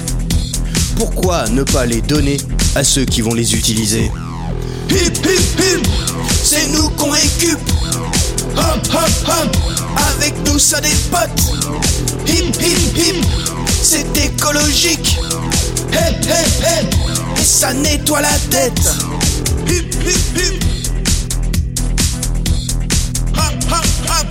pourquoi 0.98 1.48
ne 1.50 1.64
pas 1.64 1.86
les 1.86 2.02
donner 2.02 2.38
à 2.76 2.84
ceux 2.84 3.06
qui 3.06 3.22
vont 3.22 3.34
les 3.34 3.56
utiliser 3.56 4.12
Hip 4.90 5.14
hip 5.24 5.60
hip, 5.60 5.88
c'est 6.44 6.68
nous 6.70 6.90
qu'on 6.92 7.12
récup. 7.12 7.60
Hop 8.56 8.88
hop 8.94 9.10
hop, 9.28 9.58
avec 10.16 10.34
nous 10.46 10.58
ça 10.58 10.82
des 10.82 10.96
potes. 11.12 11.42
Hip 12.28 12.52
hip 12.60 12.98
hip, 12.98 13.26
c'est 13.82 14.08
écologique. 14.18 15.18
Hep 15.92 16.26
hep 16.26 16.64
hep, 16.64 16.96
et 17.38 17.44
ça 17.44 17.74
nettoie 17.74 18.22
la 18.22 18.38
tête. 18.50 18.80
Hip 19.68 19.94
hip 20.06 20.38
hip. 20.38 20.64
Hop 23.36 23.54
hop 23.70 23.86
hop. 24.08 24.28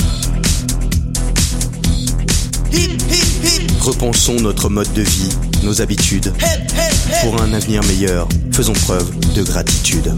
Hip 2.72 3.00
hip 3.10 3.12
hip. 3.12 3.26
Repensons 3.87 4.41
notre 4.41 4.68
mode 4.68 4.93
de 4.95 5.03
vie, 5.03 5.28
nos 5.62 5.80
habitudes. 5.80 6.32
Pour 7.22 7.41
un 7.41 7.53
avenir 7.53 7.84
meilleur, 7.84 8.26
faisons 8.51 8.72
preuve 8.72 9.16
de 9.37 9.45
gratitude. 9.45 10.12